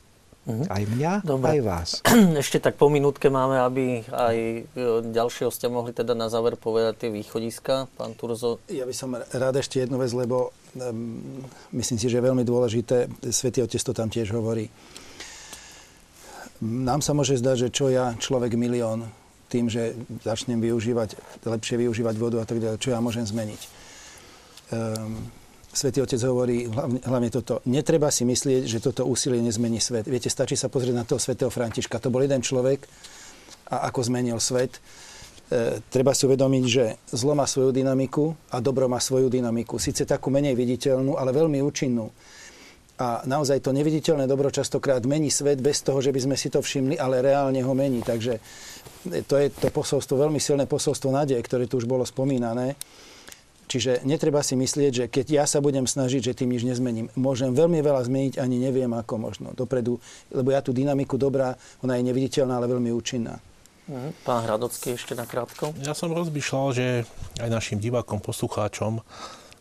Mm-hmm. 0.42 0.66
Aj 0.74 0.82
mňa, 0.82 1.12
Dobre. 1.22 1.48
aj 1.54 1.60
vás. 1.62 1.90
Ešte 2.42 2.58
tak 2.58 2.74
po 2.74 2.90
minútke 2.90 3.30
máme, 3.30 3.62
aby 3.62 4.02
aj 4.10 4.36
e, 4.36 4.82
ďalšie 5.14 5.46
hostia 5.46 5.70
mohli 5.70 5.94
teda 5.94 6.18
na 6.18 6.26
záver 6.26 6.58
povedať 6.58 7.06
tie 7.06 7.10
východiska. 7.14 7.86
Pán 7.94 8.18
Turzo. 8.18 8.58
Ja 8.66 8.82
by 8.82 8.90
som 8.90 9.14
rád 9.14 9.62
ešte 9.62 9.78
jednu 9.78 10.02
vec, 10.02 10.10
lebo 10.10 10.50
um, 10.74 11.46
myslím 11.78 11.94
si, 11.94 12.10
že 12.10 12.18
je 12.18 12.26
veľmi 12.26 12.42
dôležité. 12.42 13.06
Svetý 13.30 13.62
Otec 13.62 13.78
to 13.86 13.94
tam 13.94 14.10
tiež 14.10 14.34
hovorí. 14.34 14.66
Nám 16.62 17.06
sa 17.06 17.14
môže 17.14 17.38
zdať, 17.38 17.56
že 17.66 17.68
čo 17.70 17.86
ja, 17.86 18.10
človek 18.18 18.58
milión, 18.58 19.06
tým, 19.46 19.70
že 19.70 19.94
začnem 20.26 20.58
využívať, 20.58 21.42
lepšie 21.46 21.86
využívať 21.86 22.14
vodu 22.18 22.42
a 22.42 22.46
tak 22.46 22.58
ďalej, 22.58 22.82
čo 22.82 22.90
ja 22.90 22.98
môžem 22.98 23.22
zmeniť. 23.22 23.62
Um, 24.74 25.41
Svetý 25.72 26.04
Otec 26.04 26.20
hovorí 26.28 26.68
hlavne, 26.68 27.00
hlavne 27.00 27.30
toto. 27.32 27.64
Netreba 27.64 28.12
si 28.12 28.28
myslieť, 28.28 28.68
že 28.68 28.78
toto 28.84 29.08
úsilie 29.08 29.40
nezmení 29.40 29.80
svet. 29.80 30.04
Viete, 30.04 30.28
stačí 30.28 30.52
sa 30.52 30.68
pozrieť 30.68 30.92
na 30.92 31.08
toho 31.08 31.16
svetého 31.16 31.48
Františka. 31.48 31.96
To 31.96 32.12
bol 32.12 32.20
jeden 32.20 32.44
človek 32.44 32.84
a 33.72 33.88
ako 33.88 34.04
zmenil 34.04 34.36
svet. 34.36 34.76
E, 35.48 35.80
treba 35.88 36.12
si 36.12 36.28
uvedomiť, 36.28 36.64
že 36.68 36.84
zlo 37.16 37.32
má 37.32 37.48
svoju 37.48 37.72
dynamiku 37.72 38.36
a 38.52 38.60
dobro 38.60 38.84
má 38.84 39.00
svoju 39.00 39.32
dynamiku. 39.32 39.80
Sice 39.80 40.04
takú 40.04 40.28
menej 40.28 40.52
viditeľnú, 40.52 41.16
ale 41.16 41.32
veľmi 41.32 41.64
účinnú. 41.64 42.12
A 43.00 43.24
naozaj 43.24 43.64
to 43.64 43.72
neviditeľné 43.72 44.28
dobro 44.28 44.52
častokrát 44.52 45.00
mení 45.08 45.32
svet 45.32 45.56
bez 45.64 45.80
toho, 45.80 46.04
že 46.04 46.12
by 46.12 46.20
sme 46.20 46.36
si 46.36 46.52
to 46.52 46.60
všimli, 46.60 47.00
ale 47.00 47.24
reálne 47.24 47.64
ho 47.64 47.72
mení. 47.72 48.04
Takže 48.04 48.36
to 49.24 49.34
je 49.40 49.48
to 49.48 49.72
posolstvo, 49.72 50.20
veľmi 50.20 50.36
silné 50.36 50.68
posolstvo 50.68 51.08
nádeje, 51.08 51.40
ktoré 51.40 51.64
tu 51.64 51.80
už 51.80 51.88
bolo 51.88 52.04
spomínané. 52.04 52.76
Čiže 53.70 54.04
netreba 54.04 54.44
si 54.44 54.52
myslieť, 54.58 54.92
že 54.92 55.04
keď 55.08 55.26
ja 55.42 55.44
sa 55.48 55.64
budem 55.64 55.88
snažiť, 55.88 56.32
že 56.32 56.36
tým 56.36 56.52
nič 56.52 56.66
nezmením. 56.66 57.08
Môžem 57.16 57.56
veľmi 57.56 57.80
veľa 57.80 58.04
zmeniť, 58.04 58.34
ani 58.36 58.60
neviem 58.60 58.90
ako 58.92 59.14
možno 59.16 59.48
dopredu, 59.56 59.96
lebo 60.28 60.52
ja 60.52 60.60
tú 60.60 60.76
dynamiku 60.76 61.16
dobrá, 61.16 61.56
ona 61.80 61.96
je 61.96 62.04
neviditeľná, 62.04 62.60
ale 62.60 62.68
veľmi 62.68 62.92
účinná. 62.92 63.40
Mhm. 63.88 64.10
Pán 64.22 64.46
Hradocký 64.46 64.94
ešte 64.94 65.18
na 65.18 65.26
krátko. 65.26 65.74
Ja 65.82 65.96
som 65.96 66.14
rozmýšľal, 66.14 66.66
že 66.74 66.86
aj 67.42 67.50
našim 67.50 67.82
divákom, 67.82 68.22
poslucháčom 68.22 69.02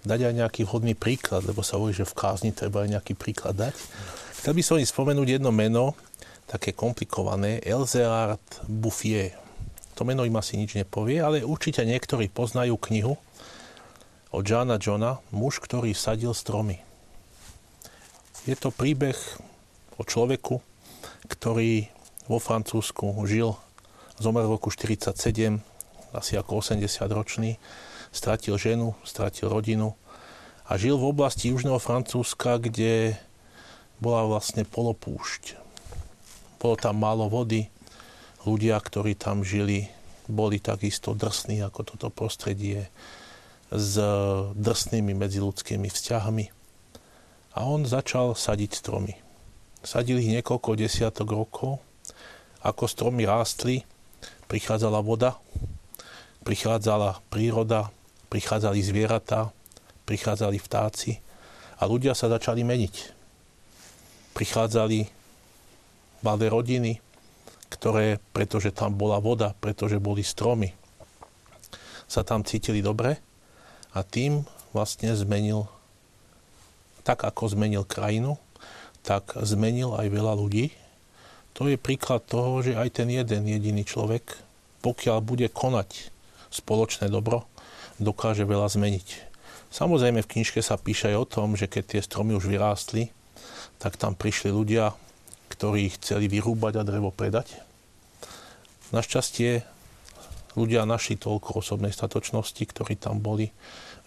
dať 0.02 0.20
aj 0.30 0.34
nejaký 0.34 0.62
vhodný 0.66 0.98
príklad, 0.98 1.46
lebo 1.46 1.62
sa 1.62 1.78
hovorí, 1.78 1.94
že 1.94 2.10
v 2.10 2.18
kázni 2.18 2.52
treba 2.54 2.86
aj 2.86 2.98
nejaký 2.98 3.14
príklad 3.14 3.54
dať. 3.58 3.76
Chcel 4.42 4.54
by 4.58 4.64
som 4.66 4.82
im 4.82 4.90
spomenúť 4.90 5.38
jedno 5.38 5.54
meno, 5.54 5.94
také 6.50 6.74
komplikované, 6.74 7.62
Elzeard 7.62 8.42
Bouffier. 8.66 9.38
To 9.96 10.02
meno 10.02 10.26
im 10.26 10.34
asi 10.34 10.58
nič 10.58 10.74
nepovie, 10.74 11.22
ale 11.22 11.46
určite 11.46 11.86
niektorí 11.86 12.28
poznajú 12.34 12.76
knihu 12.90 13.14
od 14.32 14.48
Johna 14.48 14.80
Johna, 14.80 15.20
muž, 15.36 15.60
ktorý 15.60 15.92
sadil 15.92 16.32
stromy. 16.32 16.80
Je 18.48 18.56
to 18.56 18.72
príbeh 18.72 19.20
o 20.00 20.08
človeku, 20.08 20.64
ktorý 21.28 21.92
vo 22.32 22.40
Francúzsku 22.40 23.12
žil, 23.28 23.60
zomrel 24.18 24.48
v 24.48 24.56
roku 24.56 24.72
47, 24.72 25.60
asi 26.16 26.34
ako 26.40 26.64
80 26.64 26.88
ročný, 27.12 27.60
stratil 28.16 28.56
ženu, 28.56 28.96
stratil 29.04 29.52
rodinu 29.52 30.00
a 30.68 30.80
žil 30.80 30.96
v 30.96 31.12
oblasti 31.12 31.52
južného 31.52 31.80
Francúzska, 31.80 32.56
kde 32.56 33.20
bola 34.00 34.26
vlastne 34.26 34.64
polopúšť. 34.64 35.60
Bolo 36.58 36.76
tam 36.80 37.04
málo 37.04 37.28
vody, 37.28 37.68
ľudia, 38.48 38.80
ktorí 38.80 39.14
tam 39.14 39.44
žili, 39.44 39.92
boli 40.26 40.58
takisto 40.64 41.12
drsní 41.12 41.62
ako 41.62 41.94
toto 41.94 42.08
prostredie 42.08 42.88
s 43.72 43.96
drsnými 44.52 45.16
medziludskými 45.16 45.88
vzťahmi. 45.88 46.46
A 47.56 47.60
on 47.64 47.88
začal 47.88 48.36
sadiť 48.36 48.72
stromy. 48.76 49.16
Sadil 49.80 50.20
ich 50.20 50.28
niekoľko 50.28 50.76
desiatok 50.76 51.32
rokov. 51.32 51.80
Ako 52.62 52.86
stromy 52.86 53.24
rástli, 53.24 53.82
prichádzala 54.52 55.00
voda, 55.02 55.40
prichádzala 56.44 57.24
príroda, 57.32 57.90
prichádzali 58.30 58.80
zvieratá, 58.84 59.50
prichádzali 60.06 60.60
vtáci 60.62 61.18
a 61.80 61.88
ľudia 61.88 62.14
sa 62.14 62.30
začali 62.30 62.62
meniť. 62.62 62.96
Prichádzali 64.38 65.00
malé 66.22 66.46
rodiny, 66.52 67.02
ktoré, 67.72 68.22
pretože 68.36 68.70
tam 68.76 68.94
bola 68.94 69.18
voda, 69.18 69.56
pretože 69.58 69.98
boli 69.98 70.22
stromy, 70.22 70.76
sa 72.06 72.22
tam 72.28 72.44
cítili 72.44 72.84
dobre 72.84 73.31
a 73.92 74.00
tým 74.04 74.48
vlastne 74.72 75.12
zmenil, 75.12 75.68
tak 77.04 77.28
ako 77.28 77.52
zmenil 77.52 77.84
krajinu, 77.84 78.40
tak 79.04 79.36
zmenil 79.42 79.98
aj 79.98 80.08
veľa 80.08 80.34
ľudí. 80.38 80.72
To 81.60 81.68
je 81.68 81.76
príklad 81.76 82.24
toho, 82.24 82.64
že 82.64 82.80
aj 82.80 83.04
ten 83.04 83.12
jeden 83.12 83.44
jediný 83.44 83.84
človek, 83.84 84.24
pokiaľ 84.80 85.20
bude 85.20 85.52
konať 85.52 86.14
spoločné 86.54 87.12
dobro, 87.12 87.44
dokáže 88.00 88.48
veľa 88.48 88.72
zmeniť. 88.72 89.08
Samozrejme 89.72 90.24
v 90.24 90.32
knižke 90.32 90.60
sa 90.60 90.80
píše 90.80 91.12
aj 91.12 91.18
o 91.18 91.30
tom, 91.30 91.56
že 91.56 91.68
keď 91.68 91.96
tie 91.96 92.02
stromy 92.04 92.36
už 92.36 92.48
vyrástli, 92.48 93.12
tak 93.80 93.96
tam 93.96 94.16
prišli 94.16 94.52
ľudia, 94.52 94.96
ktorí 95.52 95.92
chceli 96.00 96.28
vyrúbať 96.32 96.80
a 96.80 96.88
drevo 96.88 97.12
predať. 97.12 97.56
Našťastie 98.92 99.64
ľudia 100.56 100.84
našli 100.84 101.16
toľko 101.16 101.64
osobnej 101.64 101.96
statočnosti, 101.96 102.60
ktorí 102.60 103.00
tam 103.00 103.24
boli, 103.24 103.52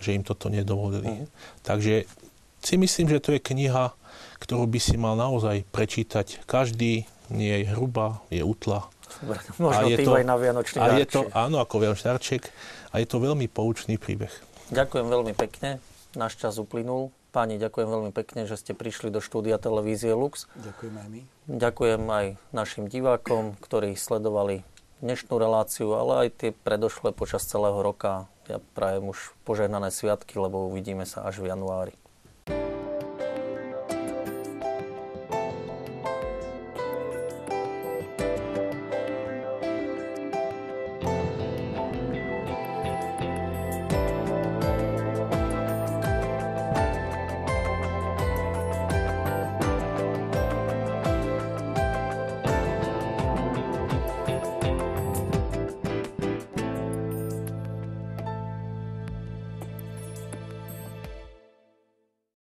že 0.01 0.13
im 0.13 0.27
toto 0.27 0.53
nedovolili. 0.53 1.25
Mm. 1.25 1.27
Takže 1.65 2.05
si 2.65 2.75
myslím, 2.81 3.07
že 3.13 3.21
to 3.21 3.37
je 3.37 3.41
kniha, 3.41 3.93
ktorú 4.41 4.65
by 4.69 4.81
si 4.81 4.97
mal 4.97 5.17
naozaj 5.17 5.69
prečítať. 5.69 6.45
Každý 6.49 7.05
nie 7.33 7.55
je 7.65 7.67
hrubá, 7.73 8.25
je 8.29 8.45
utla. 8.45 8.89
Možno 9.63 9.85
a 9.85 9.89
je 9.89 9.99
to, 10.01 10.17
aj 10.17 10.25
na 10.25 10.37
Vianočný 10.37 10.79
a 10.81 10.87
je 10.97 11.07
to, 11.07 11.21
Áno, 11.33 11.61
ako 11.61 11.81
Vianočný 11.81 12.09
darček. 12.13 12.49
A 12.95 13.03
je 13.03 13.07
to 13.09 13.21
veľmi 13.21 13.51
poučný 13.51 14.01
príbeh. 14.01 14.33
Ďakujem 14.73 15.07
veľmi 15.07 15.33
pekne. 15.37 15.83
Náš 16.15 16.41
čas 16.41 16.57
uplynul. 16.57 17.11
Páni, 17.35 17.59
ďakujem 17.59 17.91
veľmi 17.91 18.13
pekne, 18.15 18.47
že 18.47 18.55
ste 18.55 18.79
prišli 18.79 19.11
do 19.11 19.19
štúdia 19.19 19.59
televízie 19.59 20.15
Lux. 20.15 20.47
Ďakujem 20.55 20.95
aj 20.95 21.09
my. 21.11 21.21
Ďakujem 21.51 22.03
aj 22.07 22.27
našim 22.55 22.87
divákom, 22.87 23.59
ktorí 23.59 23.99
sledovali 23.99 24.63
dnešnú 25.05 25.37
reláciu, 25.37 25.93
ale 25.93 26.27
aj 26.27 26.29
tie 26.41 26.51
predošlé 26.57 27.13
počas 27.13 27.45
celého 27.45 27.77
roka. 27.85 28.33
Ja 28.49 28.57
prajem 28.73 29.13
už 29.13 29.37
požehnané 29.45 29.93
sviatky, 29.93 30.41
lebo 30.41 30.73
uvidíme 30.73 31.05
sa 31.05 31.29
až 31.29 31.45
v 31.45 31.53
januári. 31.53 31.93